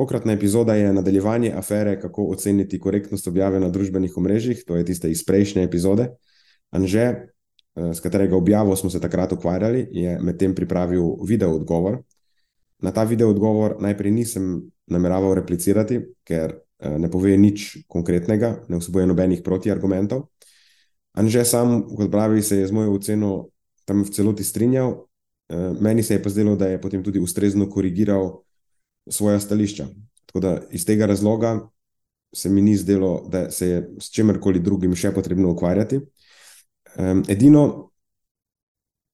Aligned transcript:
Tokratna 0.00 0.32
epizoda 0.32 0.74
je 0.74 0.92
nadaljevanje 0.92 1.52
afere, 1.56 2.00
kako 2.00 2.24
oceniti 2.32 2.78
korektnost 2.80 3.26
objave 3.28 3.60
na 3.60 3.68
družbenih 3.68 4.16
omrežjih. 4.16 4.62
To 4.66 4.76
je 4.76 4.84
tiste 4.84 5.10
iz 5.10 5.20
prejšnje 5.26 5.62
epizode. 5.62 6.06
Anže, 6.70 7.00
eh, 7.00 7.26
s 7.92 8.00
katerega 8.00 8.36
objavo 8.36 8.76
smo 8.76 8.90
se 8.90 9.00
takrat 9.00 9.32
ukvarjali, 9.32 9.88
je 9.92 10.16
medtem 10.20 10.54
pripravil 10.54 11.20
video 11.28 11.52
odgovor. 11.52 11.98
Na 12.78 12.90
ta 12.96 13.04
video 13.04 13.28
odgovor 13.28 13.76
najprej 13.80 14.10
nisem 14.10 14.72
nameraval 14.86 15.34
replicirati, 15.34 16.00
ker 16.24 16.56
eh, 16.78 16.98
ne 16.98 17.10
pove 17.10 17.36
nič 17.36 17.84
konkretnega, 17.86 18.64
ne 18.68 18.80
vsebuje 18.80 19.06
nobenih 19.06 19.44
protiargumentov. 19.44 20.30
Anže 21.12 21.44
sam, 21.44 21.82
kot 21.96 22.10
pravi, 22.10 22.42
se 22.42 22.56
je 22.56 22.66
z 22.66 22.72
mojo 22.72 22.96
oceno 22.96 23.48
tam 23.84 24.00
v 24.04 24.10
celoti 24.10 24.44
strinjal, 24.44 25.04
eh, 25.48 25.72
meni 25.80 26.02
se 26.02 26.14
je 26.14 26.22
pa 26.22 26.30
zdelo, 26.30 26.56
da 26.56 26.72
je 26.72 26.80
potem 26.80 27.04
tudi 27.04 27.20
ustrezno 27.20 27.68
korigiral 27.68 28.40
svoja 29.08 29.40
stališča. 29.40 29.86
Tako 30.26 30.40
da 30.40 30.60
iz 30.70 30.86
tega 30.86 31.06
razloga 31.06 31.68
se 32.34 32.48
mi 32.48 32.62
ni 32.62 32.76
zdelo, 32.76 33.28
da 33.28 33.50
se 33.50 33.68
je 33.68 33.90
s 33.98 34.10
čemerkoli 34.10 34.60
drugim 34.60 34.94
še 34.94 35.10
potrebno 35.14 35.50
ukvarjati. 35.50 36.00
Um, 36.98 37.24
edino 37.28 37.90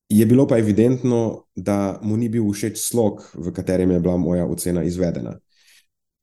je 0.09 0.27
bilo 0.27 0.47
pa 0.47 0.59
evidentno, 0.59 1.47
da 1.55 1.99
mu 2.03 2.17
ni 2.17 2.29
bil 2.29 2.45
všeč 2.53 2.79
slog, 2.79 3.25
v 3.35 3.53
katerem 3.53 3.91
je 3.91 4.01
bila 4.01 4.17
moja 4.17 4.45
ocena 4.47 4.85
izvedena. 4.85 5.39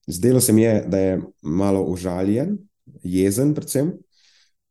Zdelo 0.07 0.39
se 0.41 0.53
mi 0.53 0.61
je, 0.61 0.83
da 0.87 0.99
je 0.99 1.21
malo 1.41 1.81
užaljen, 1.89 2.57
jezen, 3.03 3.53
predvsem. 3.55 3.93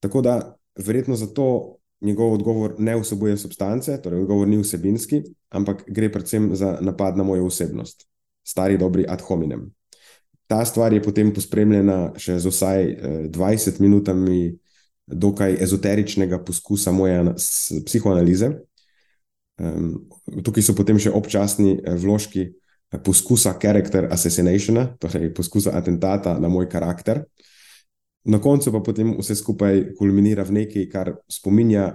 Tako 0.01 0.23
da 0.23 0.37
verjetno 0.79 1.17
zato 1.17 1.79
njegov 2.01 2.33
odgovor 2.33 2.75
ne 2.79 2.97
vsebuje 3.01 3.37
substance, 3.37 3.99
torej 4.03 4.23
odgovor 4.23 4.49
ni 4.49 4.61
vsebinski, 4.63 5.23
ampak 5.51 5.85
gre 5.87 6.13
predvsem 6.13 6.51
za 6.57 6.79
napad 6.81 7.17
na 7.17 7.25
mojo 7.25 7.47
osebnost 7.47 8.12
stari 8.45 8.79
dobri 8.79 9.07
ad 9.09 9.21
hominem. 9.21 9.71
Ta 10.53 10.65
stvar 10.65 10.93
je 10.93 11.01
potem 11.03 11.31
pospremljena 11.33 12.13
še 12.21 12.37
z 12.43 12.51
vsaj 12.53 12.83
20 13.33 13.71
eh, 13.71 13.79
minutami 13.81 14.41
dokaj 15.07 15.57
ezoteričnega 15.65 16.43
poskusa 16.45 16.93
moje 16.93 17.33
psihoanalize. 17.87 18.51
Tukaj 20.45 20.65
so 20.65 20.75
potem 20.77 20.99
še 21.01 21.13
občasni 21.15 21.79
eh, 21.79 21.97
vložki 21.97 22.43
eh, 22.45 23.01
poskusa 23.01 23.55
character 23.63 24.11
assassinationa, 24.13 24.91
torej 25.01 25.31
poskusa 25.33 25.73
atentata 25.79 26.35
na 26.37 26.51
moj 26.53 26.69
karakter. 26.69 27.23
Na 28.29 28.39
koncu 28.39 28.71
pa 28.75 28.83
potem 28.85 29.15
vse 29.17 29.35
skupaj 29.41 29.81
kulminira 29.99 30.45
v 30.47 30.61
nekaj, 30.61 30.85
kar 30.93 31.09
spominja 31.33 31.87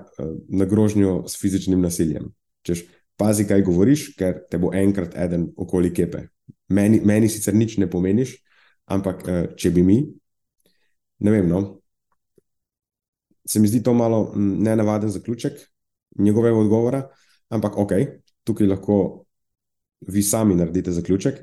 na 0.49 0.65
grožnjo 0.67 1.21
s 1.23 1.37
fizičnim 1.39 1.79
nasiljem. 1.79 2.25
Češ, 2.67 2.81
pazi, 3.15 3.45
kaj 3.47 3.63
govoriš, 3.63 4.09
ker 4.17 4.41
te 4.49 4.59
bo 4.59 4.73
enkrat 4.75 5.15
eden 5.15 5.45
okoli 5.55 5.93
kepe 5.95 6.25
meni, 6.67 7.01
meni 7.03 7.29
sicer 7.29 7.55
nič 7.55 7.77
ne 7.77 7.89
pomeniš, 7.89 8.37
ampak 8.85 9.23
uh, 9.27 9.41
če 9.57 9.71
bi 9.71 9.83
mi, 9.83 9.97
ne 11.19 11.33
vem. 11.33 11.47
No, 11.49 11.79
se 13.47 13.59
mi 13.59 13.67
zdi 13.67 13.83
to 13.83 13.93
malo 13.93 14.31
nenavaden 14.35 15.09
zaključek 15.09 15.59
njegovega 16.19 16.57
odgovora, 16.57 17.09
ampak 17.49 17.77
ok, 17.77 17.91
tukaj 18.43 18.67
lahko 18.67 18.97
vi 20.07 20.23
sami 20.23 20.55
naredite 20.55 20.91
zaključek. 20.91 21.39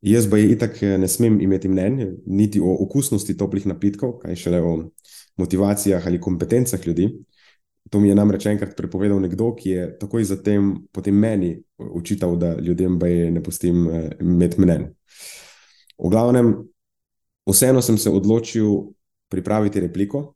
Jaz 0.00 0.30
pa 0.30 0.38
je 0.38 0.52
itak 0.52 0.82
eh, 0.82 0.98
ne 0.98 1.08
smem 1.08 1.40
imeti 1.40 1.68
mnenja, 1.68 2.06
niti 2.26 2.60
o 2.60 2.76
okusnosti 2.84 3.36
toplih 3.36 3.66
napitkov, 3.66 4.18
kaj 4.22 4.36
šele 4.36 4.62
o 4.62 4.90
motivacijah 5.36 6.06
ali 6.06 6.20
kompetencah 6.20 6.86
ljudi. 6.86 7.10
To 7.88 8.00
mi 8.00 8.08
je 8.08 8.14
namreč 8.14 8.46
enkrat 8.46 8.76
prepovedal 8.76 9.20
nekdo, 9.20 9.54
ki 9.56 9.70
je 9.70 9.84
takoj 9.98 10.24
zatem 10.24 10.74
meni 11.12 11.62
učital, 11.78 12.36
da 12.36 12.54
ljudem 12.60 12.98
ne 13.32 13.42
pustim 13.42 13.88
eh, 13.88 14.10
imeti 14.20 14.60
mnen. 14.60 14.94
V 15.98 16.10
glavnem, 16.10 16.54
vseeno 17.46 17.82
sem 17.82 17.98
se 17.98 18.10
odločil 18.10 18.92
pripraviti 19.28 19.80
repliko. 19.80 20.34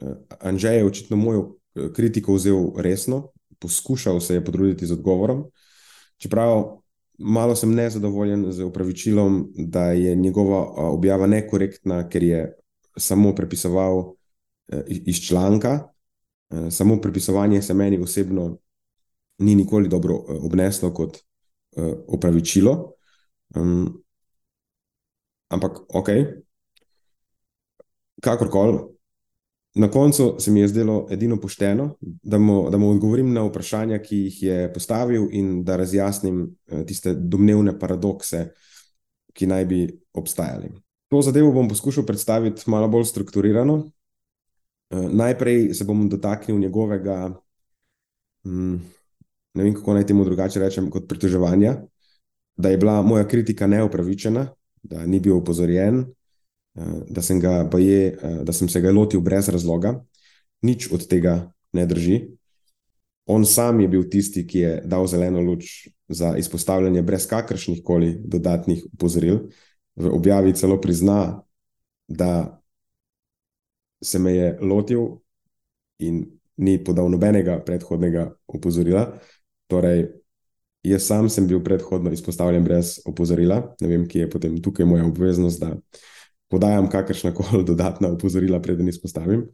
Eh, 0.00 0.14
Anžej 0.40 0.78
je 0.78 0.84
očitno 0.84 1.16
mojo 1.16 1.56
eh, 1.74 1.92
kritiko 1.92 2.34
vzel 2.34 2.72
resno, 2.78 3.32
poskušal 3.58 4.20
se 4.20 4.34
je 4.34 4.44
potruditi 4.44 4.86
z 4.86 4.92
odgovorom. 4.92 5.44
Čeprav 6.16 6.80
malo 7.18 7.56
sem 7.56 7.74
nezadovoljen 7.74 8.52
z 8.52 8.64
upravičilom, 8.64 9.52
da 9.54 9.92
je 9.92 10.14
njegova 10.14 10.88
objava 10.90 11.26
nekorektna, 11.26 12.08
ker 12.08 12.22
je 12.22 12.54
samo 12.96 13.34
prepisoval 13.34 14.14
iz 14.86 15.20
članka. 15.20 15.93
Eh, 16.54 16.70
samo 16.70 17.00
prepisovanje 17.00 17.62
se 17.62 17.74
meni 17.74 17.98
osebno 17.98 18.58
ni 19.38 19.54
nikoli 19.54 19.88
dobro 19.88 20.14
eh, 20.14 20.32
obneslo 20.42 20.92
kot 20.94 21.18
uh, 21.76 21.84
opravičilo. 22.08 22.92
Um, 23.56 24.02
ampak, 25.48 25.78
ok, 25.88 26.08
kakorkoli, 28.22 28.78
na 29.74 29.90
koncu 29.90 30.36
se 30.38 30.50
mi 30.50 30.60
je 30.60 30.68
zdelo 30.68 31.06
edino 31.10 31.40
pošteno, 31.40 31.96
da 32.00 32.38
mu, 32.38 32.70
da 32.70 32.78
mu 32.78 32.90
odgovorim 32.90 33.32
na 33.32 33.42
vprašanja, 33.42 33.98
ki 33.98 34.16
jih 34.16 34.42
je 34.42 34.72
postavil, 34.72 35.26
in 35.30 35.64
da 35.64 35.76
razjasnim 35.76 36.46
tiste 36.86 37.14
domnevne 37.14 37.78
paradokse, 37.78 38.46
ki 39.32 39.46
naj 39.46 39.64
bi 39.64 39.80
obstajali. 40.12 40.70
To 41.10 41.22
zadevo 41.22 41.52
bom 41.52 41.68
poskušal 41.68 42.06
predstaviti 42.06 42.70
malo 42.70 42.88
bolj 42.88 43.04
strukturirano, 43.04 43.82
Eh, 43.82 43.93
najprej 44.90 45.74
se 45.74 45.84
bom 45.84 46.08
dotaknil 46.08 46.58
njegovega, 46.58 47.32
hm, 48.44 48.76
ne 49.54 49.62
vem 49.62 49.74
kako 49.74 49.94
naj 49.94 50.06
temu 50.06 50.24
drugače 50.24 50.60
rečem, 50.60 50.90
kot 50.90 51.08
pritoževanja, 51.08 51.76
da 52.56 52.68
je 52.68 52.78
bila 52.78 53.02
moja 53.02 53.28
kritika 53.28 53.66
neupravičena, 53.66 54.46
da 54.82 55.06
ni 55.06 55.20
bil 55.20 55.36
opozorjen, 55.36 56.04
eh, 56.74 56.82
da 57.08 57.22
sem, 57.22 57.40
ga, 57.40 57.68
je, 57.78 58.18
eh, 58.22 58.38
da 58.44 58.52
sem 58.52 58.68
se 58.68 58.80
ga 58.80 58.92
lotil 58.92 59.20
brez 59.20 59.48
razloga. 59.48 60.04
Nič 60.62 60.88
od 60.92 61.06
tega 61.08 61.52
ne 61.72 61.86
drži. 61.86 62.20
On 63.26 63.44
sam 63.44 63.80
je 63.80 63.88
bil 63.88 64.04
tisti, 64.10 64.46
ki 64.46 64.58
je 64.58 64.82
dal 64.84 65.06
zeleno 65.06 65.40
luč 65.40 65.88
za 66.08 66.36
izpostavljanje 66.36 67.02
brez 67.02 67.26
kakršnih 67.26 67.80
koli 67.84 68.16
dodatnih 68.24 68.84
upozoril. 68.92 69.38
V 69.96 70.10
objavi 70.12 70.52
celo 70.52 70.80
prizna, 70.80 71.42
da 72.08 72.60
se 74.04 74.18
me 74.18 74.34
je 74.34 74.58
lotil 74.60 75.06
in 75.98 76.24
ni 76.56 76.76
podal 76.84 77.08
nobenega 77.10 77.58
predhodnega 77.64 78.28
opozorila. 78.46 79.06
Torej, 79.70 80.04
jaz 80.84 81.06
sam 81.08 81.28
sem 81.32 81.46
bil 81.48 81.62
predhodno 81.64 82.12
izpostavljen 82.12 82.64
brez 82.64 82.98
opozorila, 83.08 83.62
ne 83.80 83.88
vem, 83.88 84.04
kje 84.08 84.26
je 84.26 84.30
potem 84.30 84.58
tukaj 84.62 84.86
moja 84.86 85.06
obveznost, 85.06 85.60
da 85.60 85.72
podajam 86.52 86.90
kakršna 86.90 87.32
koli 87.34 87.64
dodatna 87.70 88.12
opozorila, 88.12 88.62
preden 88.62 88.88
izpostavim. 88.88 89.48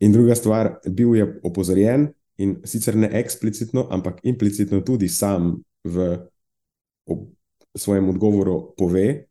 In 0.00 0.12
druga 0.12 0.34
stvar, 0.34 0.76
bil 0.86 1.14
je 1.16 1.28
opozorjen 1.44 2.08
in 2.38 2.58
sicer 2.64 2.96
ne 2.96 3.08
eksplicitno, 3.18 3.88
ampak 3.90 4.20
implicitno 4.22 4.80
tudi 4.86 5.08
sam 5.08 5.56
v 5.84 6.10
ob, 7.06 7.24
svojem 7.74 8.08
odgovoru 8.08 8.74
pove, 8.78 9.24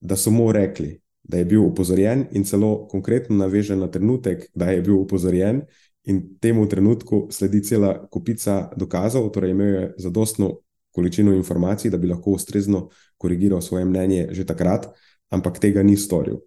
da 0.00 0.16
so 0.16 0.30
mu 0.30 0.52
rekli, 0.52 0.96
da 1.28 1.38
je 1.38 1.44
bil 1.44 1.62
upozorjen, 1.62 2.24
in 2.32 2.44
celo 2.44 2.88
konkretno 2.88 3.36
naveže 3.36 3.76
na 3.76 3.90
trenutek, 3.92 4.48
da 4.54 4.70
je 4.72 4.82
bil 4.82 4.96
upozorjen, 4.96 5.62
in 6.08 6.22
temu 6.40 6.64
trenutku 6.68 7.26
sledi 7.30 7.60
cela 7.62 7.92
kupica 8.08 8.70
dokazov, 8.76 9.28
torej 9.32 9.52
imel 9.52 9.74
je 9.74 9.94
zadostno 9.98 10.54
količino 10.94 11.34
informacij, 11.36 11.90
da 11.90 11.98
bi 11.98 12.08
lahko 12.08 12.30
ustrezno 12.30 12.88
korigiral 13.16 13.60
svoje 13.60 13.84
mnenje 13.84 14.28
že 14.30 14.46
takrat, 14.46 14.88
ampak 15.30 15.58
tega 15.58 15.82
ni 15.82 15.96
storil. 15.96 16.40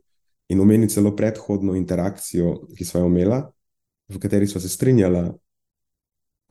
In 0.50 0.60
omeni 0.60 0.90
celo 0.90 1.16
predhodno 1.16 1.76
interakcijo, 1.76 2.68
ki 2.78 2.86
smo 2.86 3.00
jo 3.00 3.08
imeli, 3.08 3.38
v 4.10 4.20
kateri 4.20 4.48
smo 4.48 4.62
se 4.62 4.70
strinjali 4.70 5.30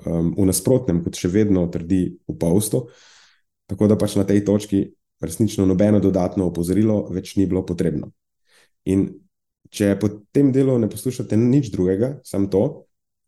um, 0.06 0.32
v 0.38 0.46
nasprotnem, 0.46 1.02
kot 1.04 1.18
še 1.18 1.28
vedno 1.28 1.66
trdi 1.66 2.16
v 2.28 2.38
Pavstu. 2.38 2.86
Tako 3.66 3.90
da 3.90 3.98
pač 3.98 4.16
na 4.16 4.24
tej 4.24 4.44
točki 4.46 4.86
resnično 5.20 5.66
nobeno 5.66 6.00
dodatno 6.00 6.46
opozorilo 6.48 7.02
več 7.12 7.34
ni 7.36 7.46
bilo 7.46 7.66
potrebno. 7.66 8.12
In 8.88 9.08
če 9.70 9.94
po 10.00 10.08
tem 10.32 10.52
delu 10.52 10.78
ne 10.78 10.88
poslušate 10.90 11.36
nič 11.36 11.70
drugega, 11.74 12.18
samo 12.24 12.48
to, 12.50 12.62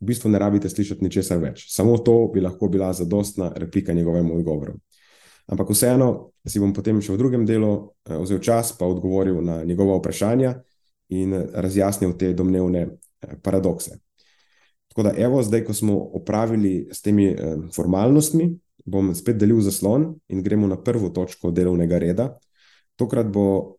v 0.03 0.11
bistvu 0.11 0.33
ne 0.33 0.41
rabite 0.43 0.71
slišati 0.71 1.05
ničesar 1.05 1.39
več. 1.39 1.69
Samo 1.71 1.99
to 2.03 2.27
bi 2.35 2.43
lahko 2.43 2.69
bila 2.69 2.91
zadostna 2.93 3.53
replika 3.57 3.95
njegovemu 3.95 4.35
odgovoru. 4.41 4.75
Ampak 5.47 5.71
vseeno 5.71 6.33
si 6.47 6.63
bom 6.63 6.73
potem 6.75 6.99
še 7.03 7.15
v 7.15 7.21
drugem 7.21 7.47
delu 7.47 7.73
uh, 7.75 8.19
vzel 8.23 8.41
čas, 8.43 8.73
pa 8.79 8.87
odgovoril 8.87 9.43
na 9.45 9.63
njegova 9.67 9.99
vprašanja 10.01 10.57
in 11.15 11.35
razjasnil 11.35 12.17
te 12.19 12.33
domnevne 12.35 12.87
uh, 12.89 13.37
paradokse. 13.43 13.99
Tako 14.93 15.07
da, 15.07 15.15
evo, 15.17 15.41
zdaj, 15.43 15.65
ko 15.65 15.75
smo 15.75 15.97
opravili 16.19 16.89
s 16.93 17.03
temi 17.03 17.31
uh, 17.33 17.69
formalnostmi, 17.75 18.51
bom 18.85 19.13
spet 19.15 19.39
delil 19.39 19.61
zaslon 19.63 20.11
in 20.29 20.43
gremo 20.43 20.67
na 20.67 20.77
prvo 20.83 21.13
točko 21.15 21.53
delovnega 21.55 21.99
reda. 22.03 22.27
Tokrat 22.99 23.31
bo 23.31 23.79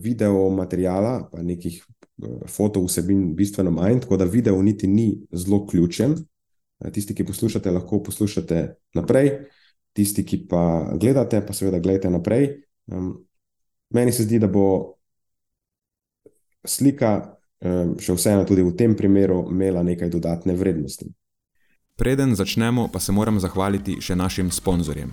video 0.00 0.48
materijala, 0.50 1.28
pa 1.32 1.42
nekih 1.42 1.80
uh, 1.84 2.44
foto 2.48 2.82
vsebin 2.84 3.34
bistveno 3.36 3.70
manj, 3.70 4.00
tako 4.04 4.16
da 4.16 4.24
video 4.24 4.62
niti 4.62 4.86
ni 4.86 5.26
zelo 5.32 5.66
ključen. 5.66 6.12
Uh, 6.12 6.90
tisti, 6.92 7.14
ki 7.14 7.26
poslušate, 7.26 7.70
lahko 7.70 8.02
poslušate 8.02 8.64
naprej. 8.94 9.30
Tisti, 9.92 10.24
ki 10.26 10.46
pa 10.50 10.92
gledate, 11.00 11.40
pa 11.46 11.52
seveda 11.54 11.78
gledate 11.78 12.10
naprej. 12.10 12.48
Meni 13.94 14.12
se 14.12 14.24
zdi, 14.26 14.40
da 14.42 14.48
bo 14.50 14.64
slika 16.66 17.34
še 17.62 18.16
vseeno 18.16 18.44
tudi 18.44 18.64
v 18.66 18.74
tem 18.76 18.96
primeru 18.98 19.44
imela 19.50 19.82
nekaj 19.86 20.10
dodatne 20.10 20.56
vrednosti. 20.58 21.06
Preden 21.96 22.34
začnemo, 22.34 22.88
pa 22.92 22.98
se 22.98 23.12
moram 23.12 23.38
zahvaliti 23.40 24.00
še 24.02 24.16
našim 24.18 24.50
sponzorjem. 24.50 25.12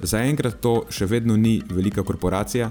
Zaenkrat 0.00 0.60
to 0.62 0.84
še 0.88 1.08
vedno 1.10 1.36
ni 1.36 1.58
velika 1.66 2.04
korporacija, 2.06 2.70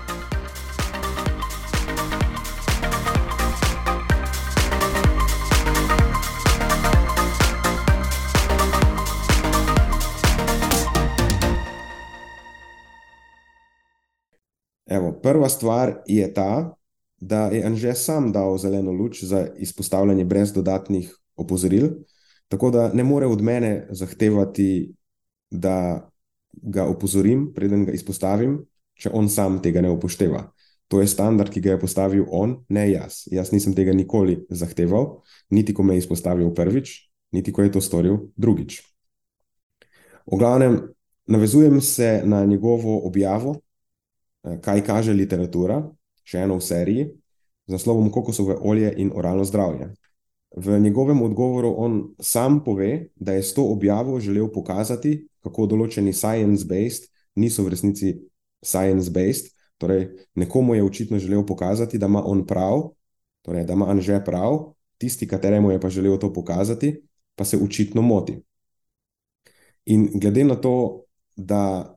Evo, 14.91 15.11
prva 15.23 15.49
stvar 15.49 16.01
je 16.07 16.33
ta, 16.33 16.75
da 17.19 17.45
je 17.47 17.63
Anže 17.63 17.93
sam 17.95 18.31
dal 18.31 18.57
zeleno 18.57 18.91
luč 18.91 19.23
za 19.23 19.47
izpostavljanje 19.57 20.25
brez 20.25 20.51
dodatnih 20.53 21.15
opozoril, 21.35 21.87
tako 22.47 22.71
da 22.71 22.89
ne 22.93 23.03
more 23.03 23.25
od 23.25 23.41
mene 23.41 23.87
zahtevati, 23.91 24.93
da 25.51 26.09
ga 26.51 26.85
opozorim, 26.87 27.53
preden 27.55 27.85
ga 27.85 27.95
izpostavim, 27.95 28.59
če 28.99 29.13
on 29.13 29.29
sam 29.29 29.61
tega 29.63 29.81
ne 29.81 29.91
upošteva. 29.91 30.43
To 30.91 30.99
je 30.99 31.07
standard, 31.07 31.53
ki 31.53 31.63
ga 31.63 31.77
je 31.77 31.79
postavil 31.79 32.27
on, 32.27 32.57
ne 32.67 32.89
jaz. 32.91 33.23
Jaz 33.31 33.53
nisem 33.55 33.71
tega 33.75 33.95
nikoli 33.95 34.41
zahteval, 34.49 35.21
niti 35.55 35.73
ko 35.73 35.87
me 35.87 35.95
je 35.95 36.03
izpostavil 36.03 36.51
prvič, 36.53 36.97
niti 37.31 37.55
ko 37.55 37.63
je 37.63 37.71
to 37.71 37.81
storil 37.81 38.25
drugič. 38.35 38.81
V 40.27 40.37
glavnem, 40.37 40.81
navezujem 41.31 41.79
se 41.81 42.21
na 42.25 42.43
njegovo 42.45 42.99
objavo 43.07 43.61
kaj 44.41 44.83
kaže 44.85 45.13
literatura, 45.13 45.81
še 46.23 46.45
eno 46.45 46.57
v 46.57 46.65
seriji, 46.65 47.07
z 47.67 47.75
naslovom 47.77 48.09
Kokosove 48.11 48.57
olje 48.61 48.93
in 48.97 49.11
oralno 49.15 49.45
zdravje. 49.45 49.91
V 50.57 50.79
njegovem 50.79 51.21
odgovoru 51.21 51.75
on 51.77 52.01
sam 52.19 52.63
pove, 52.63 53.07
da 53.15 53.33
je 53.33 53.43
s 53.43 53.53
to 53.53 53.63
objavo 53.71 54.19
želel 54.19 54.49
pokazati, 54.51 55.27
kako 55.41 55.65
določeni 55.65 56.13
science-based 56.13 57.07
niso 57.35 57.63
v 57.63 57.71
resnici 57.71 58.13
science-based. 58.61 59.53
Torej, 59.77 60.09
nekomu 60.35 60.75
je 60.75 60.83
očitno 60.83 61.19
želel 61.19 61.45
pokazati, 61.45 61.97
da 61.97 62.05
ima 62.05 62.21
on 62.25 62.45
prav, 62.47 62.91
torej, 63.41 63.65
da 63.65 63.73
ima 63.73 63.89
Anže 63.89 64.19
prav, 64.25 64.73
tisti, 64.97 65.27
kateremu 65.27 65.71
je 65.71 65.81
pa 65.81 65.89
želel 65.89 66.19
to 66.19 66.33
pokazati, 66.33 67.01
pa 67.35 67.45
se 67.45 67.57
očitno 67.57 68.01
moti. 68.01 68.37
In 69.85 70.09
glede 70.13 70.43
na 70.43 70.55
to, 70.55 71.03
da 71.35 71.95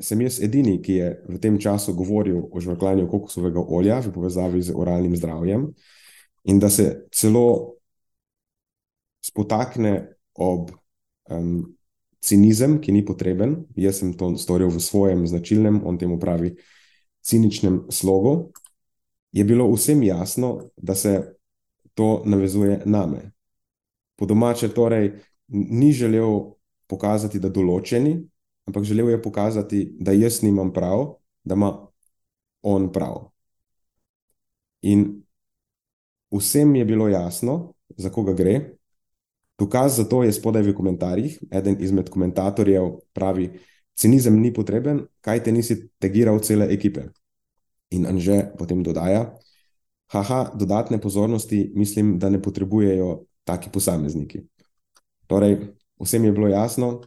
sem 0.00 0.20
jaz 0.24 0.40
edini, 0.42 0.78
ki 0.82 0.94
je 0.94 1.08
v 1.28 1.38
tem 1.40 1.58
času 1.60 1.94
govoril 1.94 2.42
o 2.50 2.60
žvrkljanju 2.60 3.08
kokosovega 3.10 3.60
olja 3.60 4.00
v 4.00 4.12
povezavi 4.14 4.62
z 4.62 4.76
oralnim 4.76 5.16
zdravjem, 5.16 5.66
in 6.44 6.58
da 6.58 6.70
se 6.70 7.06
celo 7.12 7.76
spotakne 9.24 10.16
ob 10.34 10.70
um, 11.30 11.76
cinizem, 12.20 12.78
ki 12.80 12.92
ni 12.92 13.04
potreben. 13.04 13.64
Jaz 13.76 14.00
sem 14.00 14.12
to 14.16 14.32
storil 14.40 14.72
v 14.72 14.80
svojem 14.80 15.26
značilnem, 15.26 15.80
on 15.84 15.98
temu 15.98 16.18
pravi, 16.20 16.54
ciničnem 17.20 17.86
slogu. 17.92 18.52
Je 19.32 19.44
bilo 19.44 19.68
vsem 19.72 20.02
jasno, 20.02 20.70
da 20.76 20.94
se 20.94 21.34
to 21.94 22.22
navezuje 22.24 22.82
name. 22.84 23.32
Po 24.16 24.26
domače, 24.26 24.68
torej, 24.68 25.12
ni 25.48 25.92
želel 25.92 26.56
pokazati, 26.88 27.40
da 27.40 27.48
določeni, 27.48 28.18
ampak 28.70 28.86
želel 28.86 29.10
je 29.10 29.22
pokazati, 29.22 29.96
da 30.00 30.12
jaz 30.12 30.42
nimam 30.42 30.72
prav, 30.72 31.14
da 31.44 31.54
ima 31.54 31.72
on 32.62 32.92
prav. 32.92 33.30
In 34.82 35.22
vsem 36.30 36.76
je 36.76 36.84
bilo 36.84 37.08
jasno, 37.08 37.74
za 37.96 38.10
koga 38.10 38.32
gre. 38.32 38.60
Dokaz 39.58 39.96
za 39.96 40.04
to 40.04 40.22
je 40.22 40.32
spodaj 40.32 40.62
v 40.62 40.74
komentarjih. 40.74 41.38
Eden 41.50 41.76
izmed 41.80 42.08
komentatorjev 42.08 42.92
pravi: 43.12 43.50
Cinizem 43.94 44.38
ni 44.40 44.54
potreben, 44.54 45.02
kaj 45.20 45.42
te 45.44 45.52
nisi 45.52 45.76
tegiral 45.98 46.40
cele 46.40 46.70
ekipe. 46.72 47.10
In 47.90 48.06
Anže 48.06 48.54
potem 48.58 48.82
dodaja: 48.82 49.34
Haha, 50.14 50.50
dodatne 50.54 51.00
pozornosti 51.00 51.72
mislim, 51.74 52.18
da 52.18 52.30
ne 52.30 52.42
potrebujejo 52.42 53.24
taki 53.44 53.70
posamezniki. 53.70 54.46
Torej, 55.26 55.58
vsem 56.00 56.24
je 56.24 56.32
bilo 56.32 56.48
jasno, 56.48 57.02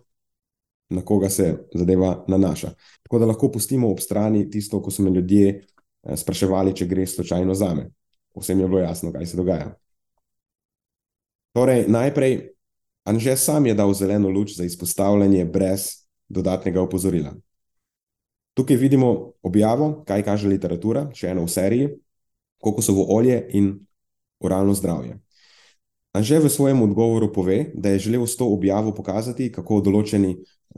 na 0.93 1.01
koga 1.01 1.29
se 1.29 1.53
zadeva 1.73 2.15
nanaša. 2.27 2.71
Tako 3.03 3.19
da 3.19 3.29
lahko 3.29 3.51
pustimo 3.51 3.91
ob 3.91 3.99
strani 3.99 4.45
tisto, 4.49 4.81
ko 4.81 4.91
so 4.91 5.03
me 5.03 5.11
ljudje 5.11 5.49
eh, 5.49 6.17
spraševali, 6.17 6.75
če 6.75 6.87
gre 6.87 7.07
slučajno 7.07 7.53
za 7.53 7.73
me. 7.75 7.89
Vsem 8.37 8.59
je 8.59 8.67
bilo 8.67 8.81
jasno, 8.81 9.11
kaj 9.13 9.25
se 9.29 9.37
dogaja. 9.37 9.73
Torej, 11.53 11.85
najprej, 11.87 12.53
Anže 13.03 13.35
sam 13.37 13.65
je 13.65 13.73
dal 13.75 13.93
zeleno 13.93 14.29
luč 14.29 14.55
za 14.55 14.63
izpostavljanje 14.63 15.45
brez 15.45 16.07
dodatnega 16.29 16.81
opozorila. 16.81 17.33
Tukaj 18.53 18.75
vidimo 18.75 19.33
objavo, 19.41 20.03
kaj 20.07 20.23
kaže 20.23 20.47
literatura, 20.47 21.09
še 21.13 21.33
eno 21.33 21.43
v 21.43 21.51
seriji, 21.51 21.89
kokosovo 22.63 23.05
olje 23.11 23.41
in 23.49 23.73
oralno 24.39 24.73
zdravje. 24.73 25.17
Anže 26.13 26.39
v 26.39 26.49
svojem 26.49 26.81
odgovoru 26.81 27.31
pove, 27.33 27.71
da 27.73 27.89
je 27.89 27.99
želel 27.99 28.27
s 28.27 28.37
to 28.37 28.45
objavo 28.45 28.93
pokazati, 28.93 29.51
kako 29.51 29.81
določeni 29.81 30.35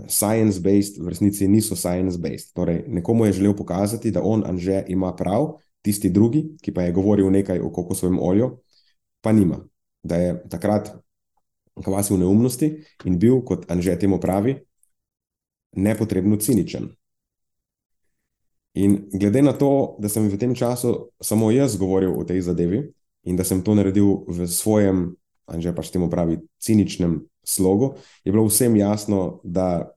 science-based, 0.07 0.99
v 0.99 1.11
resnici 1.11 1.47
niso 1.47 1.75
science-based. 1.75 2.53
Torej, 2.55 2.85
nekomu 2.87 3.25
je 3.25 3.33
želel 3.39 3.55
pokazati, 3.55 4.11
da 4.11 4.23
on, 4.23 4.45
Anže, 4.47 4.83
ima 4.87 5.11
prav, 5.15 5.57
tisti 5.83 6.09
drugi, 6.09 6.55
ki 6.61 6.71
pa 6.71 6.87
je 6.87 6.95
govoril 6.95 7.29
nekaj 7.31 7.59
o 7.59 7.71
kokosovem 7.71 8.19
olju, 8.19 8.55
pa 9.21 9.31
nima. 9.31 9.59
Da 10.03 10.15
je 10.15 10.37
takrat 10.49 10.95
kvasil 11.83 12.17
neumnosti 12.17 12.71
in 13.05 13.19
bil, 13.19 13.41
kot 13.43 13.67
Anže 13.71 13.99
temu 13.99 14.19
pravi, 14.19 14.55
nepotrebno 15.75 16.39
ciničen. 16.39 16.89
In 18.75 19.09
glede 19.11 19.41
na 19.41 19.53
to, 19.53 19.95
da 19.99 20.09
sem 20.11 20.27
v 20.27 20.37
tem 20.39 20.55
času 20.55 21.11
samo 21.23 21.51
jaz 21.51 21.77
govoril 21.79 22.15
o 22.15 22.23
tej 22.23 22.41
zadevi 22.43 22.81
in 23.23 23.35
da 23.35 23.43
sem 23.43 23.63
to 23.63 23.75
naredil 23.75 24.25
v 24.27 24.47
svojem, 24.47 25.15
Anže 25.45 25.75
pač 25.75 25.91
temu 25.93 26.09
pravi, 26.09 26.39
ciničnem 26.57 27.19
slogu, 27.45 27.95
je 28.25 28.33
bilo 28.33 28.47
vsem 28.49 28.75
jasno, 28.75 29.39
da 29.43 29.91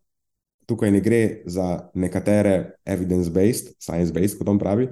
tukaj 0.68 0.92
ne 0.92 1.00
gre 1.00 1.42
za 1.48 1.88
nekatere 1.94 2.76
evidence-based, 2.84 3.72
science-based, 3.80 4.36
kot 4.36 4.50
on 4.52 4.60
pravi, 4.60 4.90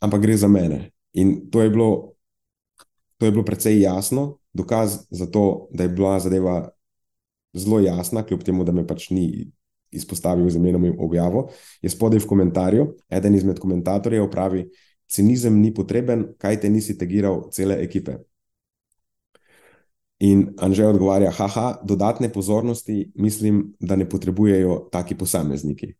ampak 0.00 0.24
gre 0.24 0.36
za 0.40 0.48
mene. 0.48 0.88
In 1.20 1.50
to 1.52 1.60
je 1.60 1.70
bilo, 1.70 2.16
to 3.20 3.28
je 3.28 3.34
bilo 3.34 3.44
precej 3.44 3.82
jasno, 3.84 4.38
dokaz 4.56 5.04
za 5.10 5.26
to, 5.26 5.68
da 5.70 5.84
je 5.84 5.92
bila 5.92 6.16
zadeva 6.20 6.70
zelo 7.54 7.80
jasna, 7.80 8.24
kljub 8.24 8.42
temu, 8.42 8.64
da 8.64 8.72
me 8.72 8.86
pač 8.86 9.10
ni 9.10 9.50
izpostavil 9.94 10.48
z 10.50 10.58
imenom 10.58 10.84
in 10.84 10.96
objavo. 10.98 11.48
Je 11.82 11.90
spodaj 11.90 12.24
v 12.24 12.26
komentarju, 12.26 12.86
eden 13.10 13.34
izmed 13.34 13.60
komentatorjev 13.62 14.26
pravi: 14.30 14.64
Cinizem 15.06 15.60
ni 15.60 15.70
potreben, 15.74 16.32
kaj 16.38 16.60
te 16.64 16.70
nisi 16.70 16.96
tegiral 16.98 17.44
cele 17.52 17.78
ekipe. 17.84 18.16
In 20.24 20.54
Anžej 20.56 20.94
odgovarja, 20.94 21.30
haha, 21.34 21.74
dodatne 21.84 22.30
pozornosti 22.32 23.12
mislim, 23.14 23.74
da 23.80 23.96
ne 23.96 24.08
potrebujejo 24.08 24.88
taki 24.92 25.18
posamezniki. 25.18 25.92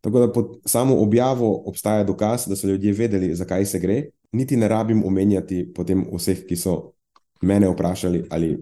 Tako 0.00 0.18
da 0.18 0.32
pod 0.32 0.60
samo 0.64 0.96
objavo 1.02 1.50
obstaja 1.66 2.04
dokaz, 2.04 2.46
da 2.48 2.56
so 2.56 2.68
ljudje 2.68 2.92
vedeli, 2.92 3.34
zakaj 3.34 3.66
se 3.66 3.78
gre. 3.78 4.02
Niti 4.32 4.56
ne 4.56 4.68
rabim 4.68 5.04
omenjati 5.04 5.66
potem 5.74 6.06
vseh, 6.12 6.44
ki 6.46 6.56
so 6.56 6.92
mene 7.42 7.68
vprašali, 7.68 8.24
ali 8.30 8.56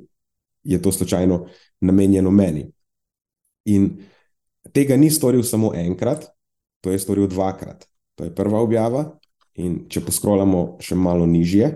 je 0.65 0.83
to 0.83 0.93
slučajno 0.93 1.47
namenjeno 1.81 2.31
meni. 2.31 2.67
In 3.65 3.91
tega 4.73 4.97
ni 4.97 5.11
storil 5.11 5.43
samo 5.43 5.75
enkrat, 5.75 6.27
to 6.81 6.91
je 6.91 6.99
storil 6.99 7.29
dvakrat. 7.29 7.87
To 8.15 8.25
je 8.25 8.35
prva 8.35 8.61
objava, 8.61 9.05
in 9.55 9.85
če 9.89 10.01
poskrolamo 10.07 10.79
še 10.81 10.97
malo 10.97 11.27
nižje, 11.27 11.71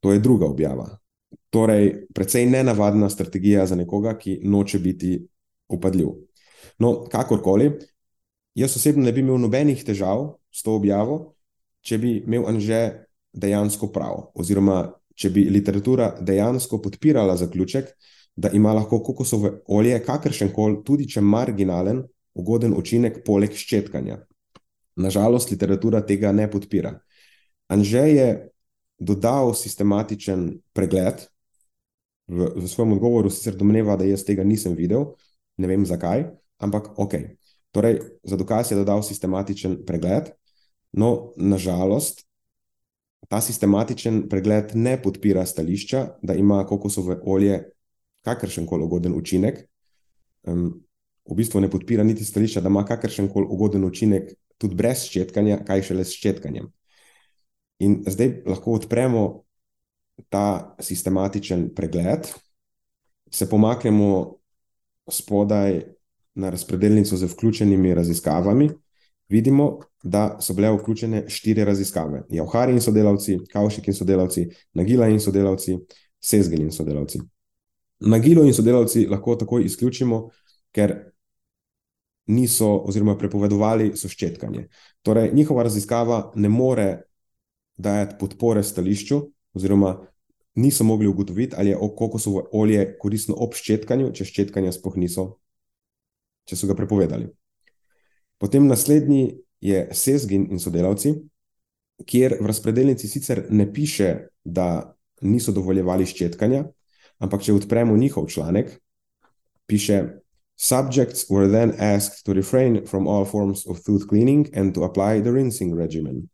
to 0.00 0.12
je 0.12 0.18
druga 0.18 0.46
objava. 0.46 0.88
Torej, 1.50 2.06
precej 2.14 2.46
nenavadna 2.46 3.10
strategija 3.10 3.66
za 3.66 3.76
nekoga, 3.76 4.16
ki 4.18 4.40
noče 4.44 4.78
biti 4.78 5.18
upadljiv. 5.68 6.08
No, 6.78 7.04
kakorkoli, 7.10 7.70
jaz 8.54 8.76
osebno 8.76 9.04
ne 9.04 9.12
bi 9.12 9.20
imel 9.24 9.40
nobenih 9.40 9.84
težav 9.84 10.36
s 10.52 10.62
to 10.62 10.76
objavo, 10.76 11.36
če 11.80 11.98
bi 11.98 12.16
imel 12.26 12.46
Anže 12.50 12.82
dejansko 13.36 13.90
prav, 13.92 14.30
oziroma 14.34 14.82
če 15.16 15.30
bi 15.32 15.46
literatura 15.50 16.10
dejansko 16.20 16.80
podpirala 16.82 17.36
zaključek, 17.36 17.88
da 18.36 18.50
ima 18.52 18.74
lahko 18.76 19.00
kokosove 19.02 19.52
olje 19.72 19.96
kakršen 20.04 20.52
koli, 20.52 20.82
tudi 20.84 21.08
če 21.08 21.22
marginalen, 21.24 22.02
ugoden 22.36 22.74
učinek 22.76 23.22
poleg 23.24 23.54
ščetkanja. 23.56 24.18
Nažalost, 25.00 25.50
literatura 25.52 26.02
tega 26.04 26.32
ne 26.36 26.48
podpira. 26.52 26.92
Anže 27.72 28.04
je 28.12 28.26
dodal 28.98 29.54
sistematičen 29.54 30.48
pregled, 30.72 31.26
v, 32.26 32.50
v 32.56 32.66
svojem 32.68 32.96
odgovoru 32.96 33.30
sicer 33.30 33.56
domneva, 33.56 33.96
da 33.96 34.06
jaz 34.08 34.24
tega 34.26 34.44
nisem 34.44 34.74
videl, 34.74 35.14
ne 35.56 35.70
vem 35.70 35.86
zakaj, 35.86 36.26
ampak 36.58 36.96
ok. 36.98 37.14
Torej, 37.76 38.00
za 38.24 38.36
dokaz 38.40 38.72
je 38.72 38.78
dodal 38.78 39.02
sistematičen 39.04 39.82
pregled, 39.86 40.32
no, 40.96 41.32
nažalost, 41.36 42.24
ta 43.28 43.40
sistematičen 43.40 44.26
pregled 44.30 44.74
ne 44.74 44.96
podpira 45.02 45.46
stališča, 45.46 46.06
da 46.22 46.34
ima 46.34 46.62
kokosove 46.66 47.18
olje 47.24 47.62
kakršen 48.24 48.66
koli 48.66 48.84
ugoden 48.84 49.14
učinek. 49.14 49.64
Um, 50.46 50.82
v 51.26 51.34
bistvu 51.34 51.60
ne 51.60 51.70
podpira 51.70 52.04
niti 52.06 52.24
stališča, 52.24 52.60
da 52.60 52.70
ima 52.70 52.84
kakršen 52.86 53.28
koli 53.28 53.46
ugoden 53.50 53.84
učinek 53.84 54.30
tudi 54.58 54.78
brez 54.78 55.04
ščetkanja, 55.10 55.64
kaj 55.66 55.82
šele 55.90 56.04
s 56.06 56.14
ščetkanjem. 56.16 56.70
In 57.78 58.02
zdaj 58.06 58.42
lahko 58.46 58.72
odpremo 58.78 59.42
ta 60.28 60.76
sistematičen 60.80 61.68
pregled, 61.74 62.28
se 63.30 63.48
pomaknemo 63.48 64.38
spodaj 65.10 65.82
na 66.34 66.50
razpredelnico 66.50 67.16
z 67.16 67.28
vključenimi 67.32 67.94
raziskavami, 67.94 68.70
vidimo, 69.28 69.80
da 70.02 70.36
so 70.40 70.54
bile 70.54 70.70
vključene 70.72 71.24
štiri 71.28 71.64
raziskave: 71.64 72.22
Javhari 72.30 72.72
in 72.72 72.80
sodelavci, 72.80 73.38
Kaušik 73.52 73.88
in 73.88 73.94
sodelavci, 73.94 74.48
Nagila 74.74 75.08
in 75.08 75.20
sodelavci, 75.20 75.78
Sezgin 76.20 76.62
in 76.62 76.72
sodelavci. 76.72 77.20
Nagilo 78.00 78.44
in 78.44 78.54
sodelavci 78.54 79.06
lahko 79.06 79.36
takoj 79.36 79.64
izključimo, 79.64 80.28
ker 80.72 80.94
niso, 82.26 82.68
oziroma 82.88 83.16
prepovedovali 83.18 83.92
so 83.96 84.08
ščetkanje. 84.08 84.68
Torej, 85.02 85.30
njihova 85.34 85.62
raziskava 85.62 86.30
ne 86.34 86.48
more 86.48 86.86
dajati 87.76 88.16
podpore 88.20 88.62
stališču, 88.62 89.20
oziroma 89.54 89.96
niso 90.56 90.84
mogli 90.84 91.06
ugotoviti, 91.06 91.54
ali 91.58 91.70
je 91.70 91.78
kokosovo 91.96 92.48
olje 92.52 92.96
koristno 92.98 93.34
ob 93.34 93.54
ščetkanju, 93.54 94.12
če 94.12 94.24
ščetkanja 94.24 94.72
sploh 94.72 94.96
niso, 94.96 95.26
če 96.48 96.56
so 96.56 96.68
ga 96.70 96.76
prepovedali. 96.78 97.28
Potem 98.38 98.66
naslednji 98.68 99.36
je 99.60 99.86
Sezgin 99.92 100.46
in 100.50 100.60
sodelavci, 100.60 101.14
kjer 102.04 102.38
v 102.40 102.48
razpredelnici 102.48 103.08
sicer 103.08 103.46
ne 103.50 103.68
piše, 103.72 104.28
da 104.44 104.96
niso 105.24 105.52
dovoljevali 105.52 106.06
ščetkanja, 106.06 106.66
ampak 107.24 107.44
če 107.44 107.56
odpremo 107.56 107.96
njihov 107.96 108.28
članek, 108.32 108.76
piše: 109.66 110.04
Subjects 110.56 111.28
were 111.28 111.50
then 111.52 111.74
asked 111.78 112.24
to 112.24 112.32
refrain 112.32 112.86
from 112.86 113.08
all 113.08 113.24
forms 113.24 113.66
of 113.66 113.82
tooth 113.84 114.08
cleaning 114.08 114.48
and 114.54 114.74
to 114.74 114.84
apply 114.84 115.20
the 115.20 115.32
rinsing 115.32 115.74
regimen. 115.76 116.28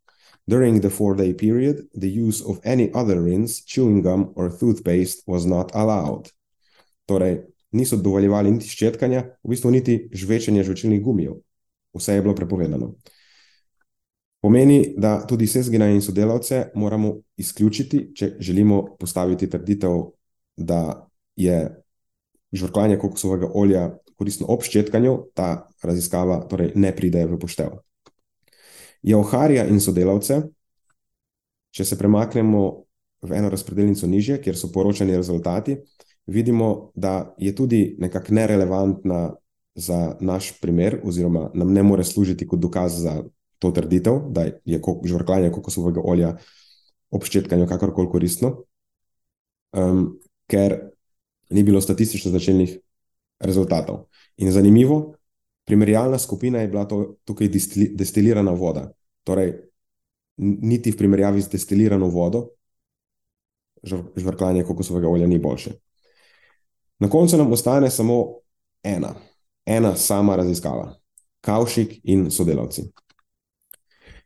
During 0.46 0.80
the 0.80 0.90
four 0.90 1.16
day 1.16 1.32
period, 1.34 1.87
the 1.94 2.11
use 2.11 2.42
of 2.42 2.58
any 2.64 2.90
other 2.94 3.22
rinse, 3.22 3.62
chewing 3.64 4.02
gum, 4.02 4.32
or 4.34 4.50
toothpaste 4.50 5.22
was 5.26 5.46
not 5.46 5.70
allowed. 5.75 6.30
Torej, 7.06 7.44
niso 7.72 7.96
dovoljevali 7.96 8.50
niti 8.50 8.68
ščetkanja, 8.68 9.22
v 9.44 9.54
bistvu 9.54 9.70
niti 9.70 9.96
žvečenja 10.12 10.64
žvečilnih 10.66 11.02
gumijev. 11.02 11.38
Vse 11.94 12.16
je 12.16 12.22
bilo 12.22 12.34
prepovedano. 12.34 12.94
Pomeni, 14.42 14.94
da 14.99 15.20
tudi 15.26 15.46
sezgina 15.46 15.87
in 15.87 16.02
sodelavce 16.02 16.72
moramo 16.75 17.14
izključiti, 17.38 18.08
če 18.14 18.32
želimo 18.40 18.96
postaviti 18.99 19.46
trditev, 19.50 20.00
da 20.56 21.06
je 21.37 21.61
žvrkljanje 22.52 22.99
kokosovega 22.99 23.52
olja 23.54 23.84
koristno 24.18 24.46
ob 24.50 24.66
ščetkanju, 24.66 25.14
ta 25.34 25.68
raziskava 25.82 26.40
torej 26.50 26.72
ne 26.75 26.90
pride 26.96 27.25
v 27.30 27.38
poštev. 27.38 27.78
Jauharja 29.02 29.66
in 29.66 29.80
sodelavce, 29.80 30.40
če 31.73 31.85
se 31.85 31.99
premaknemo 31.99 32.62
v 33.23 33.37
eno 33.38 33.50
razpredelnico 33.50 34.06
nižje, 34.06 34.40
kjer 34.42 34.59
so 34.59 34.71
poročani 34.75 35.16
rezultati, 35.16 35.76
vidimo, 36.26 36.92
da 36.94 37.35
je 37.38 37.54
tudi 37.54 37.97
nekako 37.99 38.35
nerelevantna 38.35 39.23
za 39.75 40.16
naš 40.21 40.52
primer, 40.61 41.00
oziroma 41.04 41.50
nam 41.54 41.73
ne 41.73 41.82
more 41.82 42.04
služiti 42.04 42.47
kot 42.47 42.61
dokaz 42.61 43.00
za 43.02 43.23
to 43.59 43.71
trditev, 43.71 44.21
da 44.30 44.44
je 44.64 44.80
žvrkljanje 45.04 45.50
kokosovega 45.52 46.02
olja 46.04 46.37
ob 47.11 47.25
ščetkanju 47.25 47.66
kakorkoli 47.68 48.11
koristno, 48.11 48.56
um, 49.76 50.18
ker 50.50 50.78
ni 51.50 51.62
bilo 51.62 51.80
statistično 51.80 52.30
značilnih 52.32 52.78
rezultatov. 53.40 54.06
In 54.37 54.52
zanimivo, 54.52 55.14
Primerjalna 55.73 56.19
skupina 56.19 56.61
je 56.61 56.69
bila 56.69 56.85
to, 56.85 57.14
tukaj 57.25 57.49
destilirana 57.97 58.52
voda. 58.52 58.91
Torej, 59.25 59.55
niti 60.37 60.93
v 60.93 60.99
primerjavi 61.00 61.41
z 61.41 61.49
destilirano 61.49 62.11
vodo, 62.12 62.43
žvrkljanje 64.17 64.67
kokosovega 64.69 65.09
olja 65.09 65.26
ni 65.26 65.38
boljše. 65.38 65.73
Na 66.99 67.09
koncu 67.11 67.41
nam 67.41 67.52
ostane 67.52 67.91
samo 67.91 68.19
ena, 68.83 69.14
ena 69.64 69.97
sama 69.97 70.37
raziskava, 70.37 70.93
Kaušik 71.41 72.00
in 72.05 72.29
sodelavci. 72.31 72.85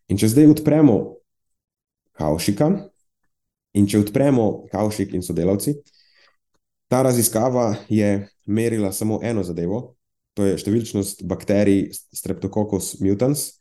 In 0.08 0.18
če 0.18 0.34
zdaj 0.34 0.50
odpremo 0.50 0.96
Kaušika, 2.18 2.72
in 3.78 3.86
če 3.86 4.02
odpremo 4.02 4.66
Kaušik 4.72 5.14
in 5.14 5.22
sodelavci, 5.22 5.76
ta 6.90 7.06
raziskava 7.06 7.76
je 7.88 8.26
merila 8.46 8.90
samo 8.92 9.20
eno 9.22 9.46
zadevo, 9.46 9.92
to 10.36 10.44
je 10.44 10.58
številčnost 10.60 11.24
bakterij 11.28 11.88
Streptococcus 11.96 12.98
mutans. 13.00 13.54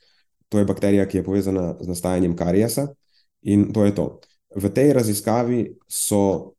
To 0.51 0.59
je 0.59 0.67
bakterija, 0.67 1.07
ki 1.07 1.21
je 1.21 1.25
povezana 1.25 1.69
z 1.79 1.87
nastajanjem 1.87 2.35
karijesa. 2.37 2.89
In 3.47 3.69
to 3.73 3.85
je 3.87 3.95
to. 3.95 4.05
V 4.55 4.69
tej 4.75 4.91
raziskavi 4.95 5.61
so 5.87 6.55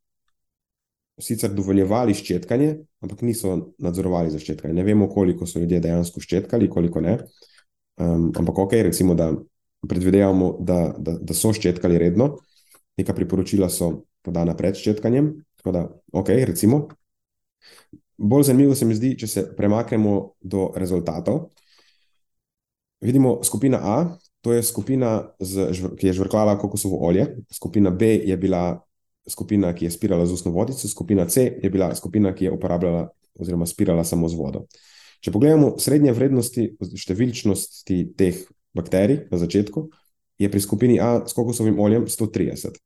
sicer 1.21 1.53
dovoljevali 1.57 2.15
ščetkanje, 2.17 2.73
ampak 3.05 3.23
niso 3.25 3.55
nadzorovali 3.81 4.33
za 4.33 4.41
ščetkanje. 4.41 4.77
Ne 4.77 4.85
vemo, 4.85 5.09
koliko 5.13 5.49
so 5.49 5.61
ljudje 5.61 5.81
dejansko 5.85 6.21
ščetkali, 6.21 6.69
koliko 6.73 7.01
ne. 7.05 7.17
Um, 7.97 8.29
ampak 8.37 8.59
ok, 8.67 8.77
recimo, 8.89 9.17
da 9.17 9.31
predvidevamo, 9.87 10.51
da, 10.61 10.81
da, 10.99 11.17
da 11.21 11.37
so 11.37 11.55
ščetkali 11.57 12.01
redno, 12.01 12.35
neka 13.01 13.17
priporočila 13.17 13.69
so 13.73 13.93
podana 14.25 14.57
pred 14.57 14.77
ščetkanjem. 14.77 15.33
Tako 15.61 15.77
da, 15.77 15.87
ok, 16.21 16.33
recimo. 16.49 16.87
Bolj 18.17 18.49
zanimivo 18.49 18.75
se 18.75 18.85
mi 18.85 18.95
zdi, 18.97 19.13
če 19.19 19.27
se 19.29 19.45
premaknemo 19.57 20.15
do 20.41 20.71
rezultatov. 20.77 21.51
Vidimo 23.05 23.39
skupina 23.45 23.81
A, 23.83 23.97
to 24.41 24.55
je 24.55 24.63
skupina, 24.63 25.19
z, 25.41 25.69
ki 25.99 26.09
je 26.09 26.17
žvrkljala 26.17 26.57
kokosovo 26.59 27.01
olje, 27.07 27.27
skupina 27.53 27.91
B 27.91 28.15
je 28.25 28.37
bila 28.37 28.81
skupina, 29.29 29.75
ki 29.75 29.85
je 29.85 29.91
spirala 29.91 30.27
z 30.27 30.33
ustno 30.33 30.53
vodico, 30.55 30.89
skupina 30.89 31.27
C 31.29 31.51
je 31.63 31.71
bila 31.71 31.95
skupina, 31.95 32.33
ki 32.35 32.49
je 32.49 32.53
uporabljala 32.55 33.09
oziroma 33.39 33.67
spirala 33.67 34.05
samo 34.05 34.29
z 34.29 34.39
vodo. 34.39 34.65
Če 35.21 35.33
pogledamo 35.35 35.75
srednje 35.83 36.15
vrednosti 36.17 36.71
številčnosti 36.97 37.97
teh 38.17 38.41
bakterij 38.77 39.27
na 39.33 39.41
začetku, 39.41 39.89
je 40.39 40.49
pri 40.53 40.61
skupini 40.61 41.01
A 41.01 41.25
s 41.27 41.37
kokosovim 41.37 41.81
oljem 41.81 42.07
130. 42.09 42.77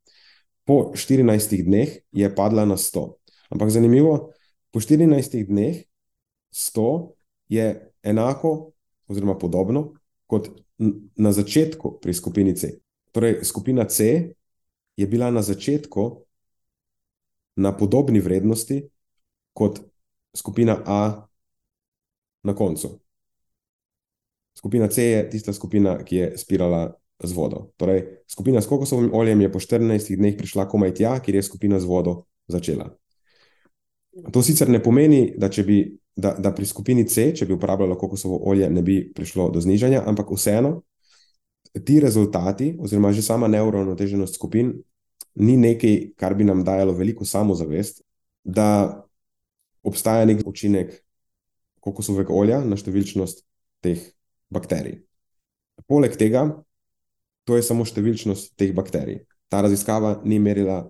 Po 0.66 0.92
14 0.94 1.62
dneh 1.66 1.96
je 2.14 2.34
padla 2.34 2.64
na 2.64 2.78
100. 2.78 3.06
Ampak 3.50 3.72
zanimivo, 3.74 4.30
po 4.70 4.80
14 4.80 5.46
dneh 5.46 5.84
100 6.50 7.14
je 7.48 7.92
enako, 8.02 8.72
oziroma 9.08 9.38
podobno 9.38 9.92
kot 10.26 10.50
na 11.16 11.32
začetku 11.32 11.98
pri 12.00 12.14
skupini 12.14 12.54
C. 12.56 12.78
Torej, 13.12 13.44
skupina 13.44 13.84
C 13.84 14.30
je 14.96 15.06
bila 15.06 15.30
na 15.30 15.42
začetku 15.42 16.22
na 17.56 17.76
podobni 17.76 18.20
vrednosti 18.20 18.86
kot 19.52 19.80
skupina 20.36 20.78
A 20.86 21.26
na 22.42 22.54
koncu. 22.54 23.00
Skupina 24.54 24.88
C 24.88 25.02
je 25.02 25.30
tista 25.30 25.52
skupina, 25.52 25.98
ki 26.04 26.16
je 26.16 26.38
spirala 26.38 26.94
z 27.22 27.32
vodo. 27.32 27.72
Torej, 27.76 28.22
skupina 28.28 28.60
s 28.60 28.66
kokosovim 28.66 29.14
oljem 29.14 29.40
je 29.40 29.52
po 29.52 29.60
14 29.60 30.16
dneh 30.16 30.36
prišla 30.36 30.68
komaj 30.68 30.94
tja, 30.94 31.18
kjer 31.20 31.34
je 31.34 31.42
skupina 31.42 31.80
z 31.80 31.84
vodo 31.84 32.24
začela. 32.48 32.99
To 34.32 34.42
sicer 34.42 34.68
ne 34.68 34.80
pomeni, 34.82 35.34
da, 35.38 35.48
bi, 35.66 35.84
da, 36.16 36.34
da 36.38 36.52
pri 36.54 36.66
skupini 36.66 37.06
C, 37.08 37.30
če 37.34 37.46
bi 37.46 37.54
uporabljala 37.54 37.98
kokosovo 37.98 38.40
olje, 38.50 38.70
ne 38.70 38.82
bi 38.82 39.02
prišlo 39.14 39.50
do 39.54 39.60
znižanja, 39.62 40.02
ampak 40.06 40.32
vseeno 40.34 40.80
ti 41.84 42.00
rezultati, 42.00 42.74
oziroma 42.80 43.12
že 43.12 43.22
sama 43.22 43.48
neuravnoteženost 43.48 44.34
skupin, 44.34 44.72
ni 45.34 45.56
nekaj, 45.56 46.16
kar 46.18 46.34
bi 46.34 46.44
nam 46.44 46.64
dajalo 46.66 46.92
veliko 46.92 47.24
samozavest, 47.24 48.02
da 48.44 49.06
obstaja 49.82 50.24
nek 50.26 50.42
učinek 50.46 50.96
kokosovega 51.80 52.34
olja 52.34 52.60
na 52.64 52.76
številčnost 52.76 53.44
teh 53.84 54.02
bakterij. 54.50 54.98
Poleg 55.88 56.16
tega, 56.18 56.44
to 57.46 57.56
je 57.56 57.64
samo 57.64 57.86
številčnost 57.86 58.56
teh 58.58 58.74
bakterij. 58.76 59.22
Ta 59.50 59.62
raziskava 59.64 60.18
ni 60.24 60.38
merila 60.42 60.82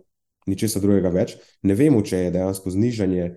ničesar 0.50 0.82
drugega 0.82 1.12
več. 1.14 1.36
Ne 1.62 1.76
vemo, 1.78 2.02
če 2.02 2.26
je 2.26 2.34
dejansko 2.34 2.72
znižanje 2.74 3.30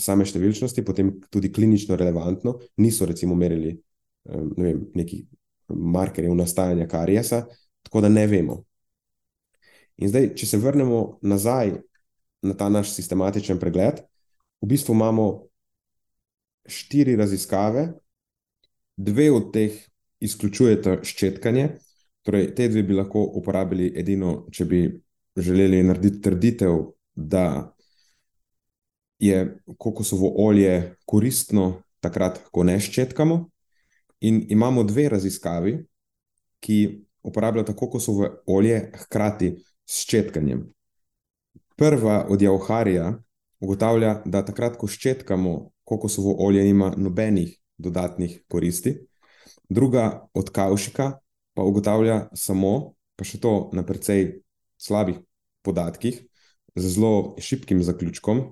same 0.00 0.26
številčnosti, 0.26 0.82
potem 0.82 1.12
tudi 1.30 1.52
klinično 1.54 1.98
relevantno. 2.00 2.56
Niso 2.82 3.06
recimo 3.06 3.36
merili 3.38 3.76
ne 4.24 4.64
vem, 4.64 4.84
nekih 4.96 5.24
markerjev 5.68 6.34
nastajanja 6.36 6.86
karijesa, 6.88 7.44
tako 7.84 8.04
da 8.04 8.08
ne 8.08 8.26
vemo. 8.26 8.62
In 10.02 10.10
zdaj, 10.10 10.32
če 10.38 10.48
se 10.48 10.58
vrnemo 10.58 11.20
nazaj 11.22 11.76
na 12.44 12.56
ta 12.58 12.68
naš 12.68 12.92
sistematičen 12.96 13.60
pregled, 13.60 14.02
v 14.60 14.68
bistvu 14.68 14.96
imamo 14.96 15.26
štiri 16.68 17.14
raziskave, 17.16 17.92
dve 18.96 19.30
od 19.32 19.52
teh 19.54 19.76
izključujeta 20.24 20.98
ščetkanje, 21.04 21.68
torej 22.24 22.50
te 22.56 22.68
dve 22.72 22.82
bi 22.86 22.96
lahko 22.96 23.22
uporabili 23.38 23.90
edino, 24.00 24.46
če 24.52 24.66
bi 24.68 24.82
želeli 25.36 25.82
narediti 25.82 26.22
trditev, 26.22 26.78
da 27.14 27.74
je 29.18 29.58
kokosovo 29.78 30.34
olje 30.36 30.96
koristno 31.06 31.82
takrat, 32.00 32.40
ko 32.52 32.64
ne 32.64 32.78
ščetkamo. 32.80 33.44
In 34.20 34.46
imamo 34.48 34.84
dve 34.84 35.08
raziskavi, 35.08 35.76
ki 36.60 36.78
uporabljata 37.22 37.74
kokosovo 37.76 38.28
olje 38.46 38.90
hkrati 38.94 39.54
s 39.84 40.04
ščetkanjem. 40.04 40.64
Prva 41.76 42.26
od 42.30 42.42
Jauharija 42.42 43.12
ugotavlja, 43.60 44.20
da 44.24 44.44
takrat, 44.44 44.76
ko 44.76 44.88
ščetkamo, 44.88 45.54
kokosovo 45.84 46.36
olje 46.46 46.64
nima 46.64 46.92
nobenih 46.96 47.56
dodatnih 47.78 48.42
koristi. 48.48 48.96
Druga 49.68 50.28
od 50.34 50.50
Kaušika 50.50 51.10
pa 51.54 51.62
ugotavlja 51.62 52.28
samo, 52.34 52.94
pa 53.16 53.24
še 53.24 53.40
to 53.40 53.70
na 53.72 53.84
precej 53.86 54.43
slabih 54.84 55.18
podatkih, 55.64 56.20
z 56.76 56.90
zelo 56.92 57.34
šibkim 57.40 57.82
zaključkom, 57.82 58.44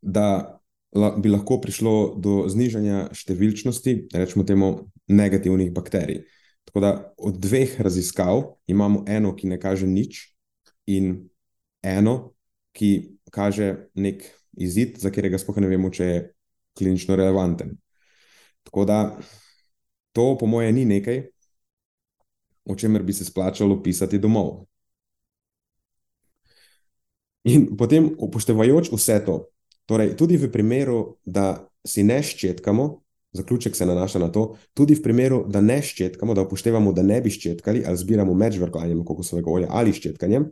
da 0.00 0.60
bi 0.92 1.28
lahko 1.28 1.58
prišlo 1.60 2.16
do 2.22 2.44
znižanja 2.48 3.08
številčnosti, 3.16 4.08
rečemo 4.14 4.44
temu, 4.46 4.68
negativnih 5.08 5.72
bakterij. 5.74 6.22
Tako 6.68 6.80
da 6.84 6.90
od 7.16 7.38
dveh 7.40 7.78
raziskav 7.80 8.42
imamo 8.68 9.04
eno, 9.08 9.34
ki 9.36 9.48
ne 9.48 9.58
kaže 9.60 9.88
nič, 9.88 10.20
in 10.88 11.28
eno, 11.82 12.34
ki 12.72 13.18
kaže 13.32 13.90
nek 13.94 14.24
izid, 14.56 14.96
za 15.00 15.12
katerega 15.12 15.40
sploh 15.40 15.60
ne 15.60 15.68
vemo, 15.68 15.90
če 15.92 16.04
je 16.04 16.22
klinično 16.78 17.16
relevanten. 17.18 17.76
Tako 18.68 18.84
da 18.88 18.98
to, 20.12 20.36
po 20.40 20.46
mojem, 20.46 20.76
ni 20.76 20.84
nekaj, 20.88 21.22
o 22.68 22.76
čemer 22.76 23.02
bi 23.02 23.12
se 23.16 23.24
splačalo 23.24 23.82
pisati 23.82 24.20
domov. 24.20 24.67
In 27.48 27.68
potem, 27.76 28.10
upoštevajoč 28.18 28.90
vse 28.92 29.18
to, 29.24 29.36
torej 29.88 30.12
tudi 30.20 30.36
v 30.36 30.50
primeru, 30.52 31.18
da 31.24 31.64
si 31.86 32.04
ne 32.04 32.20
ščetkamo, 32.22 32.88
zaključek 33.32 33.76
se 33.76 33.86
nanaša 33.86 34.20
na 34.20 34.28
to, 34.32 34.44
tudi 34.76 34.96
v 34.98 35.02
primeru, 35.04 35.42
da 35.48 35.62
ne 35.64 35.78
ščetkamo, 35.82 36.34
da 36.36 36.44
upoštevamo, 36.44 36.92
da 36.92 37.04
ne 37.06 37.20
bi 37.24 37.32
ščetkali 37.32 37.84
ali 37.86 38.00
zbiramo 38.00 38.34
med 38.34 38.56
žvrkljanjem 38.56 39.04
kokosovega 39.06 39.52
olja 39.52 39.68
ali 39.70 39.94
ščetkanjem, 39.96 40.50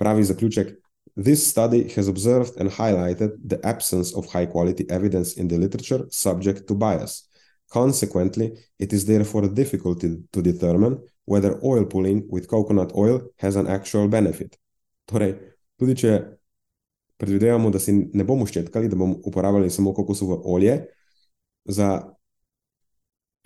pravi 0.00 0.26
zaključek. 0.28 0.74
This 1.14 1.46
study 1.46 1.84
has 1.94 2.08
observed 2.10 2.58
and 2.58 2.72
highlighted 2.74 3.38
the 3.38 3.60
absence 3.62 4.10
of 4.16 4.26
high 4.32 4.50
quality 4.50 4.84
evidence 4.90 5.38
in 5.38 5.48
the 5.48 5.58
literature 5.58 6.04
subject 6.10 6.66
to 6.66 6.74
bias. 6.74 7.28
Consequently, 7.70 8.52
it 8.78 8.92
is 8.92 9.06
therefore 9.06 9.48
difficult 9.48 10.02
to 10.02 10.42
determine 10.42 10.98
whether 11.24 11.58
oil 11.62 11.86
pulling 11.86 12.26
with 12.28 12.48
coconut 12.48 12.92
oil 12.96 13.22
has 13.38 13.56
an 13.56 13.66
actual 13.66 14.08
benefit. 14.08 14.58
Torej, 15.06 15.53
tudi 15.78 15.96
če 15.96 16.18
predvidevamo, 17.16 17.70
da 17.70 17.78
si 17.78 17.94
ne 17.94 18.24
bomo 18.24 18.46
ščetkali, 18.46 18.88
da 18.90 18.98
bomo 18.98 19.20
uporabljali 19.24 19.70
samo 19.70 19.94
kokosovo 19.94 20.40
olje, 20.54 20.80
za 21.64 22.14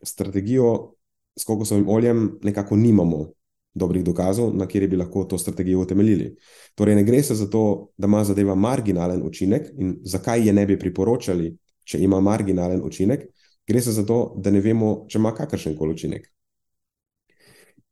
strategijo 0.02 0.94
s 1.38 1.44
kokosovim 1.44 1.88
oljem 1.88 2.38
nekako 2.42 2.76
nimamo 2.76 3.26
dobrih 3.74 4.04
dokazov, 4.04 4.54
na 4.56 4.66
kateri 4.66 4.88
bi 4.88 4.96
lahko 4.96 5.24
to 5.24 5.38
strategijo 5.38 5.80
utemeljili. 5.80 6.32
Torej, 6.74 6.96
ne 6.98 7.04
gre 7.04 7.22
se 7.22 7.34
za 7.34 7.46
to, 7.50 7.90
da 7.96 8.06
ima 8.06 8.24
zadeva 8.24 8.54
marginalen 8.54 9.22
učinek 9.22 9.68
in 9.78 9.98
zakaj 10.02 10.46
je 10.46 10.52
ne 10.52 10.66
bi 10.66 10.78
priporočali, 10.78 11.52
če 11.84 12.00
ima 12.02 12.20
marginalen 12.20 12.82
učinek, 12.84 13.28
gre 13.68 13.80
se 13.80 13.92
za 13.92 14.04
to, 14.06 14.34
da 14.36 14.50
ne 14.50 14.60
vemo, 14.60 15.06
če 15.08 15.18
ima 15.18 15.34
kakršen 15.34 15.76
koli 15.76 15.94
učinek. 15.94 16.26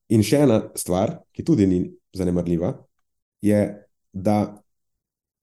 In 0.08 0.22
še 0.22 0.42
ena 0.46 0.60
stvar, 0.78 1.18
ki 1.32 1.44
tudi 1.44 1.66
ni 1.66 1.80
zanemarljiva, 2.14 2.72
je, 3.42 3.62
da 4.16 4.62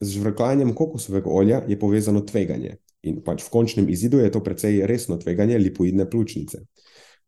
z 0.02 0.18
žvrkljanjem 0.18 0.74
kokosovega 0.76 1.30
olja 1.30 1.62
je 1.68 1.80
povezano 1.80 2.22
tveganje. 2.26 2.78
In 3.04 3.20
pač 3.24 3.44
v 3.44 3.52
končnem 3.52 3.90
izidu 3.92 4.20
je 4.24 4.32
to 4.32 4.42
precej 4.44 4.82
resno 4.88 5.18
tveganje 5.20 5.60
lipoidne 5.60 6.08
pljučnice. 6.10 6.64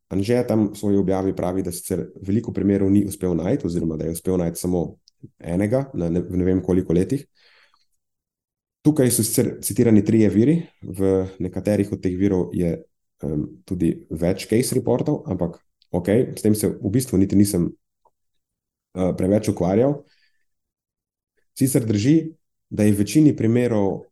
Anže 0.10 0.44
tam 0.48 0.70
v 0.72 0.78
svoji 0.78 0.98
objavi 0.98 1.34
pravi, 1.36 1.64
da 1.66 1.74
sicer 1.74 2.06
veliko 2.22 2.54
primerov 2.54 2.92
ni 2.92 3.06
uspel 3.08 3.36
najti, 3.36 3.68
oziroma 3.68 3.98
da 3.98 4.06
je 4.06 4.16
uspel 4.16 4.38
najti 4.38 4.60
samo 4.60 4.86
enega 5.40 5.90
na 5.94 6.10
ne, 6.10 6.22
ne 6.22 6.46
vem 6.46 6.62
koliko 6.64 6.94
letih. 6.94 7.26
Tukaj 8.86 9.10
so 9.12 9.26
sicer 9.26 9.56
citirani 9.66 10.06
trije 10.06 10.30
viri, 10.30 10.60
v 10.82 11.26
nekaterih 11.42 11.92
od 11.92 12.04
teh 12.04 12.14
virov 12.18 12.54
je 12.54 12.76
um, 13.26 13.48
tudi 13.66 13.96
več 14.10 14.46
case 14.46 14.78
reportov, 14.78 15.24
ampak 15.26 15.58
ok, 15.90 16.12
s 16.38 16.46
tem 16.46 16.56
se 16.56 16.70
v 16.70 16.92
bistvu 16.94 17.18
niti 17.18 17.36
nisem 17.36 17.72
uh, 17.72 19.10
preveč 19.18 19.50
ukvarjal. 19.50 20.04
Sicer 21.56 21.86
drži, 21.86 22.34
da 22.70 22.84
je 22.84 22.92
v 22.92 23.00
večini 23.00 23.36
primerov 23.36 24.06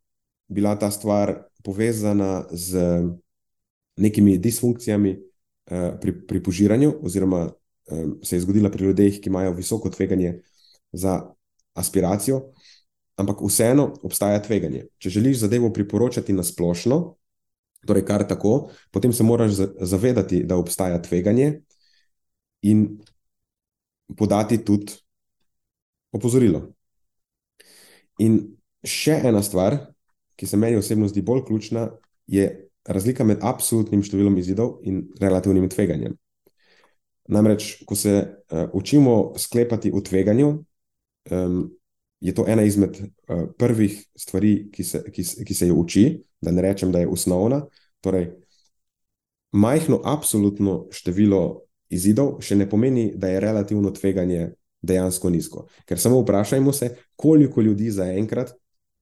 bila 0.48 0.74
ta 0.78 0.90
stvar 0.90 1.44
povezana 1.64 2.46
z 2.50 2.78
nekimi 3.96 4.38
disfunkcijami 4.38 5.12
uh, 5.16 6.00
pri, 6.00 6.12
pri 6.26 6.42
požiranju, 6.42 6.92
oziroma 7.02 7.48
um, 7.50 8.18
se 8.22 8.36
je 8.36 8.40
zgodila 8.40 8.70
pri 8.70 8.84
ljudeh, 8.84 9.20
ki 9.20 9.28
imajo 9.28 9.52
visoko 9.52 9.90
tveganje 9.90 10.40
za 10.92 11.20
aspiracijo, 11.74 12.40
ampak 13.16 13.42
vseeno 13.42 13.92
obstaja 14.02 14.42
tveganje. 14.42 14.86
Če 14.98 15.10
želiš 15.10 15.44
zadevo 15.44 15.72
priporočati 15.72 16.32
na 16.32 16.42
splošno, 16.42 17.16
torej 17.86 18.04
kar 18.04 18.26
tako, 18.28 18.70
potem 18.90 19.12
se 19.12 19.24
moraš 19.24 19.52
zavedati, 19.80 20.42
da 20.44 20.56
obstaja 20.56 21.02
tveganje 21.02 21.60
in 22.62 22.86
podati 24.16 24.64
tudi 24.64 24.92
opozorilo. 26.12 26.73
In 28.22 28.40
še 28.84 29.18
ena 29.26 29.42
stvar, 29.42 29.78
ki 30.36 30.46
se 30.46 30.58
meni 30.58 30.76
osebno 30.78 31.08
zdi 31.08 31.22
bolj 31.22 31.44
ključna, 31.48 31.88
je 32.26 32.46
razlika 32.84 33.24
med 33.24 33.42
absolutnim 33.42 34.02
številom 34.04 34.36
izidov 34.38 34.78
in 34.86 35.06
relativnim 35.20 35.68
tveganjem. 35.72 36.16
Namreč, 37.32 37.84
ko 37.88 37.96
se 37.96 38.12
uh, 38.20 38.66
učimo 38.76 39.32
sklepati 39.40 39.90
v 39.94 40.02
tveganju, 40.04 40.50
um, 41.32 41.60
je 42.20 42.34
to 42.36 42.44
ena 42.48 42.64
izmed 42.64 42.98
uh, 43.00 43.46
prvih 43.58 43.96
stvari, 44.16 44.68
ki 44.72 44.84
se, 44.84 45.00
ki, 45.12 45.24
ki 45.48 45.56
se 45.56 45.68
jo 45.70 45.78
uči, 45.80 46.04
da 46.44 46.52
ne 46.52 46.64
rečem, 46.64 46.92
da 46.92 47.00
je 47.00 47.08
osnovna. 47.08 47.62
Torej, 48.04 48.28
majhno 49.56 50.02
absolutno 50.04 50.84
število 50.92 51.64
izidov 51.88 52.42
še 52.44 52.58
ne 52.58 52.68
pomeni, 52.68 53.12
da 53.16 53.32
je 53.32 53.40
relativno 53.40 53.92
tveganje 53.94 54.50
dejansko 54.84 55.30
nizko. 55.30 55.66
Ker 55.88 56.00
samo 56.00 56.20
vprašajmo 56.22 56.72
se, 56.72 56.90
koliko 57.16 57.62
ljudi 57.62 57.90
zaenkrat 57.90 58.52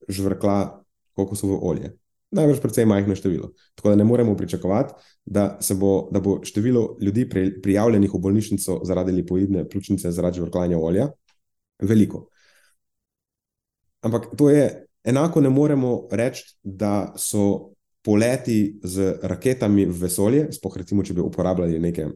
žvrkla 0.09 0.85
kokosovo 1.13 1.59
olje. 1.69 1.93
Največ 2.33 2.63
precej 2.63 2.87
majhno 2.89 3.15
število. 3.15 3.51
Tako 3.75 3.93
da 3.93 3.97
ne 3.97 4.05
moremo 4.05 4.37
pričakovati, 4.37 4.95
da, 5.25 5.59
bo, 5.77 6.09
da 6.13 6.21
bo 6.21 6.39
število 6.45 6.97
ljudi 7.01 7.29
prijavljenih 7.63 8.15
v 8.15 8.19
bolnišnico 8.19 8.81
zaradi 8.85 9.13
lipoidne 9.13 9.69
pljučnice 9.69 10.11
zaradi 10.11 10.41
žvrklanja 10.41 10.79
olja 10.79 11.11
veliko. 11.83 12.27
Ampak 14.01 14.33
to 14.37 14.51
je 14.51 14.87
enako, 15.05 15.41
ne 15.41 15.51
moremo 15.51 16.09
reči, 16.11 16.57
da 16.63 17.13
so 17.17 17.75
poleti 18.03 18.81
z 18.83 19.19
raketami 19.23 19.87
v 19.87 20.01
vesolje, 20.07 20.47
spoh 20.53 20.77
recimo, 20.77 21.05
če 21.05 21.15
bi 21.15 21.21
uporabljali 21.21 21.79
neke 21.79 22.09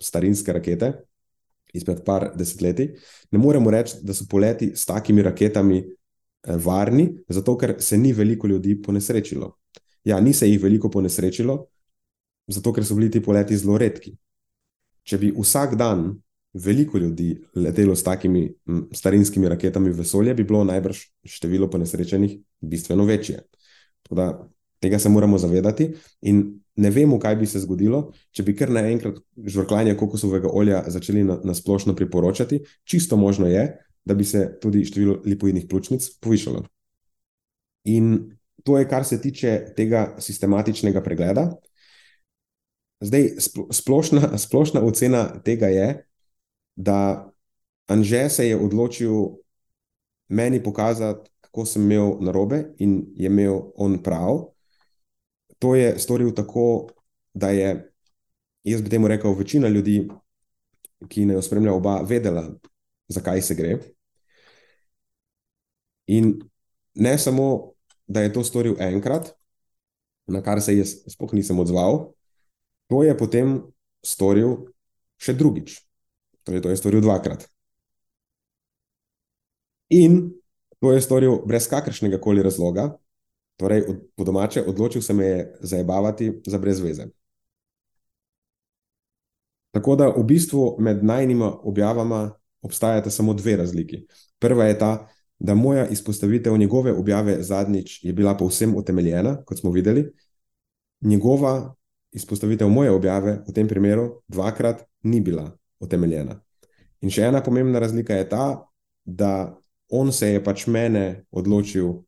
starinske 0.00 0.52
rakete 0.52 0.92
izpred 1.72 2.04
par 2.04 2.30
desetletij, 2.36 2.92
ne 3.30 3.38
moremo 3.38 3.70
reči, 3.70 4.00
da 4.02 4.14
so 4.14 4.26
poleti 4.30 4.72
s 4.76 4.86
takimi 4.86 5.22
raketami 5.22 5.78
eh, 5.82 6.56
varni, 6.64 7.08
zato 7.28 7.56
ker 7.56 7.76
se 7.78 7.98
ni 7.98 8.12
veliko 8.12 8.46
ljudi 8.46 8.76
ponesrečilo. 8.82 9.56
Ja, 10.04 10.20
ni 10.20 10.32
se 10.32 10.48
jih 10.48 10.62
veliko 10.62 10.90
ponesrečilo, 10.90 11.66
zato 12.46 12.72
ker 12.72 12.84
so 12.84 12.94
bili 12.98 13.10
ti 13.10 13.22
poleti 13.22 13.56
zelo 13.56 13.78
redki. 13.78 14.16
Če 15.02 15.18
bi 15.18 15.32
vsak 15.36 15.76
dan 15.78 16.10
veliko 16.52 16.98
ljudi 16.98 17.34
letelo 17.54 17.96
s 17.96 18.04
takimi 18.04 18.44
starinskimi 18.92 19.48
raketami 19.48 19.90
v 19.90 20.02
vesolje, 20.02 20.34
bi 20.34 20.44
bilo 20.44 20.64
najbrž 20.64 20.98
število 21.24 21.70
ponesrečenih 21.70 22.36
bistveno 22.60 23.04
večje. 23.04 23.40
Da, 24.10 24.48
tega 24.80 24.98
se 24.98 25.08
moramo 25.08 25.38
zavedati 25.38 25.94
in 26.20 26.61
ne 26.76 26.90
vemo, 26.90 27.18
kaj 27.20 27.36
bi 27.36 27.46
se 27.46 27.60
zgodilo, 27.60 28.12
če 28.32 28.44
bi 28.46 28.54
kar 28.56 28.70
naenkrat 28.72 29.18
žvrkljanje 29.36 29.96
kokosovega 30.00 30.48
olja 30.48 30.82
začeli 30.88 31.24
na, 31.24 31.38
na 31.44 31.54
splošno 31.54 31.94
priporočati. 31.96 32.62
Čisto 32.84 33.16
možno 33.16 33.46
je, 33.46 33.66
da 34.04 34.14
bi 34.14 34.24
se 34.24 34.46
tudi 34.60 34.84
število 34.84 35.20
lipoidnih 35.24 35.66
pljučnic 35.68 36.08
povišalo. 36.20 36.64
In 37.84 38.38
to 38.64 38.78
je, 38.78 38.88
kar 38.88 39.04
se 39.04 39.20
tiče 39.20 39.74
tega 39.76 40.14
sistematičnega 40.18 41.02
pregleda. 41.02 41.50
Zdaj, 43.02 43.28
splošna, 43.70 44.38
splošna 44.38 44.80
ocena 44.86 45.26
tega 45.42 45.66
je, 45.66 45.88
da 46.76 47.28
Anže 47.86 48.28
se 48.30 48.48
je 48.48 48.56
odločil 48.56 49.12
meni 50.28 50.62
pokazati, 50.62 51.30
kako 51.40 51.64
sem 51.66 51.82
imel 51.82 52.16
narobe 52.20 52.64
in 52.78 53.12
je 53.16 53.26
imel 53.26 53.60
on 53.76 53.98
prav. 54.02 54.51
To 55.62 55.76
je 55.78 55.94
storil 55.98 56.32
tako, 56.34 56.90
da 57.34 57.52
je, 57.54 57.92
jaz 58.66 58.82
bi 58.82 58.90
temu 58.90 59.08
rekel, 59.08 59.34
večina 59.38 59.68
ljudi, 59.68 60.08
ki 61.08 61.26
ne 61.26 61.38
spremlja 61.42 61.74
oba, 61.74 62.00
vedela, 62.02 62.48
zakaj 63.08 63.42
se 63.42 63.54
gre. 63.54 63.76
In 66.10 66.34
ne 66.94 67.14
samo, 67.18 67.72
da 68.06 68.26
je 68.26 68.32
to 68.32 68.42
storil 68.44 68.74
enkrat, 68.82 69.30
na 70.26 70.42
kar 70.42 70.58
se 70.62 70.74
jaz 70.76 70.96
sploh 71.14 71.30
nisem 71.32 71.58
odzval, 71.62 72.10
to 72.90 73.04
je 73.06 73.14
potem 73.18 73.60
storil 74.02 74.64
še 75.22 75.36
drugič. 75.38 75.78
Torej, 76.42 76.62
to 76.66 76.74
je 76.74 76.80
storil 76.80 77.06
dvakrat. 77.06 77.46
In 79.94 80.32
to 80.82 80.90
je 80.90 81.04
storil 81.04 81.38
brez 81.46 81.70
kakršnega 81.70 82.18
koli 82.18 82.42
razloga, 82.42 82.96
torej, 83.56 83.84
od, 83.88 83.96
po 84.16 84.24
domače, 84.24 84.62
odločil 84.66 85.02
se 85.02 85.14
me 85.14 85.26
je 85.26 85.58
zabavati 85.60 86.32
za 86.46 86.58
brez 86.58 86.80
veze. 86.80 87.06
Tako 89.72 89.96
da 89.96 90.08
v 90.08 90.24
bistvu 90.24 90.76
med 90.78 91.04
najnima 91.04 91.52
objavama 91.62 92.30
obstajata 92.62 93.10
samo 93.10 93.34
dve 93.34 93.56
razliki. 93.56 94.06
Prva 94.38 94.64
je 94.64 94.78
ta, 94.78 95.08
da 95.38 95.54
moja 95.54 95.86
izpostavitev 95.88 96.56
njegove 96.56 96.92
objave 96.92 97.42
zadnjič 97.42 98.04
je 98.04 98.12
bila 98.12 98.36
povsem 98.36 98.74
utemeljena, 98.76 99.44
kot 99.44 99.58
smo 99.58 99.70
videli, 99.70 100.12
njegova 101.00 101.74
izpostavitev 102.12 102.68
moje 102.68 102.90
objave 102.90 103.40
v 103.48 103.52
tem 103.52 103.68
primeru 103.68 104.22
dvakrat 104.28 104.84
ni 105.02 105.20
bila 105.20 105.50
utemeljena. 105.80 106.40
In 107.00 107.10
še 107.10 107.26
ena 107.26 107.42
pomembna 107.42 107.80
razlika 107.82 108.14
je 108.14 108.28
ta, 108.28 108.46
da 109.04 109.58
on 109.90 110.12
se 110.12 110.28
je 110.32 110.44
pač 110.44 110.66
mene 110.66 111.24
odločil 111.30 112.04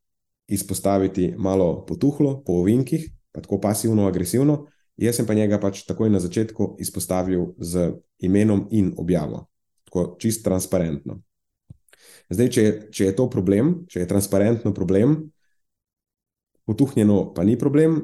izpostaviti 0.48 1.34
malo 1.38 1.84
potuhlo, 1.86 2.42
po 2.46 2.60
ovinkih, 2.60 3.10
pa 3.32 3.40
tako 3.40 3.60
pasivno-agresivno, 3.60 4.66
jaz 4.96 5.16
sem 5.16 5.26
pa 5.26 5.34
njega 5.34 5.58
pač 5.60 5.82
takoj 5.88 6.10
na 6.10 6.20
začetku 6.20 6.76
izpostavil 6.80 7.54
z 7.58 7.92
imenom 8.18 8.68
in 8.70 8.92
objavo, 8.96 9.46
tako 9.84 10.14
čist 10.18 10.44
transparentno. 10.44 11.20
Zdaj, 12.30 12.48
če 12.50 12.64
če 12.92 13.10
je 13.10 13.16
to 13.16 13.28
problem, 13.30 13.84
če 13.88 14.04
je 14.04 14.08
transparentno 14.08 14.72
problem, 14.74 15.16
potuhnjeno 16.64 17.32
pa 17.34 17.44
ni 17.44 17.56
problem, 17.60 18.00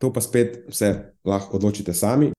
to 0.00 0.12
pa 0.12 0.22
spet 0.24 0.64
se 0.74 0.92
lahko 1.24 1.58
odločite 1.60 1.94
sami. 1.94 2.32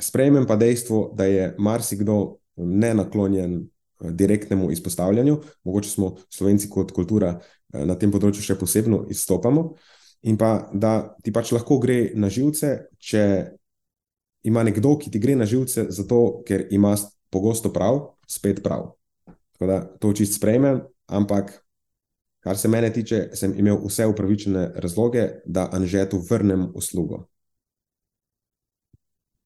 Sprejmem 0.00 0.46
pa 0.46 0.56
dejstvo, 0.58 1.12
da 1.14 1.28
je 1.30 1.52
marsikdo 1.58 2.40
ne 2.56 2.94
naklonjen 2.94 3.60
eh, 3.60 4.10
direktnemu 4.10 4.70
izpostavljanju, 4.74 5.36
mogoče 5.64 5.90
smo 5.90 6.14
slovenci 6.30 6.70
kot 6.70 6.90
kultura 6.92 7.36
na 7.74 7.96
tem 7.98 8.12
področju 8.14 8.44
še 8.44 8.58
posebno 8.60 9.04
izstopamo, 9.10 9.72
in 10.24 10.38
pa 10.40 10.70
da 10.72 11.16
ti 11.24 11.32
pač 11.34 11.52
lahko 11.52 11.78
gre 11.82 12.14
na 12.16 12.30
živce, 12.32 12.88
če 12.98 13.24
ima 14.44 14.62
nekdo, 14.64 14.94
ki 15.00 15.10
ti 15.10 15.20
gre 15.20 15.36
na 15.36 15.48
živce, 15.48 15.88
zato 15.92 16.44
ker 16.46 16.68
ima 16.70 16.94
pogosto 17.32 17.72
prav, 17.72 18.16
spet 18.28 18.62
prav. 18.64 18.92
Tako 19.54 19.68
da 19.70 19.80
to 20.00 20.12
čist 20.16 20.38
sprejmem, 20.38 20.82
ampak. 21.06 21.60
Kar 22.44 22.58
se 22.60 22.68
mene 22.68 22.90
tiče, 22.92 23.30
sem 23.32 23.54
imel 23.56 23.78
vse 23.80 24.04
upravičene 24.04 24.66
razloge, 24.76 25.22
da 25.48 25.62
Anžetu 25.72 26.18
vrnem 26.20 26.66
uslugo. 26.76 27.22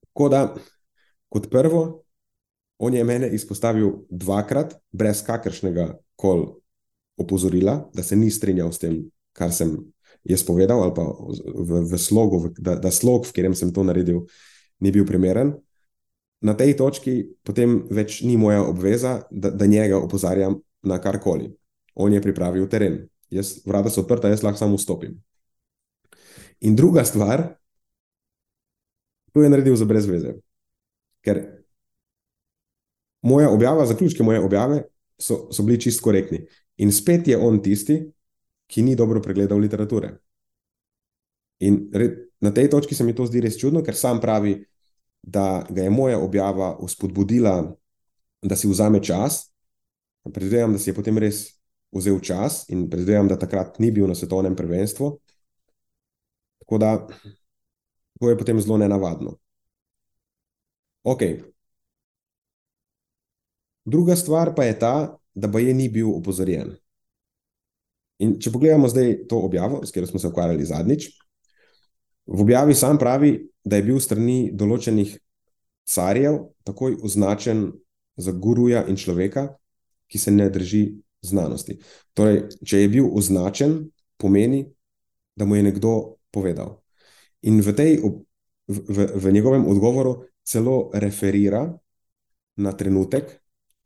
Tako 0.03 0.27
da, 0.33 0.41
kot 1.31 1.47
prvo, 1.51 1.83
on 2.79 2.95
je 2.95 3.05
mene 3.07 3.29
izpostavil 3.31 3.93
dvakrat, 4.11 4.75
brez 4.91 5.23
kakršnega 5.23 5.93
koli 6.19 6.49
opozorila, 7.19 7.81
da 7.95 8.03
se 8.03 8.17
ni 8.17 8.31
strinjal 8.31 8.73
s 8.73 8.83
tem, 8.83 9.01
kar 9.37 9.53
sem 9.55 9.77
jaz 10.29 10.45
povedal, 10.47 10.83
ali 10.83 10.95
pa 10.95 11.05
v, 11.05 11.83
v 11.89 11.99
slogu, 11.99 12.53
da, 12.59 12.77
da 12.79 12.91
slog, 12.91 13.27
v 13.27 13.35
katerem 13.35 13.55
sem 13.59 13.73
to 13.75 13.85
naredil, 13.87 14.25
ni 14.81 14.93
bil 14.95 15.07
primeren. 15.07 15.57
Na 16.45 16.55
tej 16.55 16.77
točki 16.79 17.21
potem 17.43 17.83
več 17.91 18.23
ni 18.23 18.37
moja 18.39 18.63
obveza, 18.63 19.23
da, 19.31 19.51
da 19.51 19.67
njega 19.67 19.99
opozarjam 19.99 20.61
na 20.87 21.01
karkoli. 21.03 21.51
On 21.99 22.13
je 22.13 22.23
pripravil 22.23 22.69
teren. 22.71 23.09
Jaz, 23.31 23.59
vrata 23.67 23.91
so 23.91 24.05
odprta, 24.05 24.31
jaz 24.31 24.45
lahko 24.47 24.61
samo 24.61 24.79
vstopim. 24.79 25.19
In 26.63 26.77
druga 26.79 27.05
stvar, 27.05 27.59
To 29.33 29.43
je 29.43 29.51
naredil 29.51 29.77
za 29.77 29.85
brez 29.85 30.07
veze. 30.07 30.33
Ker 31.23 31.39
moja 33.23 33.51
objava, 33.51 33.87
zaključki 33.87 34.23
moje 34.23 34.41
objave 34.41 34.83
so, 35.19 35.49
so 35.53 35.63
bili 35.63 35.81
čist 35.81 36.03
korektni. 36.03 36.47
In 36.79 36.93
spet 36.93 37.29
je 37.29 37.37
on 37.37 37.61
tisti, 37.63 37.99
ki 38.69 38.83
ni 38.83 38.95
dobro 38.97 39.21
pregledal 39.21 39.59
literature. 39.59 40.13
In 41.65 41.89
na 42.41 42.51
tej 42.55 42.71
točki 42.71 42.95
se 42.95 43.05
mi 43.05 43.15
to 43.15 43.27
zdi 43.27 43.41
res 43.43 43.59
čudno, 43.59 43.83
ker 43.83 43.97
sam 43.97 44.21
pravi, 44.21 44.55
da 45.23 45.67
ga 45.71 45.83
je 45.83 45.91
moja 45.91 46.21
objava 46.23 46.77
uspodbudila, 46.79 47.57
da 48.43 48.57
si 48.57 48.69
vzame 48.71 49.03
čas. 49.03 49.49
Predvidevam, 50.29 50.77
da 50.77 50.79
si 50.79 50.91
je 50.91 50.95
potem 50.95 51.19
res 51.19 51.59
vzel 51.95 52.21
čas 52.21 52.67
in 52.69 52.87
predvidevam, 52.91 53.29
da 53.29 53.39
takrat 53.41 53.81
ni 53.83 53.91
bil 53.91 54.07
na 54.07 54.15
svetovnem 54.15 54.55
prvenstvu. 54.57 55.11
Tako 56.63 56.79
da 56.79 56.93
To 58.21 58.31
je 58.31 58.39
potem 58.39 58.61
zelo 58.61 58.79
nenavadno. 58.79 59.39
Ok. 61.03 61.23
Druga 63.85 64.17
stvar 64.17 64.55
pa 64.55 64.65
je 64.65 64.79
ta, 64.79 65.17
da 65.39 65.49
Baje 65.49 65.75
ni 65.75 65.89
bil 65.93 66.11
opozorjen. 66.11 66.75
In 68.19 68.35
če 68.43 68.51
pogledamo 68.51 68.91
zdaj 68.91 69.29
to 69.31 69.39
objavo, 69.47 69.85
s 69.87 69.95
katero 69.95 70.11
smo 70.11 70.19
se 70.19 70.29
ukvarjali 70.29 70.67
zadnjič, 70.67 71.09
v 72.29 72.43
objavi 72.43 72.75
sam 72.75 72.99
pravi, 72.99 73.37
da 73.65 73.79
je 73.79 73.87
bil 73.87 74.01
strani 74.03 74.51
določenih 74.53 75.15
carjev 75.89 76.41
takoj 76.67 76.99
označen 77.05 77.69
za 78.19 78.35
guruja 78.35 78.83
in 78.91 78.99
človeka, 78.99 79.49
ki 80.09 80.19
se 80.19 80.33
ne 80.35 80.49
drži 80.51 80.83
znanosti. 81.25 81.79
Torej, 82.17 82.49
če 82.65 82.83
je 82.83 82.91
bil 82.93 83.09
označen, 83.09 83.79
pomeni, 84.19 84.67
da 85.39 85.47
mu 85.47 85.57
je 85.57 85.69
nekdo 85.69 85.95
povedal. 86.35 86.81
In 87.47 87.63
v, 87.63 87.75
tej, 87.77 88.01
v, 88.67 89.07
v 89.15 89.33
njegovem 89.33 89.69
odgovoru 89.71 90.25
celo 90.43 90.91
referira 90.93 91.69
na 92.59 92.73
trenutek, 92.75 93.39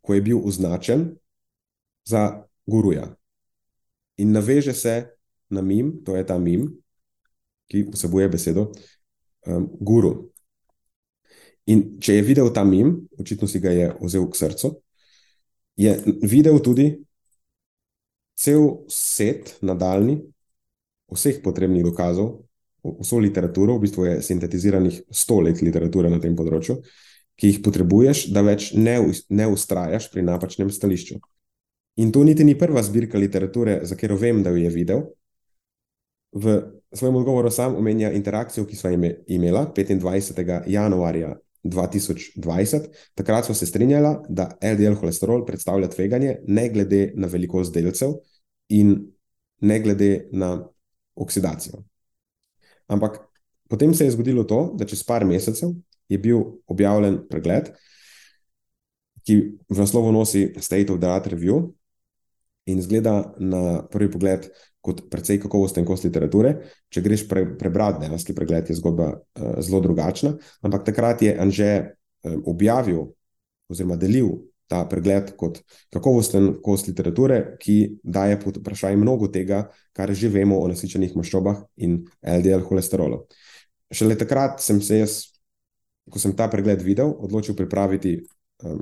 ko 0.03 0.17
je 0.17 0.25
bil 0.25 0.41
označen 0.41 1.13
za 2.05 2.43
guruja. 2.65 3.07
In 4.17 4.31
naveže 4.31 4.73
se 4.73 4.95
na 5.49 5.61
mim, 5.61 6.03
to 6.05 6.15
je 6.15 6.25
ta 6.25 6.37
mim, 6.37 6.67
ki 7.67 7.87
vsebuje 7.93 8.29
besedo 8.29 8.71
um, 9.47 9.69
guru. 9.79 10.29
In 11.65 11.97
če 12.03 12.19
je 12.19 12.25
videl 12.27 12.51
ta 12.53 12.63
mim, 12.67 12.95
očitno 13.19 13.47
si 13.47 13.61
ga 13.63 13.71
je 13.71 13.89
vzel 14.01 14.27
k 14.29 14.39
srcu, 14.39 14.73
je 15.79 15.95
videl 16.21 16.59
tudi 16.61 16.89
cel 18.35 18.83
set 18.91 19.57
nadaljni 19.61 20.19
vseh 21.13 21.39
potrebnih 21.43 21.85
dokazov, 21.85 22.43
vso 22.83 23.19
literaturo, 23.21 23.77
v 23.77 23.85
bistvu 23.85 24.05
je 24.05 24.21
sintetiziranih 24.25 25.03
sto 25.13 25.39
let 25.39 25.61
literature 25.63 26.09
na 26.11 26.19
tem 26.19 26.35
področju, 26.35 26.81
ki 27.39 27.49
jih 27.49 27.59
potrebuješ, 27.65 28.27
da 28.33 28.43
več 28.45 28.73
ne, 28.75 28.97
ne 29.29 29.47
ustrajaš 29.49 30.09
pri 30.11 30.25
napačnem 30.25 30.71
stališču. 30.73 31.21
In 31.95 32.11
to 32.11 32.23
niti 32.23 32.43
ni 32.43 32.57
prva 32.57 32.81
zbirka 32.83 33.17
literature, 33.17 33.79
za 33.83 33.95
katero 33.95 34.17
vem, 34.17 34.43
da 34.43 34.49
jo 34.49 34.57
je 34.57 34.69
videl. 34.69 35.01
V 36.33 36.61
svojem 36.93 37.15
odgovoru 37.15 37.51
sam 37.51 37.75
omenja 37.75 38.11
interakcijo, 38.11 38.65
ki 38.65 38.75
smo 38.75 38.89
imeli 38.89 39.65
25. 39.75 40.63
januarja 40.67 41.35
2020. 41.63 42.89
Takrat 43.15 43.45
smo 43.45 43.55
se 43.55 43.65
strinjali, 43.65 44.15
da 44.29 44.57
LDL 44.61 44.97
holesterol 44.99 45.45
predstavlja 45.45 45.89
tveganje, 45.89 46.37
ne 46.47 46.69
glede 46.69 47.11
na 47.15 47.27
velikost 47.27 47.73
delcev 47.73 48.17
in 48.69 48.97
ne 49.61 49.79
glede 49.79 50.27
na 50.31 50.57
oksidacijo. 51.15 51.83
Ampak 52.87 53.19
potem 53.69 53.93
se 53.93 54.05
je 54.05 54.11
zgodilo 54.11 54.43
to, 54.43 54.73
da 54.75 54.85
čez 54.85 55.03
par 55.03 55.25
mesecev 55.25 55.69
je 56.09 56.17
bil 56.17 56.41
objavljen 56.67 57.21
pregled, 57.29 57.69
ki 59.23 59.37
v 59.69 59.77
naslovu 59.77 60.11
nosi 60.11 60.49
State 60.59 60.91
of 60.91 60.99
the 60.99 61.07
Art 61.07 61.27
Review 61.27 61.69
in 62.65 62.81
zgleda 62.81 63.33
na 63.39 63.81
prvi 63.91 64.11
pogled 64.11 64.47
kot 64.83 65.05
precej 65.11 65.39
kakovosten 65.43 65.85
kos 65.87 66.03
literature. 66.03 66.55
Če 66.91 67.03
greš 67.03 67.25
pre, 67.29 67.45
prebrati 67.59 68.03
dejanski 68.03 68.35
pregled, 68.35 68.69
je 68.69 68.77
zgodba 68.79 69.13
uh, 69.15 69.59
zelo 69.63 69.79
drugačna. 69.83 70.35
Ampak 70.61 70.83
takrat 70.91 71.23
je 71.23 71.35
Anže 71.39 71.69
um, 71.79 72.41
objavil 72.51 73.07
oziroma 73.71 73.95
delil 73.99 74.35
ta 74.67 74.83
pregled 74.89 75.33
kot 75.39 75.59
kakovosten 75.93 76.57
kos 76.63 76.87
literature, 76.87 77.55
ki 77.61 77.99
daje 78.03 78.39
pod 78.41 78.59
vprašanje 78.59 78.99
mnogo 78.99 79.29
tega, 79.31 79.67
kar 79.95 80.11
že 80.15 80.31
vemo 80.31 80.59
o 80.59 80.67
nasičenih 80.71 81.15
maščobah 81.19 81.63
in 81.83 82.01
LDL 82.19 82.65
holesterolu. 82.67 83.23
Šele 83.93 84.17
takrat 84.19 84.63
sem 84.63 84.81
se 84.81 85.03
jaz, 85.03 85.17
ko 86.09 86.19
sem 86.19 86.35
ta 86.35 86.49
pregled 86.51 86.81
videl, 86.83 87.11
odločil 87.23 87.55
pripraviti 87.55 88.17
um, 88.19 88.81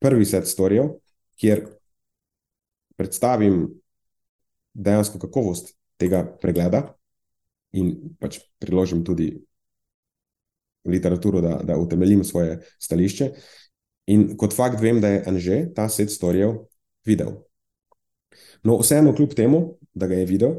prvi 0.00 0.26
set 0.28 0.48
storijev, 0.50 0.96
kjer 1.40 1.64
predstavim 3.00 3.62
dejansko 4.74 5.18
kakovost 5.22 5.72
tega 6.00 6.20
pregleda 6.42 6.82
in 7.72 7.94
pač 8.20 8.40
priložim 8.60 9.00
tudi 9.06 9.32
literaturo, 10.84 11.40
da, 11.44 11.58
da 11.64 11.78
utemeljim 11.80 12.24
svoje 12.24 12.58
stališče. 12.80 13.30
In 14.12 14.34
kot 14.36 14.56
fakt 14.56 14.80
vem, 14.80 15.00
da 15.00 15.12
je 15.12 15.22
Anže 15.28 15.58
ta 15.76 15.88
set 15.92 16.12
storijev 16.12 16.56
videl. 17.06 17.36
No, 18.64 18.78
vseeno, 18.80 19.14
kljub 19.16 19.34
temu, 19.36 19.60
da 19.94 20.08
ga 20.10 20.20
je 20.20 20.28
videl, 20.28 20.54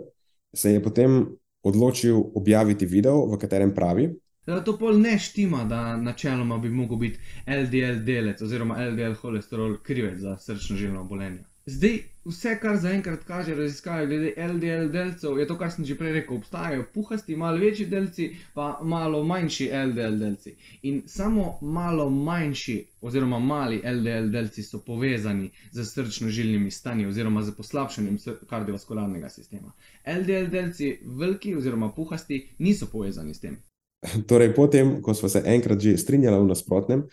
se 0.54 0.74
je 0.74 0.84
potem 0.84 1.24
odločil 1.64 2.18
objaviti 2.36 2.86
video, 2.90 3.26
v 3.30 3.38
katerem 3.42 3.74
pravi, 3.76 4.10
Da 4.46 4.64
to 4.64 4.74
pol 4.78 4.98
ne 5.00 5.20
štima, 5.20 5.64
da 5.70 5.98
načeloma 5.98 6.58
bi 6.58 6.70
mogel 6.70 6.98
biti 6.98 7.20
LDL 7.48 8.02
delec 8.06 8.42
oziroma 8.42 8.80
LDL 8.90 9.14
holesterol 9.14 9.78
krivec 9.84 10.18
za 10.20 10.38
srčno 10.38 10.78
žilno 10.78 11.02
obolenje. 11.02 11.44
Zdaj, 11.66 12.00
vse, 12.26 12.56
kar 12.62 12.78
zaenkrat 12.78 13.24
kaže 13.24 13.56
raziskave 13.56 14.06
glede 14.08 14.34
LDL 14.38 14.88
delcev, 14.92 15.38
je 15.40 15.48
to, 15.48 15.58
kar 15.58 15.70
sem 15.72 15.86
že 15.86 15.96
prej 15.98 16.14
rekel. 16.14 16.38
Obstajajo 16.38 16.86
puhasti, 16.94 17.36
malo 17.36 17.58
večji 17.58 17.86
delci, 17.86 18.30
pa 18.54 18.80
malo 18.84 19.24
manjši 19.24 19.70
LDL 19.90 20.18
delci. 20.18 20.56
In 20.82 21.04
samo 21.06 21.60
malo 21.62 22.10
manjši 22.10 22.86
oziroma 23.02 23.40
mali 23.40 23.82
LDL 23.86 24.32
delci 24.34 24.64
so 24.64 24.82
povezani 24.86 25.52
z 25.72 25.86
srčno-žilnimi 25.86 26.72
stanji 26.72 27.06
oziroma 27.06 27.42
z 27.42 27.56
poslabšanjem 27.56 28.18
kardiovaskularnega 28.50 29.30
sistema. 29.30 29.72
LDL 30.06 30.50
delci, 30.50 30.98
veliki 31.06 31.56
oziroma 31.56 31.92
puhasti, 31.92 32.48
niso 32.60 32.90
povezani 32.92 33.34
s 33.34 33.40
tem. 33.40 33.58
Torej, 34.30 34.56
potem, 34.56 35.02
ko 35.02 35.14
smo 35.14 35.30
se 35.30 35.44
enkrat 35.46 35.80
že 35.80 35.98
strinjali 35.98 36.42
v 36.42 36.50
nasprotnem, 36.50 37.08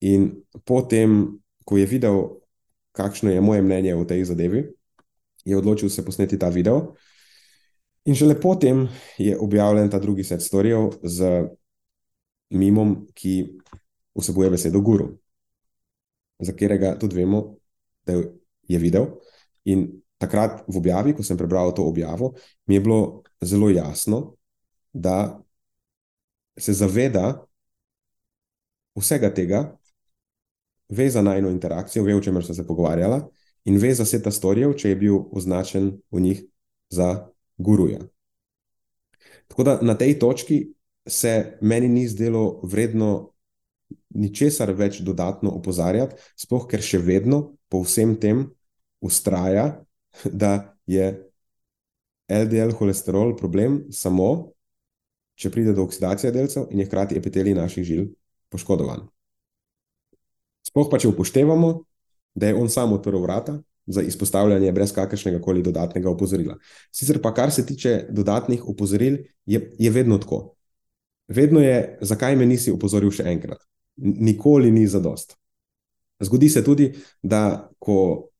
in 0.00 0.30
potem, 0.64 1.40
ko 1.64 1.76
je 1.76 1.86
videl, 1.86 2.40
kakšno 2.92 3.30
je 3.30 3.40
moje 3.40 3.62
mnenje 3.62 3.94
o 3.94 4.04
tej 4.04 4.24
zadevi, 4.24 4.64
je 5.44 5.56
odločil 5.56 5.88
se 5.88 6.04
posneti 6.04 6.38
ta 6.38 6.48
video. 6.48 6.94
In 8.04 8.14
šele 8.14 8.40
potem 8.40 8.88
je 9.18 9.38
objavljen 9.38 9.90
ta 9.90 9.98
drugi 9.98 10.24
set 10.24 10.42
storijev 10.42 10.90
z 11.02 11.48
mimom, 12.50 13.06
ki 13.14 13.60
vsebuje 14.14 14.50
besedo 14.50 14.80
guru, 14.80 15.12
za 16.40 16.52
katerega 16.52 16.96
tudi 16.98 17.16
vemo, 17.16 17.56
da 18.06 18.16
je 18.68 18.78
videl. 18.78 19.06
In 19.64 19.86
takrat 20.18 20.64
v 20.68 20.80
objavi, 20.80 21.14
ko 21.16 21.24
sem 21.24 21.38
prebral 21.38 21.72
to 21.76 21.84
objavo, 21.84 22.34
mi 22.66 22.74
je 22.74 22.80
bilo 22.80 23.22
zelo 23.40 23.70
jasno, 23.70 24.34
da 24.92 25.40
se 26.58 26.72
zaveda 26.72 27.46
vsega 28.98 29.30
tega, 29.34 29.62
ve 30.90 31.10
za 31.10 31.22
najno 31.22 31.50
interakcijo, 31.50 32.04
ve, 32.04 32.14
o 32.16 32.20
čemer 32.20 32.44
so 32.44 32.54
se 32.54 32.66
pogovarjala, 32.66 33.28
in 33.64 33.78
ve 33.78 33.94
za 33.94 34.04
vse 34.04 34.22
ta 34.22 34.30
storijev, 34.30 34.74
če 34.74 34.92
je 34.92 34.96
bil 34.96 35.18
označen 35.32 35.92
v 36.10 36.20
njih 36.20 36.44
za 36.90 37.28
guruja. 37.58 38.00
Tako 39.48 39.64
da 39.64 39.78
na 39.82 39.94
tej 39.94 40.18
točki 40.18 40.72
se 41.06 41.58
meni 41.60 41.88
ni 41.88 42.06
zdelo 42.08 42.60
vredno 42.62 43.32
ničesar 44.14 44.72
več 44.74 45.00
dodatno 45.06 45.50
opozarjati, 45.50 46.16
sploh 46.38 46.66
ker 46.70 46.82
še 46.82 46.98
vedno 46.98 47.56
po 47.70 47.82
vsem 47.82 48.16
tem 48.20 48.46
ustraja, 49.00 49.82
da 50.24 50.76
je 50.86 51.10
LDL 52.30 52.74
holesterol 52.78 53.36
problem 53.38 53.84
samo 53.90 54.52
če 55.40 55.50
pride 55.50 55.72
do 55.74 55.86
oksidacije 55.86 56.32
delcev 56.34 56.68
in 56.70 56.82
je 56.82 56.86
hkrati 56.86 57.16
epitelij 57.18 57.56
naših 57.56 57.86
žil 57.86 58.04
poškodovan. 58.52 59.06
Sploh 60.66 60.90
pa, 60.90 60.98
če 61.00 61.10
upoštevamo, 61.10 61.72
da 62.34 62.50
je 62.50 62.56
on 62.58 62.68
sam 62.70 62.92
odprl 62.92 63.22
vrata 63.22 63.58
za 63.90 64.02
izpostavljanje 64.06 64.72
brez 64.72 64.92
kakršnega 64.94 65.40
koli 65.42 65.62
dodatnega 65.62 66.10
opozorila. 66.10 66.56
Sicer 66.94 67.20
pa, 67.22 67.34
kar 67.34 67.50
se 67.52 67.66
tiče 67.66 68.06
dodatnih 68.10 68.68
opozoril, 68.68 69.18
je, 69.46 69.62
je 69.78 69.90
vedno 69.90 70.18
tako. 70.18 70.54
Vedno 71.28 71.60
je, 71.60 71.98
zakaj 72.00 72.36
me 72.36 72.46
nisi 72.46 72.72
opozoril 72.74 73.10
še 73.14 73.26
enkrat. 73.30 73.62
Nikoli 73.96 74.70
ni 74.70 74.86
zadost. 74.86 75.36
Zgodi 76.20 76.48
se 76.52 76.62
tudi, 76.64 76.90
da 77.22 77.70
ko 77.78 78.30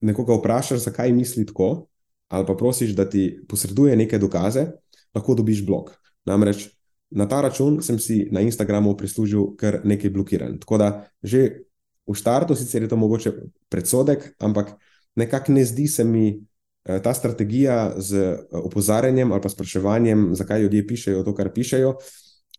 nekoga 0.00 0.36
vprašaš, 0.38 0.84
zakaj 0.86 1.12
misli 1.12 1.46
tako, 1.46 1.86
ali 2.30 2.46
pa 2.46 2.54
prosiš, 2.54 2.94
da 2.96 3.08
ti 3.10 3.40
posreduje 3.48 3.96
neke 3.96 4.18
dokaze, 4.18 4.66
lahko 5.14 5.34
dobiš 5.34 5.64
blok. 5.66 5.90
Namreč 6.24 6.68
na 7.10 7.26
ta 7.28 7.40
račun 7.40 7.82
sem 7.82 7.98
si 7.98 8.28
na 8.32 8.40
Instagramu 8.40 8.96
prislužil 8.96 9.56
kar 9.58 9.80
nekaj 9.84 10.10
blokiranj. 10.10 10.58
Tako 10.62 10.78
da 10.78 10.88
že 11.22 11.66
v 12.06 12.14
startu 12.14 12.54
sicer 12.54 12.82
je 12.82 12.88
to 12.88 12.96
mogoče 12.96 13.32
predsodek, 13.68 14.34
ampak 14.38 14.74
nekako 15.14 15.52
ne 15.52 15.64
zdi 15.64 15.86
se 15.86 16.04
mi 16.04 16.46
eh, 16.84 17.02
ta 17.02 17.14
strategija 17.14 17.94
z 17.98 18.14
eh, 18.14 18.38
opozarjanjem 18.52 19.32
ali 19.32 19.42
pa 19.42 19.48
spraševanjem, 19.48 20.34
zakaj 20.34 20.62
ljudje 20.62 20.86
pišejo 20.86 21.22
to, 21.22 21.34
kar 21.34 21.52
pišejo, 21.52 21.94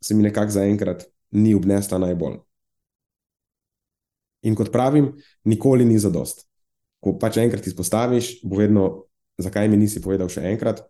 se 0.01 0.15
mi 0.15 0.23
nekako 0.23 0.51
zaenkrat 0.51 1.03
ni 1.31 1.55
obnesla 1.55 1.97
najbolj. 1.97 2.39
In 4.41 4.55
kot 4.55 4.71
pravim, 4.71 5.11
nikoli 5.45 5.85
ni 5.85 5.99
zadost. 5.99 6.47
Ko 7.01 7.17
pač 7.19 7.37
enkrat 7.37 7.67
izpostaviš, 7.67 8.41
bo 8.43 8.57
vedno, 8.57 8.87
zakaj 9.37 9.69
mi 9.69 9.77
nisi 9.77 10.01
povedal 10.01 10.29
še 10.29 10.41
enkrat, 10.49 10.81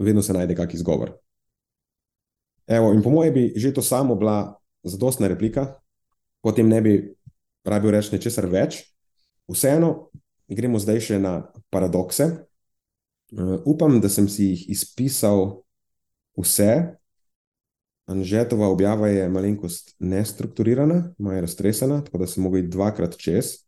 vedno 0.00 0.22
se 0.22 0.32
najde 0.32 0.56
kak 0.56 0.74
izgovor. 0.74 1.12
Evo, 2.66 2.92
in 2.94 3.02
po 3.02 3.10
mojem 3.10 3.34
bi 3.34 3.52
že 3.56 3.74
to 3.74 3.82
samo 3.82 4.14
bila 4.14 4.56
zadostna 4.82 5.28
replika, 5.28 5.76
potem 6.40 6.68
ne 6.68 6.80
bi 6.80 6.94
rabil 7.64 7.92
reči 7.92 8.14
nečesar 8.16 8.48
več. 8.48 8.84
Vseeno 9.48 10.10
gremo 10.48 10.80
zdaj 10.80 11.00
še 11.00 11.18
na 11.20 11.44
paradokse. 11.72 12.44
Uh, 13.34 13.60
upam, 13.64 13.98
da 14.00 14.08
sem 14.08 14.28
si 14.28 14.52
jih 14.52 14.68
izpisal 14.76 15.64
vse. 16.38 16.96
Anžetova 18.04 18.68
objava 18.68 19.08
je 19.08 19.28
malenkost 19.32 19.94
nestrukturirana, 19.98 21.14
malo 21.18 21.36
je 21.36 21.44
raztresena, 21.46 22.02
tako 22.04 22.20
da 22.20 22.28
sem 22.28 22.44
mogel 22.44 22.60
iti 22.60 22.74
dvakrat 22.76 23.16
čez. 23.16 23.64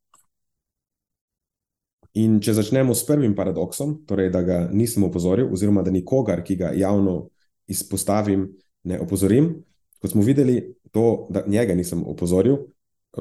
In 2.21 2.37
če 2.41 2.55
začnemo 2.57 2.95
s 2.97 3.05
prvim 3.09 3.33
paradoksom, 3.37 4.03
torej 4.09 4.29
da 4.33 4.43
ga 4.45 4.59
nisem 4.73 5.05
opozoril, 5.09 5.49
oziroma 5.53 5.83
da 5.85 5.93
nikogar, 5.93 6.45
ki 6.45 6.57
ga 6.61 6.71
javno 6.77 7.31
izpostavim, 7.69 8.47
ne 8.87 9.01
opozorim. 9.03 9.51
Kot 10.01 10.13
smo 10.13 10.23
videli, 10.23 10.61
to, 10.93 11.27
da 11.31 11.43
njega 11.47 11.75
nisem 11.75 12.05
opozoril. 12.07 12.57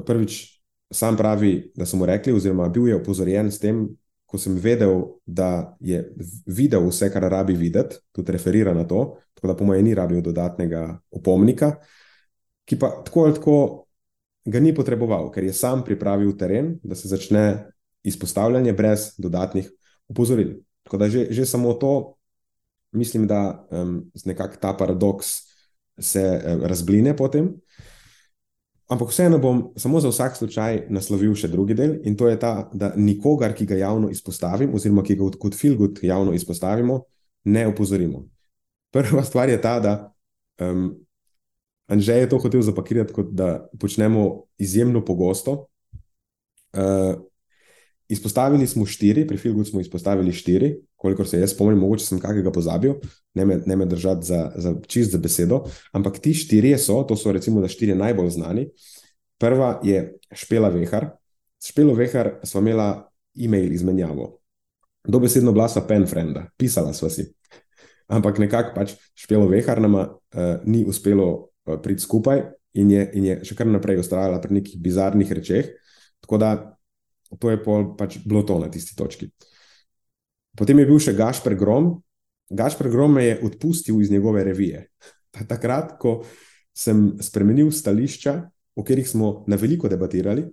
Prvič, 0.06 0.60
sam 0.92 1.16
pravi, 1.16 1.72
da 1.74 1.86
so 1.86 1.96
mu 1.96 2.06
rekli, 2.06 2.32
oziroma 2.32 2.68
bil 2.68 2.88
je 2.88 2.96
opozorjen 2.96 3.50
s 3.50 3.58
tem, 3.58 3.86
ko 4.26 4.38
sem 4.38 4.58
vedel, 4.58 5.02
da 5.26 5.76
je 5.80 6.02
videl 6.46 6.88
vse, 6.88 7.08
kar 7.14 7.28
rabi 7.30 7.54
videti, 7.56 7.96
tudi 8.12 8.34
referira 8.34 8.74
na 8.74 8.84
to, 8.86 9.16
tako 9.34 9.52
da 9.52 9.56
po 9.56 9.64
mojem 9.64 9.84
ni 9.86 9.94
rabil 9.94 10.22
dodatnega 10.22 10.98
opomnika, 11.10 11.76
ki 12.66 12.78
pa 12.78 12.90
tako 13.06 13.24
ali 13.24 13.34
tako 13.38 13.58
ga 14.46 14.60
ni 14.60 14.74
potreboval, 14.74 15.30
ker 15.34 15.46
je 15.46 15.54
sam 15.54 15.84
pripravil 15.84 16.34
teren, 16.38 16.76
da 16.82 16.94
se 16.94 17.08
začne 17.08 17.70
izpostavljanje 18.06 18.72
brez 18.72 19.12
dodatnih 19.18 19.70
opozoril. 20.08 20.56
Tako 20.86 20.98
da 21.02 21.08
že, 21.10 21.26
že 21.30 21.46
samo 21.46 21.74
to, 21.74 22.14
mislim, 22.92 23.26
da 23.26 23.66
um, 23.70 24.10
nekako 24.24 24.56
ta 24.60 24.72
paradoks 24.72 25.55
se 25.98 26.20
eh, 26.20 26.58
razbline 26.62 27.16
potem. 27.16 27.50
Ampak 28.86 29.10
vseeno 29.10 29.38
bom 29.42 29.72
samo 29.76 30.00
za 30.00 30.12
vsak 30.12 30.36
slučaj 30.38 30.84
naslovil 30.94 31.34
še 31.34 31.50
drugi 31.50 31.74
del, 31.74 31.96
in 32.06 32.14
to 32.16 32.28
je 32.30 32.38
ta, 32.38 32.68
da 32.70 32.92
nikogar, 32.94 33.54
ki 33.56 33.66
ga 33.66 33.80
javno 33.80 34.12
izpostavim, 34.14 34.74
oziroma 34.74 35.02
ki 35.02 35.16
ga 35.18 35.30
kot 35.42 35.58
filgut 35.58 35.98
javno 36.06 36.36
izpostavimo, 36.36 37.00
ne 37.50 37.66
opozorimo. 37.66 38.22
Prva 38.94 39.24
stvar 39.26 39.50
je 39.50 39.58
ta, 39.60 39.80
da 39.82 39.96
um, 40.62 40.92
Anžej 41.86 42.24
je 42.24 42.28
to 42.30 42.38
hotel 42.42 42.62
zapakirati, 42.66 43.14
kot 43.14 43.30
da 43.34 43.68
počnemo 43.78 44.46
izjemno 44.58 45.04
pogosto. 45.04 45.66
Uh, 46.74 47.14
izpostavili 48.08 48.66
smo 48.66 48.86
štiri, 48.86 49.26
pri 49.26 49.38
Filgu 49.38 49.64
smo 49.64 49.80
izpostavili 49.80 50.32
štiri, 50.32 50.76
kolikor 50.96 51.28
se 51.28 51.40
jaz 51.40 51.52
spomnim, 51.52 51.78
mogoče 51.78 52.06
sem 52.06 52.20
kakega 52.20 52.50
pozabil, 52.52 52.96
ne 53.34 53.44
me, 53.44 53.58
ne 53.66 53.76
me 53.76 53.86
držati 53.86 54.26
za, 54.26 54.40
za 54.56 54.74
čist 54.86 55.12
za 55.12 55.18
besedo. 55.18 55.62
Ampak 55.92 56.18
ti 56.24 56.34
štirje 56.34 56.78
so, 56.78 57.02
to 57.08 57.16
so 57.16 57.32
recimo 57.32 57.60
da 57.60 57.68
štiri 57.68 57.94
najbolj 57.94 58.30
znani. 58.38 58.66
Prva 59.38 59.80
je 59.84 60.16
Špela 60.32 60.68
Vehar. 60.72 61.10
S 61.60 61.72
Špelo 61.72 61.94
Vehar 61.94 62.38
smo 62.44 62.60
imela 62.60 63.10
e-mail 63.36 63.72
izmenjavo. 63.72 64.38
Dobesedno 65.08 65.52
bila 65.52 65.68
sva 65.68 65.84
pen 65.86 66.06
frenda, 66.06 66.46
pisala 66.56 66.94
sva 66.96 67.10
si. 67.12 67.28
Ampak 68.08 68.38
nekako 68.38 68.72
pač 68.74 68.94
Špelo 69.14 69.46
Vehar 69.50 69.80
nama 69.82 70.06
uh, 70.08 70.62
ni 70.64 70.84
uspelo 70.84 71.28
uh, 71.28 71.76
priti 71.82 72.02
skupaj 72.02 72.42
in 72.74 72.90
je, 72.90 73.10
in 73.14 73.24
je 73.24 73.36
še 73.44 73.56
kar 73.58 73.68
naprej 73.68 74.00
ustrajala 74.00 74.40
pri 74.40 74.60
nekih 74.60 74.80
bizarnih 74.82 75.32
rečeh. 75.32 75.68
Tako 76.24 76.40
da 76.40 76.50
to 77.38 77.50
je 77.50 77.60
pol, 77.62 77.92
pač 77.98 78.18
bilo 78.24 78.42
to 78.46 78.58
na 78.62 78.70
tisti 78.72 78.96
točki. 78.96 79.28
Potem 80.56 80.78
je 80.80 80.88
bil 80.88 81.00
še 81.02 81.14
Gašpr 81.16 81.54
Grom. 81.58 81.96
Gašpr 82.48 82.88
Grom 82.88 83.16
me 83.18 83.26
je 83.26 83.38
odpustil 83.44 84.00
iz 84.00 84.10
njegove 84.10 84.44
revije. 84.44 84.86
Takrat, 85.36 85.96
ko 86.00 86.22
sem 86.76 87.16
spremenil 87.20 87.70
stališča, 87.72 88.38
o 88.76 88.84
katerih 88.84 89.08
smo 89.08 89.44
na 89.48 89.56
veliko 89.60 89.88
debatirali, 89.88 90.46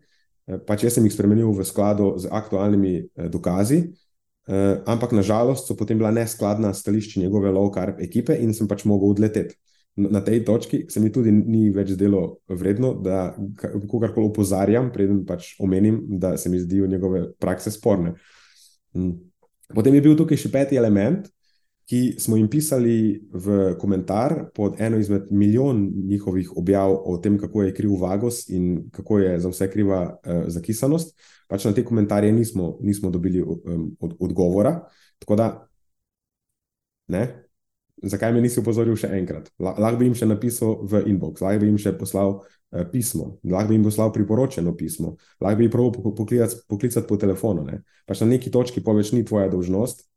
eh, 0.48 0.60
pač 0.68 0.84
jaz 0.88 0.98
sem 0.98 1.06
jih 1.08 1.14
spremenil 1.14 1.52
v 1.56 1.64
skladu 1.68 2.16
z 2.20 2.32
aktualnimi 2.32 2.96
eh, 3.00 3.30
dokazi, 3.30 3.80
eh, 4.48 4.84
ampak 4.86 5.16
nažalost 5.16 5.68
so 5.68 5.76
potem 5.76 5.98
bila 5.98 6.12
neskladna 6.12 6.74
stališča 6.74 7.22
njegove 7.24 7.52
low-carb 7.52 8.02
ekipe 8.04 8.36
in 8.40 8.54
sem 8.54 8.68
pač 8.68 8.86
mogel 8.86 9.16
odleteti. 9.16 9.56
Na 9.96 10.24
tej 10.26 10.42
točki 10.42 10.86
se 10.90 11.00
mi 11.00 11.12
tudi 11.14 11.32
ni 11.32 11.70
več 11.70 11.92
zdelo 11.94 12.40
vredno, 12.50 12.96
da 12.98 13.36
kogarkoli 13.88 14.26
opozarjam, 14.26 14.90
preden 14.90 15.20
pač 15.26 15.52
omenim, 15.62 16.00
da 16.18 16.34
se 16.38 16.50
mi 16.50 16.58
zdijo 16.60 16.88
njegove 16.90 17.28
prakse 17.38 17.72
sporne. 17.72 18.16
Potem 19.72 19.96
je 19.96 20.02
bil 20.04 20.18
tukaj 20.18 20.38
še 20.38 20.52
peti 20.52 20.78
element, 20.80 21.30
ki 21.90 22.16
smo 22.20 22.38
jim 22.40 22.48
pisali 22.48 23.20
v 23.32 23.74
komentar 23.80 24.38
pod 24.56 24.80
eno 24.80 24.98
izmed 24.98 25.28
milijon 25.32 25.82
njihovih 26.08 26.54
objav 26.58 26.96
o 26.96 27.18
tem, 27.18 27.38
kako 27.40 27.64
je 27.64 27.74
kriv 27.76 27.98
Vagos 28.00 28.48
in 28.50 28.90
kako 28.92 29.20
je 29.20 29.40
za 29.40 29.52
vse 29.52 29.68
kriva 29.72 30.02
uh, 30.08 30.44
zakisanost. 30.48 31.18
Pač 31.48 31.66
na 31.68 31.74
te 31.76 31.84
komentarje 31.84 32.32
nismo, 32.32 32.78
nismo 32.82 33.12
dobili 33.12 33.42
um, 33.44 33.90
od, 34.00 34.16
odgovora. 34.20 34.78
Tako 35.20 35.36
da, 35.36 35.50
ne, 37.08 37.24
zakaj 38.02 38.34
me 38.34 38.42
nisi 38.42 38.60
upozoril 38.60 38.98
še 39.00 39.12
enkrat? 39.18 39.52
Lahko 39.60 39.98
bi 40.00 40.10
jim 40.10 40.18
še 40.18 40.30
napisal 40.30 40.80
v 40.90 41.04
inbox, 41.12 41.44
lahko 41.44 41.62
bi 41.62 41.70
jim 41.72 41.78
še 41.82 41.94
poslal 42.00 42.40
uh, 42.40 42.86
pismo, 42.92 43.38
lahko 43.44 43.72
bi 43.72 43.78
jim 43.78 43.86
poslal 43.86 44.14
priporočeno 44.16 44.74
pismo, 44.80 45.16
lahko 45.44 45.60
bi 45.60 45.68
jih 45.68 45.76
proval 45.76 46.16
poklicati, 46.16 46.66
poklicati 46.68 47.08
po 47.08 47.20
telefonu. 47.22 47.68
Ne? 47.70 47.84
Pač 48.10 48.26
na 48.26 48.34
neki 48.34 48.52
točki 48.54 48.84
pa 48.84 48.96
več 48.98 49.14
ni 49.16 49.24
tvoja 49.28 49.52
dolžnost 49.52 50.08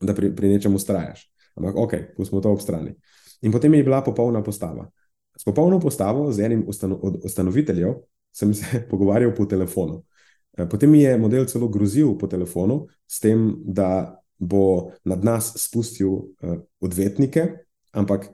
da 0.00 0.14
pri, 0.14 0.34
pri 0.36 0.48
nečem 0.48 0.74
ustrajaš. 0.74 1.26
Ampak, 1.56 1.76
ok, 1.76 1.92
pustimo 2.16 2.40
to 2.40 2.52
ob 2.52 2.60
strani. 2.60 2.94
In 3.42 3.52
potem 3.52 3.74
je 3.74 3.84
bila 3.84 4.02
popolna 4.04 4.42
postava. 4.42 4.88
S 5.36 5.44
popolno 5.44 5.80
postavo, 5.80 6.32
z 6.32 6.44
enim 6.44 6.64
ustano, 6.68 6.98
od 7.02 7.20
ustanoviteljev, 7.24 7.94
sem 8.32 8.54
se 8.54 8.82
pogovarjal 8.90 9.34
po 9.34 9.46
telefonu. 9.46 10.02
Eh, 10.58 10.68
potem 10.68 10.90
mi 10.90 11.02
je 11.02 11.18
model 11.18 11.46
celo 11.46 11.68
grozil 11.68 12.16
po 12.18 12.26
telefonu, 12.26 12.86
s 13.08 13.20
tem, 13.20 13.54
da 13.64 14.20
bo 14.38 14.92
nad 15.04 15.24
nas 15.24 15.52
spustil 15.56 16.08
uh, 16.08 16.58
odvetnike, 16.80 17.46
ampak 17.92 18.28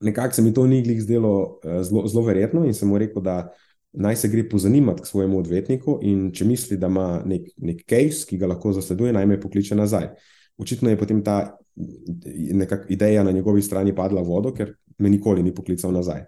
nekako 0.00 0.34
se 0.34 0.42
mi 0.42 0.54
to 0.54 0.66
ni 0.66 0.82
glih 0.82 1.02
zdelo 1.02 1.60
uh, 1.64 1.82
zelo 1.82 2.24
verjetno 2.26 2.64
in 2.64 2.74
sem 2.74 2.88
mu 2.88 2.98
rekel, 2.98 3.22
da 3.22 3.50
naj 3.92 4.16
se 4.16 4.28
gre 4.28 4.48
pozanimati 4.48 5.02
k 5.02 5.06
svojemu 5.06 5.38
odvetniku 5.38 5.98
in 6.02 6.30
če 6.32 6.44
misli, 6.44 6.78
da 6.78 6.86
ima 6.86 7.22
nek, 7.26 7.48
nek 7.56 7.82
case, 7.88 8.26
ki 8.28 8.38
ga 8.38 8.50
lahko 8.52 8.72
zasleduje, 8.72 9.12
naj 9.12 9.26
me 9.26 9.40
pokliče 9.40 9.74
nazaj. 9.74 10.12
Očitno 10.60 10.90
je 10.90 10.98
potem 10.98 11.24
ta 11.24 11.56
ideja 12.88 13.24
na 13.24 13.32
njegovi 13.32 13.62
strani 13.62 13.94
padla 13.96 14.22
v 14.22 14.28
vodo, 14.28 14.52
ker 14.54 14.74
me 14.98 15.10
nikoli 15.10 15.42
ni 15.42 15.54
poklical 15.54 15.92
nazaj. 15.92 16.22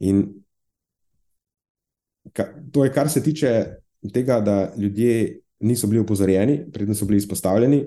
In 0.00 0.24
ka, 2.32 2.48
to 2.72 2.84
je, 2.84 2.92
kar 2.92 3.10
se 3.10 3.22
tiče 3.22 3.52
tega, 4.14 4.40
da 4.40 4.72
ljudje 4.76 5.40
niso 5.60 5.86
bili 5.86 6.00
upozorjeni, 6.00 6.60
predtem 6.72 6.94
so 6.94 7.06
bili 7.06 7.18
izpostavljeni. 7.18 7.82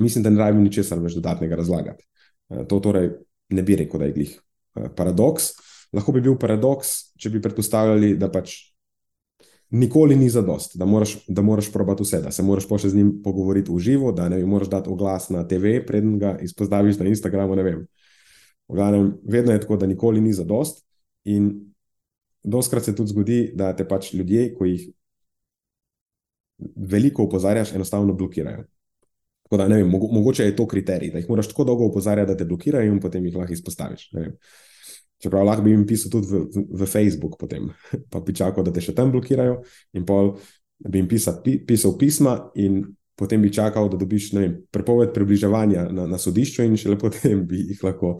Mislim, 0.00 0.24
da 0.24 0.30
ne 0.30 0.40
rabim 0.40 0.62
ničesar 0.64 0.98
več 0.98 1.18
dodatnega 1.18 1.56
razlagati. 1.56 2.04
Eh, 2.50 2.64
to 2.68 2.80
torej 2.80 3.10
ne 3.52 3.62
bi 3.62 3.76
rekel, 3.76 4.00
da 4.00 4.08
je 4.08 4.16
glih 4.16 4.32
eh, 4.38 4.88
paradoks 4.96 5.52
lahko 5.92 6.12
bi 6.12 6.22
bil 6.24 6.36
paradoks, 6.40 7.12
če 7.20 7.32
bi 7.32 7.40
predpostavljali, 7.44 8.14
da 8.20 8.30
pač 8.32 8.56
nikoli 9.72 10.16
ni 10.20 10.28
zadost, 10.32 10.76
da 10.80 10.88
moraš, 10.88 11.16
da 11.28 11.44
moraš 11.44 11.70
probati 11.72 12.04
vse, 12.04 12.20
da 12.24 12.32
se 12.32 12.44
moraš 12.44 12.66
pa 12.68 12.78
še 12.80 12.92
z 12.92 13.00
njim 13.00 13.12
pogovoriti 13.24 13.72
v 13.72 13.80
živo, 13.80 14.12
da 14.12 14.28
ne 14.28 14.40
bi 14.40 14.48
moraš 14.48 14.72
dati 14.72 14.92
oglas 14.92 15.30
na 15.32 15.46
TV, 15.48 15.78
preden 15.88 16.18
ga 16.20 16.34
izpostaviš 16.44 17.00
na 17.00 17.08
Instagramu. 17.12 17.56
Ne 17.56 17.66
vem. 17.66 17.84
Glavnem, 18.72 19.14
vedno 19.28 19.52
je 19.52 19.62
tako, 19.64 19.78
da 19.80 19.88
nikoli 19.88 20.20
ni 20.20 20.32
zadost. 20.36 20.84
In 21.28 21.52
doskrat 22.44 22.84
se 22.84 22.94
tudi 22.96 23.12
zgodi, 23.12 23.40
da 23.56 23.72
te 23.76 23.86
pač 23.88 24.12
ljudje, 24.12 24.50
ko 24.56 24.68
jih 24.68 24.90
veliko 26.58 27.26
opozarjaš, 27.28 27.74
enostavno 27.74 28.14
blokirajo. 28.14 28.64
Tako 29.42 29.56
da, 29.56 29.68
ne 29.68 29.82
vem, 29.82 29.88
mogoče 29.90 30.44
je 30.44 30.56
to 30.56 30.66
kriterij, 30.66 31.10
da 31.12 31.18
jih 31.18 31.28
moraš 31.28 31.48
tako 31.48 31.64
dolgo 31.64 31.86
opozarjati, 31.86 32.30
da 32.30 32.36
te 32.36 32.44
blokirajo 32.44 32.92
in 32.92 33.00
potem 33.00 33.26
jih 33.26 33.36
lahko 33.36 33.52
izpostaviš. 33.52 34.10
Čeprav 35.22 35.44
lahko 35.46 35.62
bi 35.62 35.70
jim 35.70 35.84
pisal 35.86 36.10
tudi 36.10 36.30
v, 36.30 36.62
v 36.80 36.86
Facebook, 36.86 37.36
potem, 37.38 37.68
pa 38.10 38.20
bi 38.20 38.34
čakal, 38.34 38.64
da 38.64 38.72
te 38.72 38.80
še 38.80 38.94
tam 38.96 39.12
blokirajo, 39.12 39.60
in 39.92 40.06
pol 40.08 40.36
bi 40.88 41.02
jim 41.02 41.10
pisal, 41.10 41.42
pisal 41.42 41.98
pisma, 41.98 42.38
in 42.54 42.80
potem 43.18 43.42
bi 43.42 43.52
čakal, 43.52 43.90
da 43.92 44.00
dobiš 44.00 44.32
vem, 44.34 44.56
prepoved 44.72 45.12
približevanja 45.14 45.84
na, 45.92 46.08
na 46.10 46.18
sodišču, 46.18 46.64
in 46.64 46.78
šele 46.80 46.96
potem 46.98 47.44
bi 47.46 47.66
jih 47.74 47.84
lahko 47.84 48.16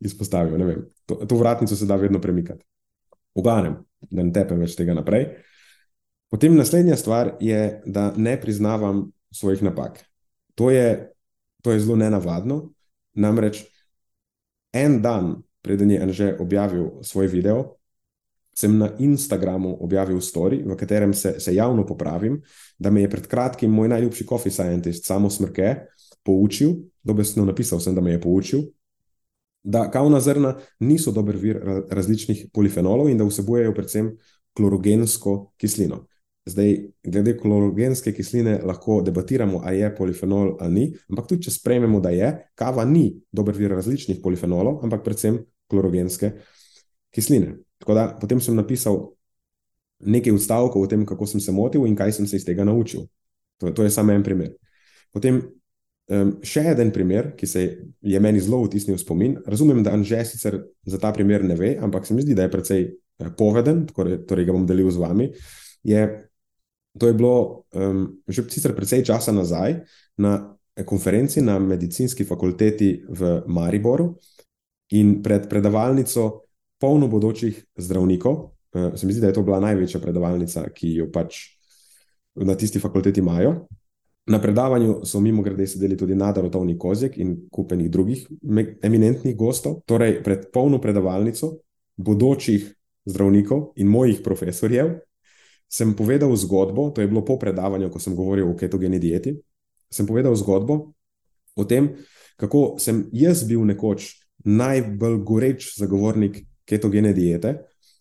izpostavil. 0.00 0.86
To, 1.06 1.18
to 1.26 1.36
vratnico 1.36 1.76
se 1.76 1.86
da 1.86 1.96
vedno 1.96 2.20
premikati. 2.20 2.64
V 3.36 3.42
glavnem, 3.44 3.80
da 4.10 4.22
ne 4.22 4.32
tepem 4.32 4.62
več 4.62 4.76
tega 4.78 4.94
naprej. 4.96 5.28
Potem 6.30 6.56
naslednja 6.56 6.96
stvar 6.96 7.36
je, 7.40 7.82
da 7.86 8.12
ne 8.16 8.40
priznavam 8.40 9.12
svojih 9.30 9.62
napak. 9.62 10.04
To 10.54 10.70
je, 10.70 11.12
to 11.62 11.72
je 11.72 11.80
zelo 11.80 11.96
nenavadno. 11.96 12.72
Namreč 13.14 13.64
en 14.72 15.02
dan 15.02 15.42
preden 15.62 15.90
je 15.90 16.02
Anže 16.02 16.36
objavil 16.40 17.02
svoj 17.02 17.26
video, 17.26 17.76
sem 18.56 18.78
na 18.78 18.88
Instagramu 18.98 19.76
objavil 19.84 20.20
story, 20.22 20.62
v 20.64 20.76
katerem 20.78 21.12
se, 21.14 21.34
se 21.40 21.54
javno 21.54 21.84
popravim, 21.86 22.38
da 22.78 22.90
me 22.90 23.02
je 23.02 23.10
pred 23.10 23.26
kratkim 23.26 23.70
moj 23.70 23.88
najljubši 23.88 24.26
coffee 24.26 24.52
scientist, 24.52 25.04
samo 25.04 25.30
smrke, 25.30 25.74
poučil, 26.24 26.72
dobesno 27.02 27.44
napisal 27.44 27.80
sem, 27.80 27.94
da 27.94 28.00
me 28.00 28.14
je 28.14 28.20
poučil, 28.20 28.62
da 29.62 29.90
kavna 29.90 30.20
zrna 30.20 30.54
niso 30.80 31.12
dober 31.12 31.36
vir 31.36 31.58
različnih 31.90 32.46
polifenolov 32.54 33.10
in 33.10 33.18
da 33.18 33.26
vsebujejo 33.26 33.74
predvsem 33.74 34.12
klorogensko 34.56 35.52
kislino. 35.58 36.06
Zdaj, 36.46 36.76
glede 37.02 37.32
klorogenske 37.40 38.12
kisline, 38.14 38.60
lahko 38.62 39.00
debatiramo, 39.02 39.60
ali 39.64 39.80
je 39.80 39.88
polifenol 39.96 40.52
ali 40.60 40.74
ni, 40.74 40.84
ampak 41.10 41.26
tudi 41.26 41.48
če 41.48 41.56
sprejmemo, 41.56 41.98
da 42.00 42.12
je, 42.14 42.28
kava 42.54 42.84
ni 42.86 43.08
dober 43.34 43.56
vir 43.56 43.74
različnih 43.74 44.20
polifenolov, 44.22 44.78
ampak 44.86 45.02
predvsem 45.02 45.40
klorogenske 45.66 46.36
kisline. 47.10 47.56
Tako 47.82 47.98
da 47.98 48.06
potem 48.20 48.40
sem 48.40 48.54
napisal 48.54 49.00
nekaj 50.06 50.36
odstavkov 50.36 50.86
o 50.86 50.90
tem, 50.90 51.02
kako 51.06 51.26
sem 51.26 51.42
se 51.42 51.52
motil 51.52 51.86
in 51.88 51.96
kaj 51.96 52.14
sem 52.20 52.28
se 52.30 52.38
iz 52.38 52.44
tega 52.46 52.64
naučil. 52.64 53.08
To, 53.58 53.72
to 53.72 53.82
je 53.82 53.90
samo 53.90 54.12
en 54.12 54.22
primer. 54.22 54.52
Potem 55.12 55.40
um, 56.12 56.32
še 56.44 56.62
en 56.76 56.92
primer, 56.92 57.32
ki 57.36 57.48
se 57.48 57.64
je 58.00 58.20
meni 58.20 58.40
zelo 58.40 58.62
vtisnil 58.66 58.98
v 58.98 59.02
spomin. 59.02 59.36
Razumem, 59.46 59.82
da 59.82 59.96
Anže 59.96 60.22
sicer 60.28 60.60
za 60.86 61.00
ta 61.02 61.12
primer 61.16 61.44
ne 61.44 61.56
ve, 61.56 61.74
ampak 61.80 62.06
se 62.06 62.14
mi 62.14 62.22
zdi, 62.22 62.36
da 62.36 62.46
je 62.46 62.52
precej 62.52 62.86
eh, 62.86 63.30
poveden, 63.38 63.86
torej, 63.90 64.22
torej 64.28 64.46
ga 64.46 64.56
bom 64.56 64.66
delil 64.68 64.90
z 64.92 65.00
vami. 65.00 65.30
Je, 65.86 66.02
to 66.98 67.06
je 67.06 67.14
bilo 67.14 67.64
um, 67.74 68.20
že 68.28 68.44
sicer 68.48 68.74
precej 68.76 69.04
časa 69.04 69.32
nazaj 69.32 69.82
na 70.16 70.56
konferenci 70.84 71.40
na 71.40 71.58
medicinski 71.58 72.24
fakulteti 72.24 73.04
v 73.08 73.42
Mariboru, 73.46 74.14
in 74.90 75.22
pred 75.22 75.48
predavalnico 75.48 76.42
polno 76.78 77.08
bodočih 77.08 77.64
zdravnikov. 77.76 78.34
Uh, 78.72 78.94
se 78.94 79.06
mi 79.06 79.12
zdi, 79.12 79.20
da 79.20 79.26
je 79.26 79.32
to 79.32 79.42
bila 79.42 79.60
največja 79.60 80.00
predavalnica, 80.00 80.68
ki 80.74 80.92
jo 81.00 81.08
pač 81.12 81.40
na 82.34 82.54
tisti 82.54 82.78
fakulteti 82.78 83.20
imajo. 83.20 83.66
Na 84.26 84.40
predavanju 84.42 85.00
so 85.06 85.20
mimo 85.20 85.42
grede 85.42 85.66
sedeli 85.66 85.96
tudi 85.96 86.14
Nadarotovni 86.14 86.78
Kozjek 86.78 87.18
in 87.18 87.36
kupenih 87.50 87.90
drugih 87.90 88.26
eminentnih 88.82 89.36
gostov. 89.36 89.80
Torej, 89.86 90.18
pred 90.22 90.48
polno 90.52 90.80
predavalnico 90.82 91.52
bodočih 91.96 92.66
zdravnikov 93.06 93.70
in 93.76 93.86
mojih 93.86 94.20
profesorjev 94.24 94.96
sem 95.68 95.94
povedal 95.94 96.30
zgodbo, 96.36 96.90
to 96.90 97.00
je 97.00 97.08
bilo 97.08 97.24
po 97.24 97.38
predavanju, 97.38 97.90
ko 97.90 97.98
sem 97.98 98.14
govoril 98.16 98.50
o 98.50 98.56
ketogeni 98.56 98.98
dieti. 99.02 99.34
Sem 99.90 100.06
povedal 100.06 100.34
zgodbo, 100.38 100.92
o 101.56 101.64
tem, 101.64 101.90
kako 102.36 102.76
sem 102.82 103.06
jaz 103.12 103.44
bil 103.48 103.64
nekoč 103.66 104.12
najbolj 104.46 105.18
goreč 105.26 105.72
zagovornik 105.78 106.44
ketogene 106.66 107.12
diete 107.16 107.56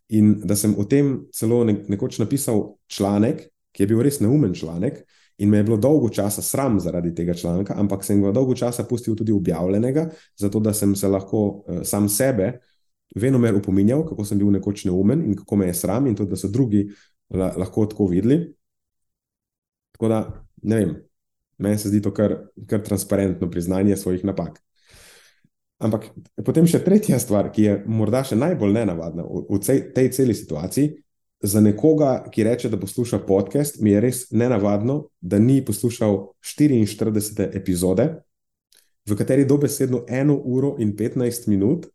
in 0.09 0.35
da 0.45 0.55
sem 0.55 0.75
o 0.77 0.85
tem 0.85 1.25
celo 1.33 1.63
nekoč 1.65 2.19
napisal 2.21 2.75
članek, 2.87 3.47
ki 3.73 3.83
je 3.83 3.87
bil 3.89 4.03
res 4.05 4.19
neumen 4.21 4.53
članek. 4.53 5.01
In 5.37 5.49
me 5.49 5.57
je 5.57 5.65
bilo 5.67 5.75
dolgo 5.77 6.07
časa 6.09 6.41
sram 6.41 6.77
zaradi 6.79 7.09
tega 7.15 7.33
članka, 7.33 7.75
ampak 7.75 8.05
sem 8.07 8.21
ga 8.23 8.31
dolgo 8.31 8.53
časa 8.55 8.85
pustil 8.87 9.17
tudi 9.19 9.33
objavljenega, 9.35 10.05
zato 10.39 10.59
da 10.63 10.71
sem 10.73 10.93
se 10.95 11.07
lahko 11.11 11.41
uh, 11.47 11.81
sam 11.83 12.07
sebe 12.09 12.53
venomer 13.15 13.55
upominjal, 13.55 14.05
kako 14.07 14.25
sem 14.25 14.39
bil 14.39 14.53
nekoč 14.55 14.85
neumen 14.85 15.25
in 15.25 15.35
kako 15.35 15.55
me 15.55 15.67
je 15.67 15.73
sram, 15.73 16.07
in 16.07 16.15
tudi, 16.15 16.29
da 16.29 16.39
so 16.39 16.47
drugi 16.47 16.85
la, 17.29 17.53
lahko 17.57 17.85
tako 17.89 18.07
videli. 18.11 18.41
Tako 19.95 20.11
da, 20.11 20.19
ne 20.63 20.79
vem, 20.81 20.93
meni 21.57 21.79
se 21.79 21.89
zdi 21.89 22.01
to 22.03 22.11
kar, 22.13 22.35
kar 22.67 22.83
transparentno 22.83 23.49
priznanje 23.51 23.97
svojih 23.97 24.25
napak. 24.27 24.59
Ampak 25.83 26.07
potem 26.45 26.67
še 26.67 26.83
tretja 26.83 27.19
stvar, 27.19 27.49
ki 27.51 27.63
je 27.63 27.79
morda 27.87 28.23
še 28.23 28.37
najbolj 28.39 28.77
nenavadna 28.77 29.25
v, 29.27 29.43
v 29.49 29.59
cej, 29.63 29.81
tej 29.95 30.11
celi 30.15 30.35
situaciji. 30.35 30.93
Za 31.45 31.59
nekoga, 31.61 32.23
ki 32.31 32.45
reče, 32.47 32.71
da 32.71 32.79
posluša 32.79 33.19
podcast, 33.27 33.81
mi 33.83 33.91
je 33.91 33.99
res 34.01 34.21
nenavadno, 34.31 35.11
da 35.19 35.37
ni 35.39 35.59
poslušal 35.65 36.15
44. 36.41 37.51
epizode, 37.53 38.07
v 39.05 39.17
kateri 39.19 39.45
dobesedno 39.45 40.05
1 40.09 40.31
uro 40.43 40.75
in 40.79 40.95
15 40.97 41.47
minut 41.47 41.85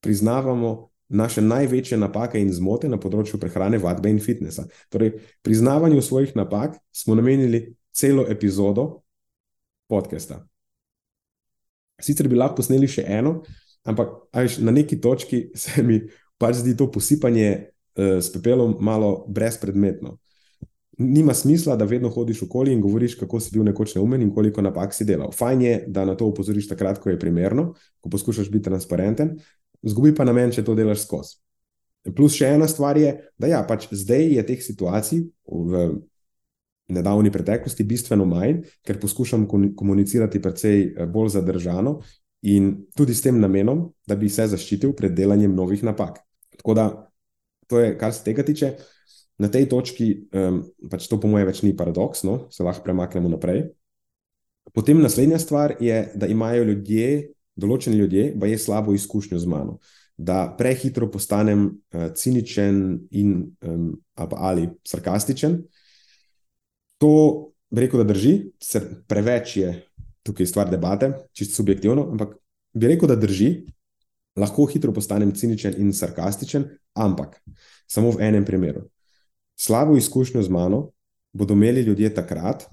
priznavamo 0.00 0.90
naše 1.08 1.42
največje 1.42 1.98
napake 1.98 2.40
in 2.40 2.52
zmote 2.52 2.88
na 2.88 2.98
področju 3.00 3.40
prehrane, 3.40 3.80
vadbe 3.80 4.10
in 4.12 4.20
fitnesa. 4.20 4.66
Torej, 4.92 5.16
priznavanju 5.42 6.02
svojih 6.02 6.36
napak 6.36 6.76
smo 6.92 7.16
namenili 7.16 7.74
celo 7.92 8.26
epizodo 8.28 9.02
podcasta. 9.88 10.44
Sicer 12.00 12.28
bi 12.28 12.36
lahko 12.38 12.60
posneli 12.60 12.86
še 12.86 13.06
eno, 13.08 13.40
ampak 13.88 14.12
ajš, 14.36 14.60
na 14.62 14.74
neki 14.74 15.00
točki 15.00 15.48
se 15.62 15.82
mi 15.82 16.02
pač 16.38 16.60
zdi 16.60 16.76
to 16.76 16.90
posipanje 16.92 17.48
uh, 17.58 18.18
s 18.22 18.30
pepelom 18.34 18.76
malo 18.80 19.24
brezpredmetno. 19.28 20.18
Nima 20.98 21.30
smisla, 21.34 21.76
da 21.78 21.86
vedno 21.86 22.10
hodiš 22.10 22.42
okoli 22.42 22.72
in 22.74 22.80
govoriš, 22.82 23.14
kako 23.20 23.38
si 23.40 23.52
bil 23.54 23.62
nekoč 23.64 23.94
neumen 23.94 24.22
in 24.22 24.32
koliko 24.34 24.62
napak 24.62 24.94
si 24.94 25.06
delal. 25.06 25.30
Fajn 25.30 25.60
je, 25.62 25.74
da 25.86 26.02
na 26.04 26.16
to 26.18 26.26
upozoriš 26.26 26.66
takrat, 26.68 26.98
ko 26.98 27.10
je 27.10 27.18
primerno, 27.18 27.68
ko 28.02 28.10
poskušaš 28.10 28.50
biti 28.50 28.66
transparenten, 28.66 29.36
zgubi 29.88 30.14
pa 30.14 30.26
namen, 30.28 30.52
če 30.54 30.64
to 30.66 30.76
delaš 30.78 31.06
skozi. 31.06 31.38
Plus 32.16 32.36
še 32.38 32.52
ena 32.56 32.68
stvar 32.70 32.98
je, 33.00 33.10
da 33.40 33.50
ja, 33.50 33.62
pač 33.66 33.88
zdaj 33.92 34.30
je 34.38 34.44
teh 34.46 34.62
situacij 34.64 35.24
v 35.48 35.88
nedavni 36.88 37.32
preteklosti 37.32 37.84
bistveno 37.84 38.24
manj, 38.28 38.62
ker 38.86 39.00
poskušam 39.00 39.46
komunicirati 39.76 40.40
precej 40.42 40.78
eh, 40.86 41.06
bolj 41.06 41.34
zadržano 41.36 41.98
in 42.48 42.70
tudi 42.96 43.14
s 43.14 43.24
tem 43.24 43.40
namenom, 43.40 43.88
da 44.06 44.16
bi 44.16 44.30
se 44.30 44.46
zaščitil 44.48 44.94
pred 44.96 45.12
delanjem 45.12 45.54
novih 45.54 45.82
napak. 45.84 46.22
Tako 46.56 46.74
da, 46.78 46.86
to 47.68 47.80
je, 47.82 47.92
kar 47.98 48.14
se 48.14 48.22
tega 48.24 48.44
tiče. 48.46 48.76
Na 49.38 49.50
tej 49.50 49.68
točki, 49.70 50.06
um, 50.34 50.62
pač 50.90 51.06
to 51.10 51.18
po 51.22 51.28
mojem, 51.30 51.46
več 51.46 51.60
ni 51.62 51.74
paradoks, 51.76 52.24
no? 52.26 52.48
se 52.50 52.64
lahko 52.66 52.82
premaknemo 52.86 53.30
naprej. 53.30 53.68
Potem 54.74 54.98
naslednja 55.02 55.38
stvar 55.42 55.76
je, 55.82 55.98
da 56.18 56.26
imajo 56.30 56.64
ljudje, 56.70 57.10
določeni 57.58 57.98
ljudje, 57.98 58.30
pa 58.38 58.46
je 58.46 58.58
slabo 58.58 58.94
izkušnjo 58.94 59.38
z 59.38 59.50
mano. 59.50 59.78
Da 60.18 60.48
prehitro 60.58 61.10
postanem 61.10 61.66
uh, 61.68 62.08
ciničen 62.14 62.80
in, 63.10 63.34
um, 63.62 63.90
ali, 64.18 64.38
ali 64.38 64.70
sarkastičen, 64.86 65.60
To 66.98 67.10
bi 67.70 67.80
rekel, 67.80 68.02
da 68.02 68.12
drži, 68.12 68.34
se 68.62 68.82
preveč 69.06 69.56
je 69.56 69.72
tukaj 70.22 70.46
stvar 70.46 70.70
debate, 70.70 71.12
čisto 71.32 71.62
subjektivno, 71.62 72.08
ampak 72.10 72.36
bi 72.74 72.90
rekel, 72.90 73.08
da 73.08 73.16
drži, 73.16 73.52
lahko 74.36 74.66
hitro 74.66 74.92
postanem 74.92 75.32
ciničen 75.34 75.78
in 75.78 75.92
sarkastičen, 75.94 76.66
ampak 76.94 77.38
samo 77.86 78.10
v 78.10 78.22
enem 78.28 78.44
primeru. 78.44 78.88
Slabo 79.58 79.96
izkušnjo 79.96 80.42
z 80.42 80.50
mano 80.50 80.90
bodo 81.32 81.54
imeli 81.54 81.82
ljudje 81.82 82.14
takrat, 82.14 82.66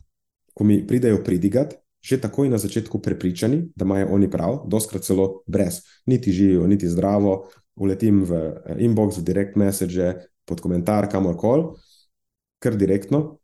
ko 0.54 0.64
mi 0.64 0.82
pridejo 0.88 1.24
pridigat, 1.24 1.76
že 2.06 2.22
takoj 2.22 2.50
na 2.50 2.62
začetku 2.62 3.02
prepričani, 3.02 3.74
da 3.76 3.86
imajo 3.86 4.14
oni 4.14 4.30
prav, 4.30 4.60
doskrat 4.70 5.02
celo 5.04 5.42
brez, 5.50 5.82
niti 6.06 6.32
živijo, 6.32 6.68
niti 6.68 6.90
zdravo, 6.90 7.50
uletim 7.76 8.22
v 8.24 8.34
eh, 8.38 8.76
inbox, 8.86 9.18
v 9.18 9.26
direct 9.26 9.58
message, 9.58 10.14
pod 10.46 10.62
komentar, 10.62 11.10
kamorkoli, 11.10 11.74
kar 12.62 12.78
direktno, 12.78 13.40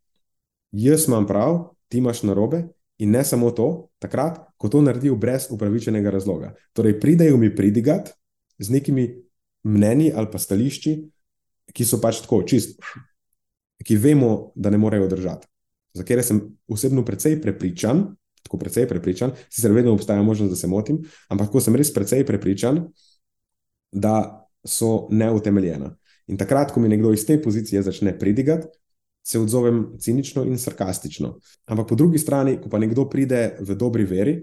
jaz 0.72 1.08
imam 1.10 1.26
prav, 1.28 1.74
ti 1.90 1.98
imaš 1.98 2.22
narobe. 2.24 2.68
In 3.02 3.16
ne 3.18 3.24
samo 3.26 3.50
to, 3.50 3.90
takrat, 3.98 4.38
ko 4.62 4.70
to 4.70 4.78
naredijo 4.86 5.16
brez 5.18 5.48
upravičenega 5.50 6.12
razloga. 6.14 6.54
Torej, 6.78 7.00
pridejo 7.02 7.38
mi 7.42 7.50
pridigat 7.50 8.12
z 8.62 8.70
nekimi 8.70 9.08
mnenji 9.66 10.12
ali 10.14 10.30
pa 10.30 10.38
stališči, 10.38 10.94
ki 11.74 11.86
so 11.86 11.98
pač 11.98 12.22
tako 12.22 12.44
čist, 12.46 12.78
ki 13.82 13.98
vemo, 13.98 14.52
da 14.54 14.70
ne 14.70 14.78
morejo 14.78 15.10
držati. 15.10 15.50
Za 15.98 16.06
katere 16.06 16.24
sem 16.24 16.44
osebno 16.70 17.02
precej 17.06 17.40
prepričan, 17.42 18.06
tako 18.44 18.58
precej 18.58 18.88
prepričan, 18.88 19.32
sicer 19.50 19.72
vedno 19.72 19.94
obstaja 19.94 20.22
možnost, 20.22 20.50
da 20.50 20.56
se 20.56 20.68
motim, 20.68 21.02
ampak 21.30 21.52
ko 21.52 21.62
sem 21.62 21.76
res 21.76 21.94
precej 21.94 22.26
prepričan, 22.26 22.86
da 23.92 24.48
so 24.66 25.08
neutemeljena. 25.12 25.96
In 26.28 26.38
takrat, 26.38 26.72
ko 26.72 26.80
mi 26.80 26.90
nekdo 26.90 27.12
iz 27.14 27.26
te 27.26 27.42
pozicije 27.42 27.82
začne 27.84 28.14
pridigati, 28.20 28.68
se 29.24 29.40
odzovem 29.40 29.98
cinično 30.00 30.44
in 30.46 30.58
sarkastično. 30.58 31.36
Ampak 31.66 31.88
po 31.90 31.96
drugi 31.96 32.18
strani, 32.18 32.58
ko 32.62 32.70
pa 32.70 32.80
nekdo 32.80 33.06
pride 33.10 33.58
v 33.60 33.76
dobri 33.76 34.06
veri, 34.06 34.40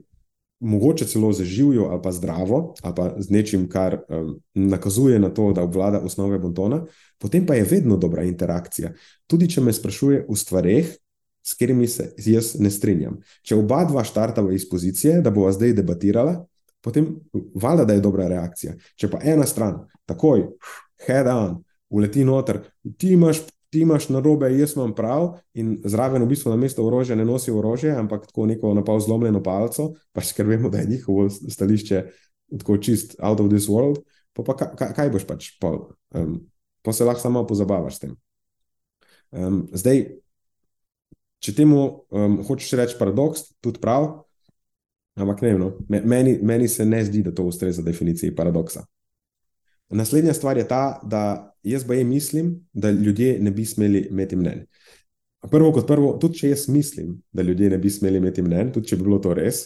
mogoče 0.61 1.07
celo 1.07 1.33
za 1.33 1.45
živjo 1.45 1.85
ali 1.91 2.03
pa 2.03 2.13
zdravo, 2.13 2.75
ali 2.83 2.95
pa 2.95 3.15
z 3.19 3.31
nečim, 3.31 3.69
kar 3.69 3.99
um, 4.09 4.41
nakazuje 4.55 5.19
na 5.19 5.31
to, 5.31 5.53
da 5.53 5.63
obvlada 5.63 6.01
osnove 6.01 6.39
bontona, 6.39 6.85
potem 7.19 7.47
pa 7.47 7.55
je 7.55 7.67
vedno 7.71 7.97
dobra 7.97 8.23
interakcija. 8.23 8.93
Tudi 9.27 9.51
če 9.51 9.61
me 9.61 9.73
sprašuje 9.73 10.27
v 10.29 10.37
stvareh, 10.37 10.95
s 11.43 11.55
katerimi 11.57 11.89
se 11.89 12.11
jaz 12.25 12.55
ne 12.61 12.71
strinjam. 12.71 13.19
Če 13.43 13.57
oba 13.57 13.83
dva 13.89 14.05
štartava 14.05 14.53
iz 14.53 14.69
pozicije, 14.69 15.21
da 15.23 15.33
bova 15.35 15.53
zdaj 15.57 15.77
debatirala. 15.79 16.39
Potem, 16.85 17.09
valjda, 17.55 17.85
da 17.89 17.97
je 17.97 18.05
dobra 18.05 18.29
reakcija. 18.31 18.75
Če 18.97 19.11
pa 19.11 19.21
ena 19.25 19.47
stran, 19.47 19.81
takoj, 20.07 20.47
head 21.07 21.27
on, 21.33 21.59
uleti 21.91 22.25
noter, 22.25 22.63
ti 22.99 23.15
imaš 23.17 23.43
ti 23.71 23.81
imaš 23.81 24.09
na 24.09 24.21
robe, 24.21 24.49
jaz 24.59 24.77
imam 24.77 24.95
prav, 24.95 25.35
in 25.55 25.77
zraven 25.85 26.23
v 26.25 26.31
bistvu 26.33 26.51
na 26.51 26.57
mesto 26.57 26.87
orožja 26.87 27.17
ne 27.17 27.25
nosi 27.25 27.53
orožje, 27.53 27.93
ampak 27.93 28.27
tako 28.27 28.47
neko 28.47 28.73
napal 28.75 29.01
zlomljeno 29.01 29.43
palco, 29.45 29.93
pač 30.13 30.33
ker 30.37 30.49
vemo, 30.49 30.71
da 30.73 30.81
je 30.81 30.89
njihovo 30.95 31.29
stališče 31.29 32.05
tako 32.59 32.79
čist 32.79 33.19
out 33.21 33.41
of 33.41 33.51
this 33.53 33.69
world. 33.69 34.01
Pa, 34.33 34.43
pa 34.43 34.57
kaj, 34.57 34.95
kaj 34.97 35.11
boš 35.13 35.27
pač, 35.29 35.51
pa, 35.61 35.75
um, 36.17 36.39
pa 36.83 36.93
se 36.93 37.05
lahko 37.05 37.21
samo 37.21 37.45
pozabavaš 37.47 37.97
s 37.97 38.05
tem. 38.07 38.17
Um, 39.31 39.67
zdaj, 39.73 40.07
če 41.45 41.55
temu 41.55 41.83
um, 42.11 42.41
hočeš 42.47 42.77
reči 42.81 42.99
paradoks, 42.99 43.45
tudi 43.65 43.81
prav, 43.83 44.09
ampak 45.19 45.43
ne, 45.43 45.55
no, 45.59 45.73
meni, 45.89 46.39
meni 46.43 46.69
se 46.69 46.87
ne 46.87 47.03
zdi, 47.05 47.23
da 47.27 47.35
to 47.35 47.47
ustreza 47.49 47.83
definiciji 47.83 48.35
paradoksa. 48.37 48.85
Naslednja 49.89 50.35
stvar 50.35 50.59
je 50.59 50.67
ta, 50.69 51.01
da 51.03 51.55
jaz 51.63 51.85
jim 51.91 52.09
mislim, 52.09 52.69
da 52.73 52.91
ljudje 52.91 53.39
ne 53.41 53.51
bi 53.51 53.65
smeli 53.65 54.09
imeti 54.11 54.37
mnen. 54.37 54.67
Prvo 55.51 55.73
kot 55.73 55.87
prvo, 55.87 56.13
tudi 56.21 56.39
če 56.39 56.49
jaz 56.51 56.69
mislim, 56.69 57.23
da 57.33 57.43
ljudje 57.43 57.71
ne 57.71 57.79
bi 57.79 57.91
smeli 57.91 58.19
imeti 58.19 58.43
mnen, 58.43 58.73
tudi 58.73 58.89
če 58.89 58.97
bi 58.97 59.07
bilo 59.07 59.19
to 59.19 59.35
res, 59.35 59.63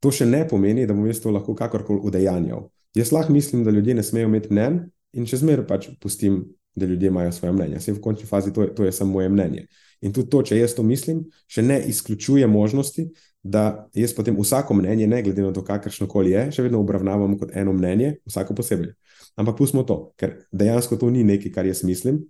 to 0.00 0.10
še 0.10 0.26
ne 0.26 0.42
pomeni, 0.48 0.86
da 0.86 0.96
bom 0.96 1.06
jaz 1.06 1.20
to 1.22 1.30
lahko 1.30 1.54
kakorkoli 1.54 2.00
udejanjal. 2.08 2.68
Jaz 2.96 3.12
lahko 3.12 3.32
mislim, 3.32 3.64
da 3.64 3.70
ljudje 3.70 3.94
ne 3.94 4.02
smejo 4.02 4.28
imeti 4.28 4.52
mnen 4.52 4.80
in 5.12 5.26
če 5.28 5.42
zmeraj 5.42 5.66
pač 5.68 5.88
pustim, 6.00 6.42
da 6.74 6.86
ljudje 6.86 7.08
imajo 7.08 7.32
svoje 7.32 7.52
mnenje. 7.52 7.78
Vse 7.78 7.92
v 7.94 8.00
končni 8.02 8.26
fazi 8.26 8.52
to 8.52 8.64
je, 8.64 8.74
to 8.74 8.84
je 8.84 8.92
samo 8.92 9.12
moje 9.12 9.28
mnenje. 9.28 9.66
In 10.04 10.12
tudi 10.12 10.28
to, 10.30 10.42
če 10.44 10.58
jaz 10.58 10.74
to 10.76 10.84
mislim, 10.84 11.22
še 11.48 11.62
ne 11.64 11.78
izključuje 11.88 12.46
možnosti, 12.50 13.06
da 13.44 13.88
jaz 13.96 14.12
potem 14.16 14.36
vsako 14.36 14.76
mnenje, 14.76 15.06
ne 15.08 15.22
glede 15.24 15.42
na 15.44 15.52
to, 15.52 15.64
kakršno 15.64 16.08
koli 16.08 16.32
je, 16.32 16.44
še 16.56 16.64
vedno 16.66 16.80
obravnavam 16.84 17.38
kot 17.40 17.52
eno 17.56 17.72
mnenje, 17.76 18.18
vsako 18.28 18.56
posebej. 18.60 18.92
Ampak 19.40 19.56
pustimo 19.58 19.84
to, 19.88 19.98
ker 20.20 20.38
dejansko 20.52 21.00
to 21.00 21.10
ni 21.12 21.24
nekaj, 21.24 21.52
kar 21.52 21.68
jaz 21.68 21.82
mislim. 21.84 22.22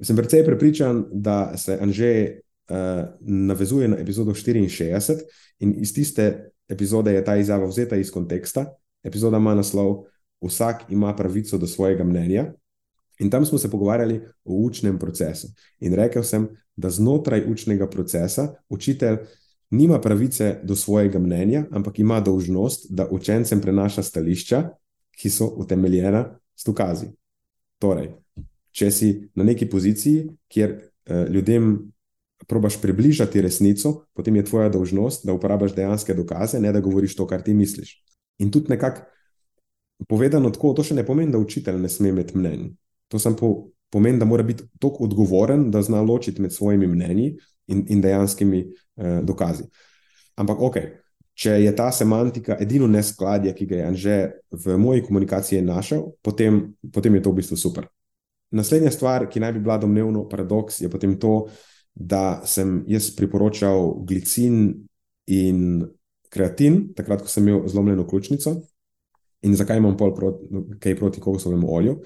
Sem 0.00 0.16
precej 0.16 0.44
prepričan, 0.46 1.06
da 1.10 1.56
se 1.58 1.78
Anže 1.80 2.12
uh, 2.70 3.08
navezuje 3.20 3.88
na 3.88 3.98
epizodo 3.98 4.36
64 4.36 5.18
in 5.64 5.74
iz 5.82 5.92
tiste 5.94 6.52
epizode 6.68 7.12
je 7.12 7.24
ta 7.24 7.36
izjava 7.36 7.66
vzeta 7.66 7.96
iz 7.96 8.12
konteksta. 8.14 8.68
Epizoda 9.02 9.40
ima 9.40 9.54
naslov: 9.54 10.04
Vsak 10.40 10.84
ima 10.88 11.16
pravico 11.16 11.58
do 11.58 11.66
svojega 11.66 12.04
mnenja. 12.04 12.52
In 13.18 13.30
tam 13.30 13.46
smo 13.46 13.58
se 13.58 13.70
pogovarjali 13.70 14.20
o 14.44 14.54
učnem 14.64 14.98
procesu. 14.98 15.48
In 15.80 15.94
rekel 15.94 16.22
sem, 16.22 16.48
da 16.76 16.90
znotraj 16.90 17.44
učnega 17.50 17.88
procesa 17.90 18.54
učitelj 18.68 19.16
nima 19.70 20.00
pravice 20.00 20.60
do 20.62 20.76
svojega 20.76 21.18
mnenja, 21.18 21.66
ampak 21.70 21.98
ima 21.98 22.20
dolžnost, 22.20 22.86
da 22.90 23.08
učencem 23.10 23.60
prenaša 23.60 24.02
stališča, 24.02 24.68
ki 25.18 25.30
so 25.30 25.46
utemeljena 25.56 26.38
s 26.56 26.64
dokazi. 26.66 27.10
Torej, 27.78 28.12
če 28.72 28.90
si 28.90 29.12
na 29.34 29.44
neki 29.44 29.66
poziciji, 29.70 30.28
kjer 30.48 30.70
eh, 30.70 31.26
ljudem 31.30 31.92
probaš 32.46 32.80
približati 32.80 33.42
resnico, 33.42 34.04
potem 34.14 34.36
je 34.36 34.44
tvoja 34.44 34.68
dolžnost, 34.68 35.26
da 35.26 35.34
uporabiš 35.34 35.74
dejanske 35.74 36.14
dokaze, 36.14 36.60
ne 36.60 36.72
da 36.72 36.80
govoriš 36.80 37.16
to, 37.16 37.26
kar 37.26 37.42
ti 37.42 37.54
misliš. 37.54 37.98
In 38.38 38.50
tudi 38.50 38.70
nekako 38.70 39.02
povedano 40.08 40.50
tako, 40.54 40.72
to 40.78 40.86
še 40.86 40.94
ne 40.94 41.06
pomeni, 41.06 41.32
da 41.34 41.42
učitelj 41.42 41.80
ne 41.82 41.90
sme 41.90 42.14
imeti 42.14 42.38
mnenj. 42.38 42.68
To 43.08 43.18
samo 43.18 43.36
po, 43.36 43.50
pomeni, 43.90 44.18
da 44.18 44.24
mora 44.24 44.42
biti 44.42 44.64
tako 44.78 45.04
odgovoren, 45.04 45.70
da 45.70 45.82
zna 45.82 46.00
ločiti 46.02 46.42
med 46.42 46.52
svojimi 46.52 46.86
mnenji 46.86 47.36
in, 47.66 47.84
in 47.88 48.00
dejanskimi 48.00 48.60
eh, 48.96 49.20
dokazi. 49.22 49.64
Ampak, 50.36 50.60
ok, 50.60 50.76
če 51.38 51.58
je 51.62 51.74
ta 51.76 51.88
semantika 51.94 52.56
edino 52.60 52.86
neskladje, 52.90 53.54
ki 53.54 53.66
ga 53.66 53.76
je 53.76 53.86
Anže 53.86 54.18
v 54.64 54.78
moji 54.78 55.04
komunikaciji 55.06 55.62
našel, 55.62 56.04
potem, 56.22 56.74
potem 56.92 57.14
je 57.14 57.22
to 57.22 57.32
v 57.32 57.40
bistvu 57.40 57.58
super. 57.58 57.88
Naslednja 58.50 58.90
stvar, 58.90 59.26
ki 59.28 59.40
naj 59.40 59.52
bi 59.56 59.62
bila 59.62 59.76
domnevno 59.78 60.24
paradoks, 60.28 60.80
je 60.80 60.90
potem 60.90 61.18
to, 61.20 61.48
da 61.94 62.40
sem 62.46 62.82
jaz 62.88 63.10
priporočal 63.16 63.98
glicin 64.06 64.86
in 65.26 65.84
kreatin, 66.32 66.88
takrat, 66.96 67.24
ko 67.24 67.30
sem 67.30 67.48
imel 67.48 67.66
zlomljeno 67.68 68.06
ključnico. 68.08 68.54
In 69.46 69.54
zakaj 69.54 69.78
imam 69.78 69.96
pol 69.96 70.14
proti, 70.14 70.48
kaj 70.82 70.96
proti 70.98 71.20
kokosovemu 71.22 71.74
olju? 71.74 71.98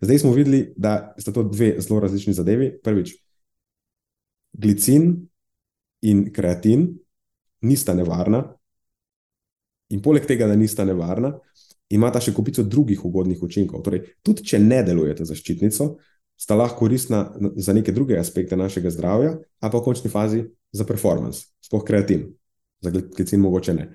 Zdaj 0.00 0.18
smo 0.18 0.32
videli, 0.32 0.72
da 0.76 1.14
sta 1.18 1.32
to 1.32 1.42
dve 1.42 1.74
zelo 1.82 2.00
različni 2.00 2.34
zadevi. 2.34 2.70
Prvič, 2.82 3.16
glicin 4.52 5.28
in 6.02 6.28
kreatin 6.32 6.88
nista 7.60 7.94
nevarna, 7.94 8.44
in 9.90 10.02
poleg 10.02 10.26
tega, 10.26 10.46
da 10.46 10.56
nista 10.56 10.84
nevarna, 10.84 11.32
imata 11.90 12.20
še 12.20 12.34
kupico 12.36 12.62
drugih 12.62 13.04
ugodnih 13.04 13.42
učinkov. 13.42 13.82
Torej, 13.86 14.04
tudi 14.22 14.44
če 14.46 14.60
ne 14.62 14.82
delujete 14.86 15.26
za 15.26 15.36
ščitnico, 15.36 15.88
sta 16.38 16.54
lahko 16.54 16.84
koristna 16.84 17.24
za 17.56 17.74
neke 17.74 17.92
druge 17.92 18.18
aspekte 18.20 18.56
našega 18.56 18.92
zdravja, 18.94 19.34
a 19.58 19.70
pa 19.70 19.80
v 19.80 19.84
končni 19.84 20.12
fazi 20.12 20.44
za 20.70 20.86
performance, 20.86 21.48
sploh 21.64 21.82
kreatin, 21.86 22.28
za 22.84 22.92
glicin 22.92 23.42
mogoče 23.42 23.74
ne. 23.74 23.88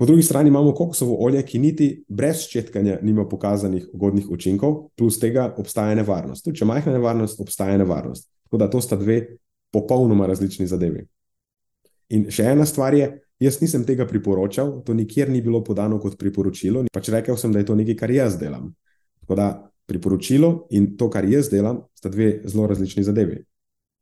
Po 0.00 0.06
drugi 0.06 0.22
strani 0.22 0.48
imamo 0.48 0.72
kokosovo 0.74 1.16
olje, 1.20 1.42
ki 1.44 1.58
niti 1.60 1.86
brez 2.08 2.46
ščetkanja 2.46 3.02
nima 3.04 3.26
pokazanih 3.28 3.90
ugodnih 3.92 4.30
učinkov, 4.32 4.78
plus 4.96 5.18
tega 5.20 5.50
obstaja 5.60 5.92
nevarnost. 5.98 6.46
Tudi 6.46 6.56
če 6.56 6.68
majhna 6.70 6.94
nevarnost, 6.94 7.42
obstaja 7.44 7.74
nevarnost. 7.76 8.24
Tako 8.48 8.60
da 8.62 8.70
to 8.72 8.80
sta 8.80 8.96
dve 8.96 9.18
popolnoma 9.76 10.24
različni 10.30 10.64
zadevi. 10.70 11.04
In 12.16 12.24
še 12.32 12.46
ena 12.54 12.64
stvar 12.64 12.96
je, 12.96 13.10
jaz 13.44 13.60
nisem 13.60 13.84
tega 13.84 14.06
priporočal, 14.08 14.78
to 14.86 14.96
nikjer 14.96 15.28
ni 15.28 15.42
bilo 15.44 15.60
podano 15.68 16.00
kot 16.00 16.16
priporočilo, 16.16 16.86
pač 16.88 17.12
rekel 17.12 17.36
sem, 17.36 17.52
da 17.52 17.60
je 17.60 17.68
to 17.68 17.76
nekaj, 17.76 17.98
kar 18.00 18.16
jaz 18.16 18.40
delam. 18.40 18.72
Tako 19.20 19.36
da 19.36 19.50
priporočilo 19.84 20.54
in 20.72 20.94
to, 20.96 21.10
kar 21.12 21.28
jaz 21.28 21.52
delam, 21.52 21.84
sta 22.00 22.08
dve 22.08 22.38
zelo 22.48 22.72
različni 22.72 23.04
zadevi. 23.04 23.42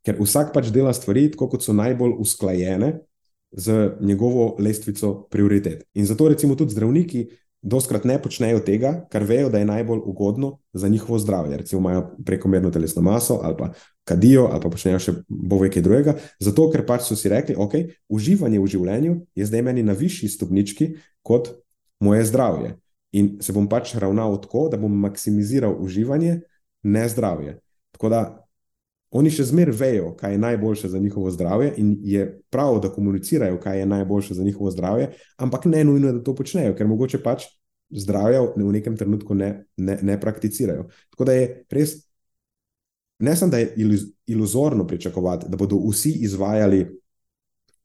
Ker 0.06 0.22
vsak 0.22 0.54
pač 0.54 0.70
dela 0.70 0.94
stvari 0.94 1.26
tako, 1.34 1.50
kot 1.56 1.66
so 1.66 1.74
najbolj 1.74 2.20
usklajene 2.22 3.00
z 3.50 3.96
njegovo 4.00 4.56
lestvico 4.58 5.26
prioritet. 5.30 5.84
In 5.94 6.06
zato 6.06 6.28
recimo 6.28 6.54
tudi 6.54 6.72
zdravniki 6.72 7.26
doskrat 7.62 8.04
ne 8.04 8.18
počnejo 8.22 8.60
tega, 8.62 8.92
kar 9.10 9.24
vejo, 9.26 9.48
da 9.50 9.58
je 9.58 9.66
najbolj 9.66 10.00
ugodno 10.04 10.58
za 10.72 10.88
njihovo 10.88 11.18
zdravje. 11.18 11.56
Recimo 11.56 11.80
imajo 11.80 12.16
prekomerno 12.24 12.70
telesno 12.70 13.02
maso 13.02 13.40
ali 13.42 13.54
pa 13.58 13.70
kadijo 14.04 14.48
ali 14.52 14.60
pa 14.62 14.70
počnejo 14.70 14.98
še 14.98 15.12
bove 15.28 15.70
kaj 15.70 15.82
drugega, 15.82 16.14
zato 16.40 16.70
ker 16.70 16.86
pač 16.86 17.08
so 17.08 17.16
si 17.16 17.28
rekli, 17.28 17.56
ok, 17.58 17.74
uživanje 18.08 18.60
v 18.60 18.66
življenju 18.66 19.16
je 19.34 19.46
zdaj 19.46 19.62
meni 19.62 19.82
na 19.82 19.92
višji 19.92 20.28
stopnički 20.28 20.94
kot 21.22 21.50
moje 22.00 22.24
zdravje. 22.24 22.76
In 23.12 23.38
se 23.40 23.52
bom 23.52 23.68
pač 23.68 23.94
ravnal 23.96 24.36
tako, 24.40 24.68
da 24.68 24.76
bom 24.76 24.92
maksimiziral 24.92 25.74
uživanje, 25.80 26.40
ne 26.82 27.08
zdravje. 27.08 27.58
Tako 27.96 28.08
da 28.08 28.47
oni 29.10 29.30
še 29.32 29.46
zmeraj 29.48 29.76
vejo, 29.76 30.10
kaj 30.16 30.34
je 30.34 30.38
najboljše 30.38 30.88
za 30.88 30.98
njihovo 30.98 31.30
zdravje, 31.30 31.72
in 31.76 31.96
je 32.04 32.26
prav, 32.50 32.80
da 32.80 32.92
komunicirajo, 32.92 33.60
kaj 33.60 33.80
je 33.80 33.86
najboljše 33.86 34.34
za 34.34 34.44
njihovo 34.44 34.70
zdravje, 34.70 35.10
ampak 35.36 35.64
ne 35.64 35.84
nujno, 35.84 36.12
da 36.12 36.22
to 36.24 36.34
počnejo, 36.34 36.74
ker 36.76 36.86
mogoče 36.86 37.22
pač 37.22 37.48
zdravja 37.90 38.42
v 38.56 38.72
nekem 38.72 38.96
trenutku 38.96 39.34
ne, 39.34 39.64
ne, 39.76 39.98
ne 40.02 40.20
prakticirajo. 40.20 40.88
Tako 41.10 41.24
da 41.24 41.32
je 41.32 41.64
res, 41.72 41.94
ne 43.18 43.36
samo 43.36 43.50
da 43.50 43.58
je 43.58 43.74
iluzorno 44.26 44.86
pričakovati, 44.86 45.48
da 45.48 45.56
bodo 45.56 45.80
vsi 45.88 46.12
izvajali 46.28 46.84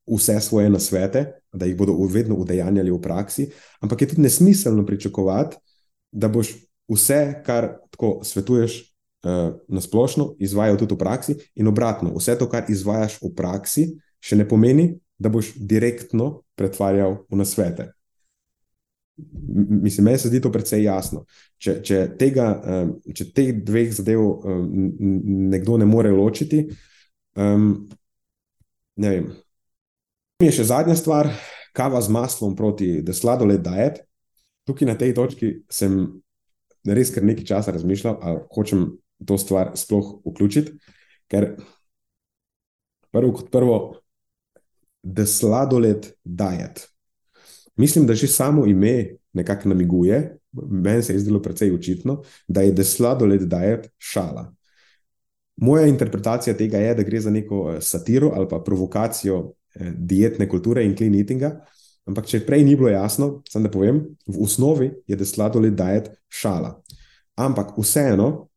vse 0.07 0.39
svoje 0.41 0.69
nasvete, 0.69 1.25
da 1.53 1.65
jih 1.65 1.77
bodo 1.77 1.95
vedno 2.11 2.35
udejanjali 2.35 2.91
v 2.91 3.01
praksi, 3.01 3.47
ampak 3.79 4.01
je 4.01 4.07
tudi 4.07 4.21
nesmiselno 4.21 4.85
pričakovati, 4.85 5.57
da 6.11 6.27
boš 6.27 6.51
vse, 6.91 7.41
kar 7.45 7.77
tako 7.91 8.19
svetuješ 8.23 8.92
na 9.23 9.81
splošno, 9.81 10.33
izvajal 10.43 10.77
tudi 10.77 10.95
v 10.95 10.99
praksi, 10.99 11.35
in 11.55 11.67
obratno, 11.67 12.11
vse 12.17 12.35
to, 12.39 12.49
kar 12.51 12.67
izvajaš 12.69 13.19
v 13.21 13.31
praksi, 13.35 13.87
še 14.23 14.39
ne 14.39 14.47
pomeni, 14.47 14.93
da 15.19 15.31
boš 15.31 15.53
direktno 15.55 16.43
pretvarjal 16.59 17.21
v 17.31 17.39
nasvete. 17.39 17.91
Mislim, 19.83 20.09
meni 20.09 20.19
se 20.19 20.27
zdi 20.27 20.41
to 20.41 20.51
precej 20.51 20.83
jasno. 20.83 21.23
Če, 21.61 21.77
če, 21.85 21.99
tega, 22.19 22.47
če 23.13 23.29
teh 23.31 23.53
dveh 23.63 23.93
zadev 23.93 24.25
nekdo 25.53 25.77
ne 25.79 25.87
more 25.87 26.11
ločiti, 26.11 26.65
um, 27.37 27.69
ne 28.97 29.11
vem, 29.13 29.29
Mi 30.43 30.49
je 30.49 30.57
še 30.57 30.65
zadnja 30.67 30.95
stvar, 30.99 31.29
kava 31.71 32.01
z 32.03 32.11
maslom 32.11 32.51
proti 32.57 32.97
Sladoled 33.15 33.61
Diet. 33.63 34.01
Tukaj 34.67 34.89
na 34.89 34.95
tej 34.99 35.13
točki 35.15 35.51
sem 35.71 36.01
res 36.83 37.13
kar 37.15 37.23
nekaj 37.23 37.45
časa 37.47 37.71
razmišljal, 37.71 38.17
ali 38.19 38.41
hočem 38.51 38.81
to 39.25 39.37
stvar 39.37 39.71
sploh 39.75 40.19
vključiti, 40.25 40.73
ker 41.31 41.55
prvo 43.11 43.33
kot 43.33 43.51
prvo, 43.51 43.77
The 45.03 45.25
Sladoled 45.25 46.07
Diet. 46.23 46.87
Mislim, 47.75 48.07
da 48.07 48.15
že 48.15 48.27
samo 48.27 48.65
ime 48.65 49.17
nekako 49.33 49.69
namiguje, 49.69 50.37
meni 50.51 51.03
se 51.03 51.13
je 51.13 51.19
zdelo 51.19 51.41
precej 51.41 51.73
očitno, 51.73 52.21
da 52.47 52.61
je 52.61 52.75
The 52.75 52.83
Sladoled 52.83 53.41
Diet 53.49 53.89
šala. 53.97 54.53
Moja 55.55 55.87
interpretacija 55.87 56.57
tega 56.57 56.77
je, 56.77 56.95
da 56.95 57.03
gre 57.03 57.19
za 57.19 57.29
neko 57.29 57.73
eh, 57.73 57.81
satiro 57.81 58.31
ali 58.35 58.47
pa 58.49 58.59
provokacijo 58.59 59.53
Eh, 59.73 59.91
dietne 59.97 60.45
kulture 60.47 60.83
in 60.85 60.93
clean 60.95 61.15
eatinga. 61.17 61.49
Ampak, 62.05 62.27
če 62.29 62.43
prej 62.45 62.61
ni 62.67 62.75
bilo 62.77 62.91
jasno, 62.91 63.41
sem 63.49 63.63
da 63.65 63.71
povem, 63.73 64.03
v 64.27 64.43
osnovi 64.45 64.91
je 65.09 65.17
da 65.17 65.25
sladoled 65.25 65.73
diet 65.79 66.11
šala. 66.29 66.75
Ampak 67.41 67.73
vseeno 67.79 68.49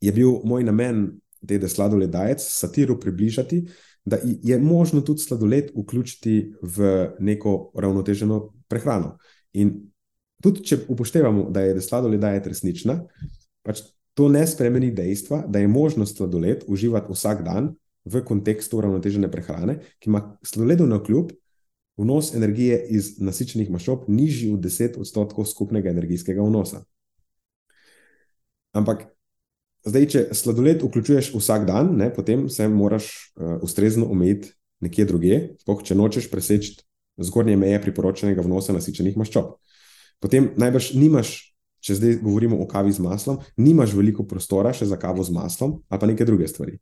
je 0.00 0.12
bil 0.12 0.40
moj 0.44 0.64
namen 0.64 1.20
da 1.40 1.68
sladoled 1.68 2.10
diet 2.10 2.40
satiro 2.40 2.98
približati, 3.00 3.64
da 4.04 4.18
je 4.22 4.58
možno 4.58 5.00
tudi 5.00 5.20
sladoled 5.20 5.70
vključiti 5.76 6.52
v 6.62 7.08
neko 7.18 7.72
ravnoteženo 7.74 8.52
prehrano. 8.68 9.16
In 9.52 9.90
tudi, 10.42 10.64
če 10.64 10.78
upoštevamo, 10.88 11.50
da 11.50 11.60
je 11.60 11.74
da 11.74 11.80
sladoled 11.80 12.20
diet 12.20 12.46
resnična, 12.46 13.02
pač 13.62 13.82
to 14.14 14.28
ne 14.28 14.46
spremeni 14.46 14.90
dejstva, 14.92 15.44
da 15.48 15.58
je 15.58 15.68
možno 15.68 16.06
sladoled 16.06 16.64
uživati 16.68 17.12
vsak 17.12 17.44
dan, 17.44 17.74
v 18.04 18.22
kontekstu 18.24 18.78
uravnotežene 18.78 19.28
prehrane, 19.30 19.74
ki 20.00 20.08
ima 20.08 20.22
sladoledu 20.42 20.86
na 20.88 21.02
kljub 21.04 21.34
vnos 22.00 22.32
energije 22.34 22.78
iz 22.96 23.18
nasičenih 23.20 23.68
maščob 23.70 24.06
nižji 24.08 24.54
od 24.54 24.64
10 24.64 24.96
odstotkov 25.02 25.44
skupnega 25.44 25.92
energijskega 25.92 26.42
vnosa. 26.42 26.80
Ampak, 28.72 29.04
zdaj, 29.86 30.06
če 30.12 30.22
sladoled 30.36 30.82
vključuješ 30.84 31.32
vsak 31.34 31.66
dan, 31.68 31.94
ne, 31.98 32.10
potem 32.14 32.48
se 32.52 32.68
moraš 32.68 33.10
uh, 33.10 33.58
ustrezno 33.64 34.08
omejiti 34.10 34.52
nekje 34.80 35.06
drugje, 35.08 35.38
spoh, 35.60 35.82
če 35.84 35.96
nočeš 35.96 36.30
preseči 36.32 36.78
zgornje 37.20 37.56
meje 37.60 37.80
priporočenega 37.84 38.44
vnosa 38.44 38.72
nasičenih 38.76 39.18
maščob. 39.20 39.56
Potem 40.20 40.52
najbrž 40.60 40.94
nimaš. 40.98 41.38
Če 41.80 41.94
zdaj 41.96 42.18
govorimo 42.20 42.58
o 42.60 42.66
kavi 42.68 42.90
z 42.92 43.00
maslom, 43.00 43.38
nimaš 43.56 43.94
veliko 43.96 44.26
prostora 44.28 44.68
še 44.76 44.84
za 44.84 44.98
kavo 45.00 45.24
z 45.24 45.32
maslom, 45.32 45.78
ali 45.88 46.00
pa 46.02 46.08
neke 46.10 46.26
druge 46.28 46.44
stvari. 46.44 46.74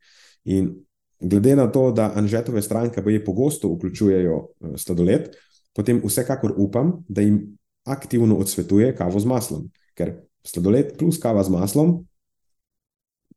In 0.50 0.72
Glede 1.20 1.56
na 1.56 1.66
to, 1.66 1.90
da 1.90 2.12
Anžetove 2.14 2.62
stranke 2.62 3.02
boje 3.02 3.24
pogosto 3.24 3.68
vključujejo 3.68 4.36
eh, 4.38 4.76
sladoled, 4.76 5.30
potem 5.74 6.00
vsekakor 6.04 6.54
upam, 6.56 6.92
da 7.08 7.20
jim 7.20 7.58
aktivno 7.86 8.36
odsvetuje 8.36 8.94
kavo 8.96 9.20
z 9.20 9.26
maslom, 9.26 9.70
ker 9.94 10.14
sladoled 10.46 10.94
plus 10.98 11.18
kava 11.18 11.42
z 11.42 11.50
maslom, 11.50 12.04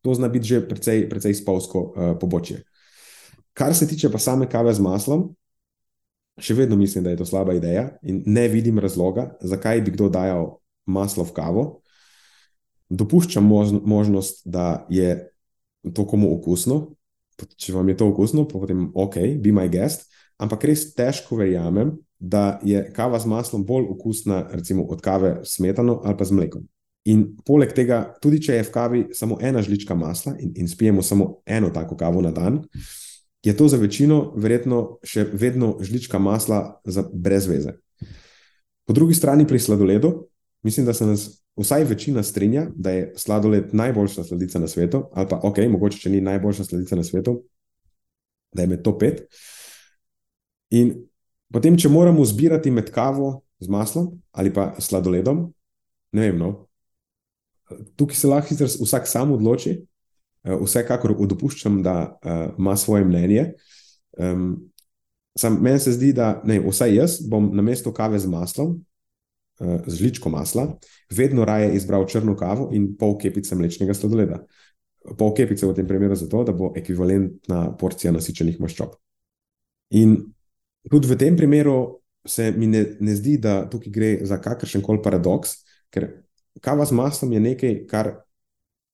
to 0.02 0.14
zna 0.14 0.28
biti 0.28 0.46
že 0.54 0.62
precej, 0.68 1.06
precej 1.10 1.34
spolsko 1.34 1.78
uh, 1.78 1.92
pobočje. 2.20 2.62
Kar 3.52 3.74
se 3.74 3.86
tiče 3.88 4.10
pa 4.10 4.18
same 4.18 4.48
kave 4.48 4.72
z 4.74 4.80
maslom, 4.80 5.30
še 6.40 6.56
vedno 6.56 6.76
mislim, 6.76 7.04
da 7.04 7.12
je 7.12 7.20
to 7.20 7.26
slaba 7.28 7.54
ideja 7.54 7.90
in 8.02 8.22
ne 8.26 8.48
vidim 8.48 8.78
razloga, 8.78 9.34
zakaj 9.40 9.82
bi 9.84 9.92
kdo 9.92 10.08
dajal 10.08 10.56
maslo 10.86 11.24
v 11.24 11.36
kavo. 11.36 11.64
Dopuščam 12.88 13.44
možnost, 13.84 14.42
da 14.44 14.86
je 14.90 15.28
to 15.94 16.04
komu 16.08 16.32
okusno, 16.36 16.94
če 17.56 17.72
vam 17.74 17.88
je 17.88 17.96
to 17.96 18.08
okusno, 18.12 18.46
potem 18.48 18.90
ok, 18.94 19.16
be 19.42 19.52
my 19.54 19.68
guest. 19.72 20.08
Ampak 20.42 20.64
res 20.68 20.90
težko 20.96 21.38
verjamem, 21.38 21.94
da 22.18 22.60
je 22.62 22.80
kava 22.94 23.18
z 23.18 23.26
maslom 23.30 23.64
bolj 23.66 23.88
okusna 23.96 24.44
recimo, 24.52 24.84
od 24.90 25.00
kave 25.02 25.40
s 25.42 25.56
smetano 25.56 26.00
ali 26.04 26.16
pa 26.16 26.24
z 26.24 26.38
mlekom. 26.38 26.66
In 27.10 27.24
poleg 27.42 27.72
tega, 27.74 28.12
tudi 28.22 28.38
če 28.42 28.60
je 28.60 28.66
v 28.68 28.72
kavi 28.72 29.00
samo 29.16 29.38
ena 29.42 29.62
žlička 29.62 29.94
masla 29.98 30.36
in, 30.38 30.52
in 30.54 30.68
spijemo 30.70 31.02
samo 31.02 31.42
eno 31.46 31.72
tako 31.74 31.96
kavo 31.98 32.22
na 32.22 32.30
dan, 32.30 32.60
je 33.42 33.56
to 33.56 33.66
za 33.68 33.76
večino 33.76 34.32
verjetno 34.38 34.98
še 35.02 35.24
vedno 35.32 35.74
žlička 35.82 36.18
masla 36.22 36.80
za 36.84 37.02
brez 37.12 37.48
veze. 37.50 37.74
Po 38.86 38.94
drugi 38.94 39.14
strani 39.14 39.46
pri 39.46 39.58
sladoledu, 39.58 40.28
mislim, 40.62 40.86
da 40.86 40.94
se 40.94 41.06
nas 41.06 41.42
vsaj 41.58 41.84
večina 41.84 42.22
strinja, 42.22 42.68
da 42.74 42.90
je 42.90 43.12
sladoled 43.16 43.74
najboljša 43.74 44.24
sladica 44.24 44.58
na 44.58 44.68
svetu, 44.68 45.04
ali 45.12 45.28
pa 45.28 45.40
ok, 45.42 45.58
mogoče 45.74 45.98
če 45.98 46.10
ni 46.10 46.20
najboljša 46.20 46.64
sladica 46.64 46.96
na 46.96 47.04
svetu, 47.04 47.42
da 48.54 48.62
je 48.62 48.68
med 48.68 48.82
to 48.82 48.94
pet. 48.98 49.24
In 50.70 50.94
potem, 51.52 51.76
če 51.76 51.90
moramo 51.90 52.24
zbirati 52.24 52.70
med 52.70 52.90
kavo 52.94 53.40
z 53.60 53.68
maslom 53.68 54.14
ali 54.32 54.52
pa 54.54 54.72
sladoledom, 54.78 55.48
ne 56.12 56.30
vem, 56.30 56.38
no, 56.38 56.68
tukaj 57.96 58.16
se 58.16 58.28
lahko 58.28 58.54
vsak 58.84 59.08
sam 59.08 59.32
odloči. 59.32 59.78
Eh, 60.42 60.58
vsekakor 60.58 61.14
dopuščam, 61.14 61.82
da 61.86 62.18
uh, 62.18 62.54
ima 62.58 62.74
svoje 62.76 63.04
mnenje. 63.06 63.52
Um, 64.18 64.56
sam, 65.38 65.60
meni 65.62 65.78
se 65.78 65.92
zdi, 65.94 66.10
da 66.12 66.40
ne, 66.44 66.58
vsaj 66.60 66.96
jaz 66.96 67.20
bom 67.30 67.46
na 67.54 67.62
mesto 67.62 67.92
kave 67.94 68.18
z 68.18 68.26
maslom, 68.26 68.72
uh, 69.60 69.76
z 69.86 70.00
žličko 70.00 70.32
masla, 70.34 70.66
vedno 71.14 71.46
raje 71.46 71.70
izbral 71.76 72.08
črno 72.10 72.34
kavo 72.36 72.72
in 72.74 72.90
pol 72.98 73.14
kepice 73.22 73.54
mlečnega 73.54 73.94
sladoleda. 73.94 74.40
Pol 75.18 75.30
kepice 75.34 75.66
v 75.66 75.76
tem 75.78 75.86
primeru 75.86 76.18
zato, 76.18 76.42
da 76.42 76.54
bo 76.54 76.72
ekvivalentna 76.78 77.76
porcija 77.78 78.10
nasičenih 78.14 78.58
maščob. 78.62 78.98
In 79.94 80.18
tudi 80.90 81.06
v 81.06 81.20
tem 81.22 81.38
primeru 81.38 82.02
se 82.26 82.50
mi 82.50 82.66
ne, 82.66 82.82
ne 82.98 83.14
zdi, 83.14 83.36
da 83.38 83.60
tukaj 83.70 83.94
gre 83.94 84.12
za 84.26 84.42
kakršen 84.42 84.82
koli 84.82 85.02
paradoks, 85.06 85.60
ker 85.94 86.10
kava 86.60 86.84
z 86.84 86.92
maslom 86.92 87.32
je 87.32 87.40
nekaj, 87.40 87.76
kar 87.86 88.14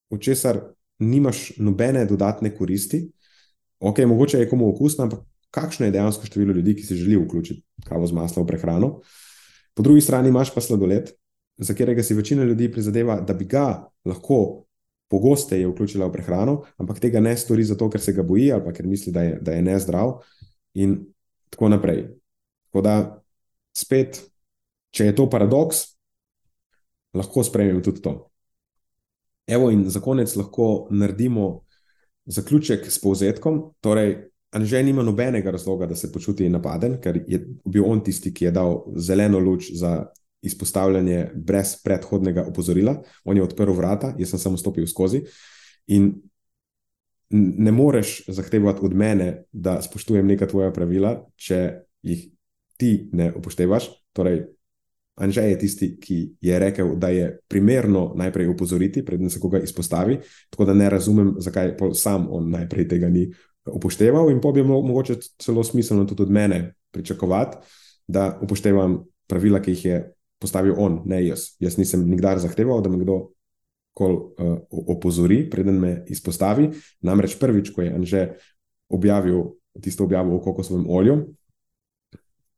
v 0.09 0.19
česar 0.19 0.61
nimaš 0.99 1.57
nobene 1.57 2.05
dodatne 2.05 2.51
koristi. 2.55 3.07
Ok, 3.79 3.99
mogoče 4.07 4.39
je 4.39 4.49
komu 4.49 4.69
okusno, 4.69 5.03
ampak 5.03 5.19
kakšno 5.51 5.85
je 5.85 5.91
dejansko 5.91 6.25
število 6.25 6.53
ljudi, 6.53 6.75
ki 6.75 6.83
si 6.83 6.95
želijo 6.95 7.23
vključiti 7.23 7.63
kavo 7.87 8.07
z 8.07 8.13
maslom 8.13 8.45
v 8.45 8.47
prehrano. 8.47 8.99
Po 9.73 9.83
drugi 9.83 10.01
strani 10.01 10.29
imaš 10.29 10.53
pa 10.53 10.61
sladoled, 10.61 11.11
za 11.57 11.73
katerega 11.73 12.03
si 12.03 12.13
večina 12.13 12.43
ljudi 12.43 12.71
prizadeva, 12.71 13.19
da 13.21 13.33
bi 13.33 13.45
ga 13.45 13.89
lahko 14.05 14.65
pogosteje 15.09 15.67
vključila 15.67 16.07
v 16.07 16.11
prehrano, 16.11 16.61
ampak 16.77 16.99
tega 16.99 17.19
ne 17.19 17.37
stori 17.37 17.63
zato, 17.63 17.89
ker 17.89 18.01
se 18.01 18.13
ga 18.13 18.23
boji 18.23 18.51
ali 18.51 18.73
ker 18.73 18.87
misli, 18.87 19.11
da 19.11 19.23
je, 19.23 19.37
da 19.41 19.51
je 19.51 19.61
nezdrav 19.61 20.19
in 20.73 20.99
tako 21.49 21.69
naprej. 21.69 22.03
Tako 22.69 22.81
da 22.81 22.95
spet, 23.75 24.21
če 24.91 25.09
je 25.09 25.15
to 25.15 25.29
paradoks, 25.29 25.98
lahko 27.13 27.43
sprejmem 27.43 27.83
tudi 27.83 28.01
to. 28.01 28.15
Evo, 29.49 29.71
in 29.71 29.87
za 29.89 29.99
konec 29.99 30.35
lahko 30.35 30.87
naredimo 30.91 31.65
zaključek 32.25 32.85
s 32.91 33.01
povzetkom. 33.01 33.63
Torej, 33.81 34.29
Anže 34.51 34.83
nima 34.83 35.03
nobenega 35.03 35.51
razloga, 35.51 35.85
da 35.85 35.95
se 35.95 36.11
počuti 36.11 36.49
napaden, 36.49 36.95
ker 37.01 37.19
je 37.27 37.37
bil 37.65 37.83
on 37.85 38.01
tisti, 38.03 38.31
ki 38.33 38.45
je 38.45 38.51
dal 38.51 38.79
zeleno 38.97 39.39
luč 39.39 39.69
za 39.77 40.07
izpostavljanje 40.41 41.27
brez 41.35 41.75
predhodnega 41.83 42.47
opozorila. 42.49 42.95
On 43.23 43.37
je 43.37 43.43
odprl 43.43 43.75
vrata, 43.77 44.15
jaz 44.17 44.33
sem 44.33 44.39
samo 44.39 44.57
stopil 44.57 44.87
skozi. 44.87 45.21
In 45.93 46.13
ne 47.29 47.71
moreš 47.71 48.23
zahtevati 48.27 48.85
od 48.85 48.95
mene, 48.95 49.43
da 49.51 49.81
spoštujem 49.81 50.27
neka 50.27 50.47
tvoja 50.47 50.71
pravila, 50.73 51.13
če 51.35 51.59
jih 52.01 52.25
ti 52.77 52.93
ne 53.13 53.29
upoštevaš. 53.35 53.91
Torej, 54.17 54.47
Anže 55.19 55.41
je 55.41 55.57
tisti, 55.59 55.87
ki 55.99 56.17
je 56.41 56.59
rekel, 56.59 56.95
da 56.95 57.09
je 57.11 57.39
primerno 57.47 58.13
najprej 58.15 58.47
upozoriti, 58.47 59.03
preden 59.05 59.29
se 59.29 59.39
koga 59.39 59.59
izpostavi. 59.59 60.19
Tako 60.49 60.65
da 60.65 60.73
ne 60.73 60.89
razumem, 60.89 61.33
zakaj 61.37 61.75
sam 61.93 62.27
on 62.31 62.49
najprej 62.49 62.87
tega 62.87 63.09
ni 63.09 63.27
upošteval. 63.65 64.31
In 64.31 64.41
pa 64.41 64.51
bi 64.51 64.63
bilo 64.63 64.81
mogoče 64.81 65.19
celo 65.37 65.63
smiselno 65.63 66.05
tudi 66.05 66.23
od 66.23 66.31
mene 66.31 66.75
pričakovati, 66.91 67.57
da 68.07 68.39
upoštevam 68.41 69.03
pravila, 69.27 69.61
ki 69.61 69.71
jih 69.71 69.85
je 69.85 69.99
postavil 70.39 70.73
on, 70.77 71.01
ne 71.05 71.25
jaz. 71.27 71.51
Jaz 71.59 71.77
nisem 71.77 72.07
nikdar 72.09 72.39
zahteval, 72.39 72.81
da 72.81 72.89
me 72.89 73.03
kdo 73.03 73.19
kol 73.93 74.15
uh, 74.15 74.55
opozori, 74.71 75.43
preden 75.49 75.79
me 75.79 76.03
izpostavi. 76.07 76.69
Namreč 77.01 77.35
prvič, 77.39 77.73
ko 77.75 77.83
je 77.83 77.93
Anže 77.93 78.27
objavil 78.89 79.43
tisto 79.81 80.03
objavo 80.03 80.35
o 80.35 80.41
kokosovem 80.41 80.85
olju, 80.89 81.19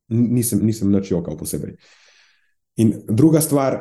nisem, 0.10 0.62
nisem 0.66 0.92
nič 0.92 1.12
jokal 1.12 1.38
posebej. 1.38 1.76
In 2.82 2.94
druga 3.08 3.42
stvar, 3.42 3.78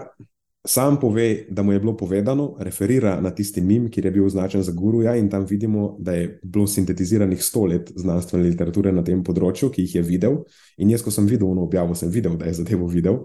sam 0.69 0.99
pove, 1.01 1.47
da 1.49 1.63
mu 1.63 1.73
je 1.73 1.81
bilo 1.81 1.97
povedano, 1.97 2.57
referira 2.59 3.15
na 3.21 3.31
tisti 3.31 3.61
mim, 3.61 3.89
ki 3.91 4.03
je 4.05 4.11
bil 4.11 4.27
označen 4.27 4.63
za 4.63 4.73
guruja, 4.77 5.15
in 5.17 5.31
tam 5.31 5.47
vidimo, 5.49 5.97
da 5.99 6.13
je 6.13 6.41
bilo 6.43 6.67
sintetiziranih 6.67 7.43
sto 7.45 7.65
let 7.65 7.93
znanstvene 7.97 8.45
literature 8.45 8.93
na 8.93 9.05
tem 9.05 9.23
področju, 9.25 9.71
ki 9.73 9.87
jih 9.87 9.95
je 9.95 10.03
videl. 10.05 10.37
In 10.77 10.93
jaz, 10.93 11.05
ko 11.07 11.15
sem 11.15 11.29
videl 11.31 11.49
ono 11.49 11.65
objavo, 11.65 11.97
sem 11.97 12.13
videl, 12.13 12.37
da 12.37 12.51
je 12.51 12.59
zadevo 12.61 12.91
videl. 12.93 13.23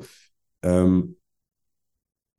Um, 0.63 1.01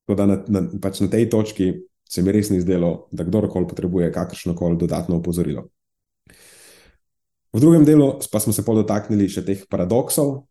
tako 0.06 0.18
da 0.22 0.26
na, 0.32 0.40
na, 0.48 0.64
pač 0.80 1.02
na 1.04 1.10
tej 1.12 1.28
točki 1.28 1.72
se 2.08 2.22
mi 2.22 2.32
res 2.32 2.48
ni 2.54 2.62
zdelo, 2.62 3.10
da 3.12 3.26
kdorkoli 3.26 3.68
potrebuje 3.68 4.12
kakršno 4.14 4.54
koli 4.56 4.80
dodatno 4.80 5.20
opozorilo. 5.20 5.68
V 7.52 7.60
drugem 7.60 7.84
delu 7.84 8.14
pa 8.32 8.40
smo 8.40 8.52
se 8.52 8.64
podotaknili 8.64 9.28
še 9.32 9.44
teh 9.44 9.64
paradoksov, 9.68 10.46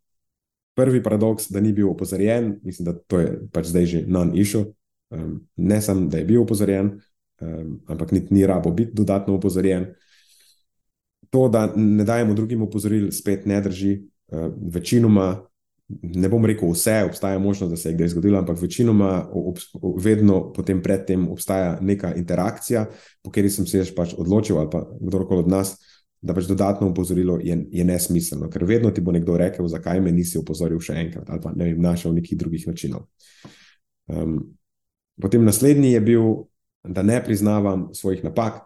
prvi 0.76 1.03
paradoks, 1.03 1.49
da 1.49 1.61
ni 1.61 1.73
bil 1.73 1.89
opozorjen, 1.89 2.59
mislim, 2.63 2.86
da 2.86 2.93
to 2.93 3.19
je 3.19 3.39
pač 3.51 3.71
zdaj 3.71 3.86
že 3.86 4.03
non-issue. 4.07 4.65
Um, 5.09 5.47
ne 5.55 5.82
samo, 5.82 6.09
da 6.09 6.17
je 6.17 6.26
bil 6.26 6.41
opozorjen, 6.41 6.97
um, 7.41 7.80
ampak 7.88 8.11
ni, 8.11 8.26
ni 8.30 8.45
rabo 8.47 8.71
biti 8.71 8.91
dodatno 8.93 9.36
opozorjen. 9.36 9.93
To, 11.30 11.47
da 11.49 11.67
ne 11.76 12.03
dajemo 12.03 12.34
drugim 12.34 12.61
opozoril, 12.61 13.11
spet 13.11 13.45
ne 13.45 13.61
drži. 13.61 13.99
Uh, 14.28 14.51
večinoma, 14.73 15.45
ne 16.01 16.30
bom 16.30 16.45
rekel 16.45 16.71
vse, 16.73 17.03
obstaja 17.05 17.39
možnost, 17.39 17.71
da 17.71 17.78
se 17.78 17.89
je 17.89 17.95
kdaj 17.95 18.07
zgodilo, 18.07 18.39
ampak 18.39 18.61
večinoma 18.61 19.28
ob, 19.32 19.57
vedno 20.01 20.53
potem 20.53 20.82
predtem 20.84 21.28
obstaja 21.32 21.78
neka 21.82 22.15
interakcija, 22.15 22.88
po 23.23 23.32
kateri 23.32 23.49
sem 23.53 23.67
se 23.69 23.78
jaz 23.78 23.91
pač 23.95 24.15
odločil 24.17 24.57
ali 24.57 24.69
pa 24.71 24.82
kdorkoli 24.99 25.45
od 25.45 25.51
nas 25.51 25.76
da 26.26 26.34
pač 26.34 26.47
dodatno 26.49 26.89
upozorilo 26.89 27.38
je, 27.43 27.57
je 27.71 27.86
nesmiselno, 27.86 28.49
ker 28.49 28.65
vedno 28.65 28.89
ti 28.91 29.01
bo 29.01 29.13
nekdo 29.13 29.38
rekel, 29.38 29.67
zakaj 29.69 30.01
me 30.01 30.11
nisi 30.11 30.39
upozoril 30.41 30.82
še 30.82 30.97
enkrat, 31.03 31.30
ali 31.30 31.41
pa 31.43 31.53
ne 31.53 31.69
vem, 31.69 31.82
našel 31.82 32.15
nekih 32.17 32.39
drugih 32.39 32.65
načinov. 32.71 33.05
Um, 34.09 34.39
potem 35.21 35.45
naslednji 35.45 35.93
je 35.93 36.01
bil, 36.01 36.32
da 36.86 37.05
ne 37.05 37.19
priznavam 37.23 37.88
svojih 37.93 38.23
napak. 38.26 38.63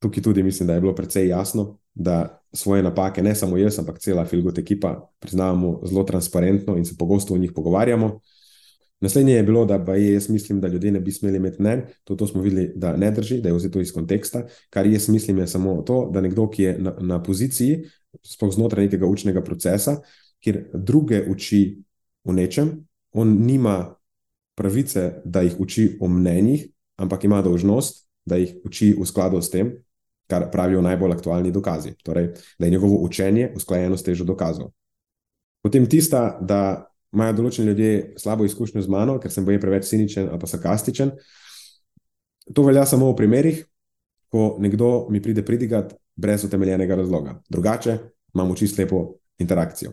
Tukaj 0.00 0.24
tudi 0.24 0.42
mislim, 0.42 0.68
da 0.68 0.76
je 0.76 0.80
bilo 0.80 0.94
precej 0.96 1.28
jasno, 1.28 1.78
da 1.94 2.40
svoje 2.52 2.82
napake 2.82 3.22
ne 3.22 3.34
samo 3.36 3.60
jaz, 3.60 3.78
ampak 3.78 4.00
cela 4.00 4.24
Filgot 4.24 4.58
ekipa 4.58 4.94
priznavamo 5.20 5.80
zelo 5.84 6.04
transparentno 6.08 6.76
in 6.76 6.84
se 6.84 6.96
pogosto 6.98 7.34
o 7.34 7.38
njih 7.38 7.52
pogovarjamo. 7.56 8.20
Naslednje 9.00 9.34
je 9.34 9.42
bilo, 9.42 9.64
da 9.64 9.94
jaz 9.94 10.28
mislim, 10.28 10.60
da 10.60 10.68
ljudje 10.68 10.92
ne 10.92 11.00
bi 11.00 11.12
smeli 11.12 11.36
imeti 11.36 11.62
mnen, 11.62 11.82
to, 12.04 12.16
to 12.16 12.26
smo 12.26 12.42
videli, 12.42 12.72
da 12.76 12.96
ne 12.96 13.10
drži, 13.10 13.40
da 13.40 13.48
je 13.48 13.54
vzeto 13.54 13.80
iz 13.80 13.92
konteksta. 13.92 14.46
Kar 14.70 14.86
jaz 14.86 15.08
mislim, 15.08 15.38
je 15.38 15.46
samo 15.46 15.82
to, 15.82 16.10
da 16.12 16.20
nekdo, 16.20 16.50
ki 16.50 16.62
je 16.62 16.78
na, 16.78 16.94
na 17.00 17.22
poziciji, 17.22 17.84
sploh 18.22 18.52
znotraj 18.54 18.84
nekega 18.84 19.06
učnega 19.06 19.42
procesa, 19.42 19.96
kjer 20.40 20.66
druge 20.74 21.24
uči 21.30 21.82
o 22.24 22.32
nečem, 22.32 22.86
on 23.12 23.38
nima 23.46 23.94
pravice, 24.54 25.12
da 25.24 25.40
jih 25.40 25.60
uči 25.60 25.96
o 26.00 26.08
mnenjih, 26.08 26.66
ampak 26.96 27.24
ima 27.24 27.42
dožnost, 27.42 28.08
da 28.24 28.36
jih 28.36 28.54
uči 28.64 28.92
v 28.98 29.06
skladu 29.06 29.40
s 29.40 29.50
tem, 29.50 29.72
kar 30.28 30.50
pravijo 30.52 30.82
najbolj 30.82 31.12
aktualni 31.12 31.50
dokazi. 31.50 31.94
Torej, 32.02 32.34
da 32.58 32.66
je 32.66 32.70
njegovo 32.70 33.00
učenje 33.00 33.52
usklajeno 33.56 33.96
s 33.96 34.02
težo 34.02 34.24
dokazov. 34.24 34.70
Potem 35.62 35.86
tista, 35.88 36.38
da 36.40 36.89
imajo 37.14 37.36
določeni 37.38 37.72
ljudje 37.72 38.14
slabo 38.18 38.46
izkušnjo 38.46 38.82
z 38.82 38.92
mano, 38.92 39.18
ker 39.20 39.32
sem 39.32 39.44
boje 39.44 39.60
preveč 39.62 39.88
ciničen 39.90 40.28
ali 40.28 40.38
pa 40.38 40.46
sarkastičen. 40.50 41.12
To 42.54 42.64
velja 42.66 42.86
samo 42.86 43.10
v 43.10 43.16
primerih, 43.18 43.64
ko 44.30 44.56
nekdo 44.62 45.08
mi 45.10 45.22
pride 45.22 45.42
pridigat 45.46 45.94
brez 46.16 46.44
utemeljenega 46.46 46.98
razloga. 47.02 47.40
Drugače 47.50 47.98
imamo 48.34 48.54
čisto 48.54 48.82
lepo 48.82 49.02
interakcijo. 49.38 49.92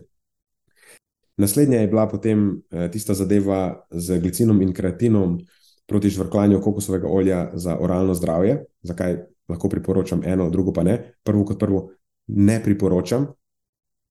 Naslednja 1.38 1.80
je 1.80 1.88
bila 1.88 2.08
potem 2.10 2.62
eh, 2.70 2.90
tista 2.90 3.14
zadeva 3.14 3.86
z 3.90 4.18
glicinom 4.18 4.62
in 4.62 4.72
kreatinom 4.74 5.38
proti 5.86 6.10
žvrklanju 6.10 6.60
kokosovega 6.60 7.08
olja 7.08 7.50
za 7.54 7.78
oralno 7.80 8.14
zdravje. 8.14 8.64
Zakaj 8.82 9.16
lahko 9.48 9.68
priporočam 9.68 10.22
eno, 10.24 10.50
drugo 10.50 10.72
pa 10.72 10.82
ne? 10.82 11.14
Prvo 11.22 11.44
kot 11.44 11.58
prvo, 11.58 11.88
ne 12.26 12.58
priporočam, 12.64 13.26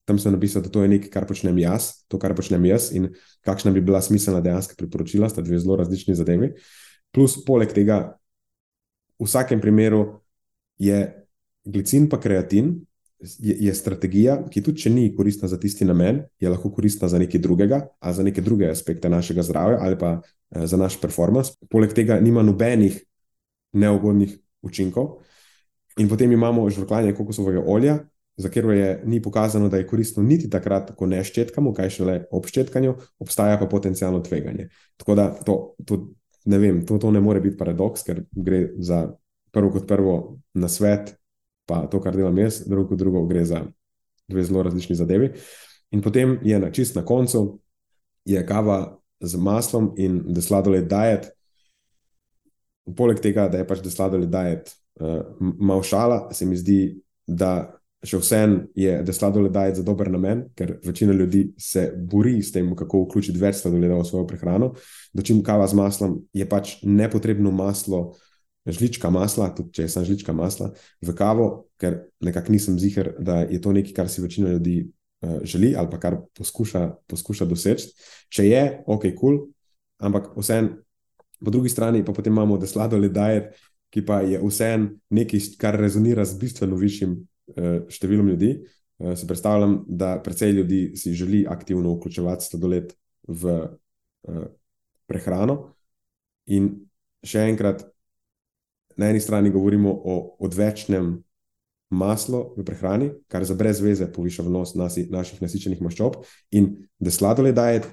tam 0.07 0.19
sem 0.19 0.31
napisal, 0.31 0.63
da 0.63 0.71
to 0.71 0.81
je 0.85 0.87
nekaj, 0.87 1.09
kar 1.11 1.25
počnem 1.27 1.57
jaz, 1.59 1.89
to, 2.07 2.15
kar 2.19 2.31
počnem 2.35 2.63
jaz, 2.69 2.93
in 2.95 3.09
kakšna 3.43 3.73
bi 3.75 3.83
bila 3.83 3.99
smiselna 4.01 4.39
dejansko 4.41 4.77
priporočila, 4.79 5.27
sta 5.27 5.43
dve 5.43 5.59
zelo 5.59 5.75
različni 5.75 6.15
zadevi. 6.15 6.53
Plus, 7.11 7.35
poleg 7.43 7.73
tega, 7.75 8.15
v 9.19 9.27
vsakem 9.27 9.59
primeru 9.59 10.21
je 10.79 11.01
glicin 11.67 12.07
pa 12.07 12.21
kreatin. 12.23 12.77
Je, 13.17 13.55
je 13.65 13.71
strategija, 13.73 14.35
ki 14.45 14.61
tudi, 14.61 14.83
če 14.83 14.91
ni 14.93 15.07
koristna 15.17 15.47
za 15.49 15.57
tisti 15.57 15.87
namen, 15.89 16.19
je 16.37 16.51
lahko 16.53 16.69
koristna 16.69 17.07
za 17.09 17.17
nekaj 17.17 17.41
drugega, 17.41 17.79
ali 17.97 18.13
za 18.13 18.23
neke 18.23 18.43
druge 18.45 18.67
aspekte 18.69 19.09
našega 19.09 19.41
zdravja, 19.41 19.79
ali 19.81 19.97
pa 19.97 20.11
eh, 20.21 20.67
za 20.69 20.77
naš 20.77 20.99
performance. 21.01 21.57
Poleg 21.65 21.95
tega, 21.97 22.19
nima 22.21 22.45
nobenih 22.45 22.99
neugodnih 23.73 24.37
učinkov. 24.61 25.17
In 25.97 26.07
potem 26.07 26.31
imamo 26.31 26.69
žvrkljanje 26.69 27.15
kokosovega 27.17 27.65
olja, 27.65 27.97
za 28.37 28.49
katero 28.49 28.73
je 28.73 29.01
ni 29.05 29.21
pokazano, 29.21 29.69
da 29.69 29.77
je 29.77 29.87
koristno 29.87 30.23
niti 30.23 30.49
takrat, 30.49 30.91
ko 30.95 31.05
ne 31.09 31.23
ščetkamo, 31.23 31.73
kaj 31.73 31.89
šele 31.89 32.17
ob 32.31 32.45
ščetkanju, 32.45 32.93
obstaja 33.19 33.57
pa 33.57 33.65
potencijalno 33.69 34.21
tveganje. 34.25 34.69
Tako 34.97 35.15
da 35.17 35.29
to, 35.45 35.55
to, 35.85 36.01
ne 36.45 36.59
vem, 36.61 36.83
to, 36.85 36.99
to 37.01 37.11
ne 37.11 37.21
more 37.21 37.41
biti 37.41 37.57
paradoks, 37.57 38.05
ker 38.05 38.21
gre 38.31 38.67
za 38.77 39.07
prvo 39.51 39.71
kot 39.73 39.87
prvo 39.89 40.17
na 40.53 40.69
svet, 40.69 41.15
pa 41.65 41.87
to, 41.89 42.01
kar 42.03 42.15
delam 42.15 42.37
jaz, 42.37 42.61
drugo 42.67 42.91
kot 42.91 43.01
drugo 43.01 43.25
gre 43.27 43.45
za 43.45 43.63
dve 44.29 44.43
zelo 44.43 44.63
različni 44.63 44.95
zadevi. 44.95 45.31
In 45.91 46.03
potem 46.03 46.37
je 46.43 46.59
na 46.59 46.69
čist 46.71 46.95
na 46.95 47.05
koncu, 47.05 47.59
je 48.27 48.43
kava 48.45 48.99
z 49.19 49.39
maslom 49.39 49.93
in 49.97 50.21
da 50.27 50.41
sladoled 50.41 50.87
dajet. 50.87 51.31
Poleg 52.95 53.19
tega, 53.23 53.47
da 53.51 53.63
je 53.63 53.67
pač 53.67 53.81
da 53.83 53.91
sladoled 53.91 54.29
dajet 54.29 54.69
uh, 55.01 55.23
malo 55.41 55.83
šala, 55.83 56.27
se 56.31 56.45
mi 56.45 56.57
zdi, 56.59 56.99
da 57.27 57.76
še 58.05 58.19
vsem 58.21 58.57
je, 58.77 58.91
da 59.03 59.13
sladoled 59.13 59.51
dajet 59.53 59.79
za 59.79 59.83
dober 59.85 60.09
namen, 60.13 60.45
ker 60.57 60.75
večina 60.85 61.15
ljudi 61.17 61.47
se 61.57 61.89
bori 61.97 62.37
s 62.43 62.51
tem, 62.53 62.69
kako 62.77 63.05
vključiti 63.05 63.41
več 63.41 63.61
sladoleda 63.61 63.97
v 63.97 64.05
svojo 64.05 64.27
prehrano. 64.29 64.71
Dočim 65.17 65.41
kava 65.45 65.65
z 65.67 65.77
maslom 65.79 66.17
je 66.35 66.45
pač 66.49 66.77
nepotrebno 66.85 67.51
maslo, 67.51 68.11
žlička 68.67 69.09
masla, 69.13 69.49
tudi 69.55 69.73
če 69.77 69.85
je 69.87 69.93
samo 69.93 70.09
žlička 70.09 70.35
masla, 70.35 70.69
v 71.01 71.15
kavo, 71.17 71.47
ker 71.81 72.01
nekako 72.23 72.53
nisem 72.53 72.77
ziger, 72.79 73.13
da 73.19 73.41
je 73.47 73.61
to 73.63 73.73
nekaj, 73.73 73.95
kar 73.95 74.11
si 74.11 74.21
večina 74.21 74.51
ljudi 74.53 74.81
uh, 75.23 75.39
želi 75.47 75.73
ali 75.77 75.89
pa 75.89 76.01
kar 76.03 76.19
poskuša, 76.37 76.83
poskuša 77.07 77.47
doseči. 77.49 77.93
Če 78.29 78.49
je, 78.49 78.65
ok, 78.85 79.07
kul, 79.07 79.17
cool, 79.21 79.39
ampak 80.03 80.35
vsem. 80.37 80.75
Po 81.37 81.53
drugi 81.53 81.69
strani 81.69 82.01
pa 82.01 82.15
potem 82.17 82.33
imamo, 82.33 82.57
da 82.57 82.65
sladoled 82.65 83.13
dajet, 83.13 83.53
ki 83.93 84.01
pa 84.05 84.23
je 84.25 84.39
vsem 84.41 84.89
nekaj, 85.13 85.53
kar 85.61 85.77
rezonira 85.79 86.25
z 86.25 86.37
bistveno 86.41 86.75
višjim 86.75 87.13
številom 87.55 88.27
ljudi. 88.33 88.55
Eh, 88.99 89.15
se 89.15 89.27
predstavljam, 89.27 89.85
da 89.87 90.21
precej 90.23 90.51
ljudi 90.51 90.91
si 90.95 91.13
želi 91.13 91.45
aktivno 91.49 91.93
vključevati 91.93 92.45
sladoled 92.45 92.93
v 93.27 93.67
eh, 94.27 94.47
prehrano. 95.05 95.73
In 96.45 96.71
še 97.23 97.45
enkrat, 97.49 97.83
na 98.97 99.09
eni 99.09 99.19
strani 99.21 99.51
govorimo 99.53 99.91
o 99.93 100.37
odvečnem 100.39 101.17
maslu 101.89 102.53
v 102.57 102.65
prehrani, 102.65 103.11
kar 103.27 103.45
za 103.45 103.55
brez 103.55 103.81
veze 103.81 104.07
poviša 104.11 104.43
vnos 104.43 104.73
nasi, 104.75 105.05
naših 105.11 105.41
nasičenih 105.41 105.81
maščob, 105.81 106.17
in 106.51 106.73
da 106.99 107.11
sladoled 107.11 107.55
daje, 107.55 107.83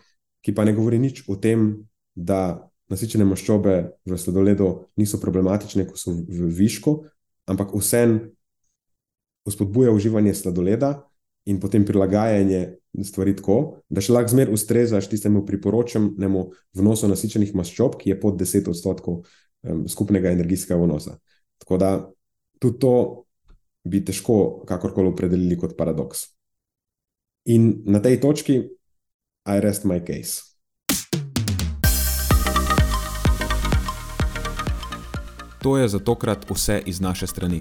ki 0.40 0.54
pa 0.54 0.64
ne 0.64 0.72
govori 0.72 0.98
nič 0.98 1.26
o 1.28 1.36
tem, 1.36 1.84
da 2.14 2.70
nasičene 2.90 3.26
maščobe 3.28 3.74
v 4.06 4.18
sladoledu 4.18 4.70
niso 4.96 5.20
problematične, 5.20 5.86
ko 5.88 5.98
so 6.00 6.14
v 6.14 6.48
višku, 6.48 6.96
ampak 7.50 7.76
vsem 7.76 8.18
spodbuja 9.50 9.92
uživanje 9.92 10.34
sladoleda 10.34 11.08
in 11.46 11.60
potem 11.60 11.84
prilagajanje 11.84 12.76
stvari 13.04 13.34
tako, 13.36 13.82
da 13.88 14.00
še 14.00 14.14
lahko 14.14 14.32
zmeraj 14.32 14.54
ustrezaš 14.54 15.08
tistemu 15.10 15.44
priporočenemu 15.46 16.44
vnosu 16.78 17.10
nasičenih 17.10 17.52
maščob, 17.54 17.98
ki 18.00 18.14
je 18.14 18.20
pod 18.20 18.38
10 18.40 18.70
odstotkov 18.70 19.20
um, 19.20 19.84
skupnega 19.88 20.32
energijskega 20.32 20.78
vnosa. 20.80 21.18
Tako 21.60 21.78
da 21.80 21.90
tudi 22.62 22.80
to 22.80 22.94
bi 23.84 24.00
težko 24.04 24.64
kakorkoli 24.68 25.12
opredelili 25.12 25.58
kot 25.60 25.76
paradoks. 25.76 26.30
In 27.52 27.82
na 27.84 28.00
tej 28.00 28.22
točki, 28.22 28.62
I 29.44 29.60
rest 29.60 29.84
my 29.84 30.00
case. 30.00 30.40
To 35.60 35.76
je 35.76 35.88
za 35.88 35.98
tokrat 35.98 36.50
vse 36.50 36.82
iz 36.86 37.00
naše 37.00 37.26
strani. 37.26 37.60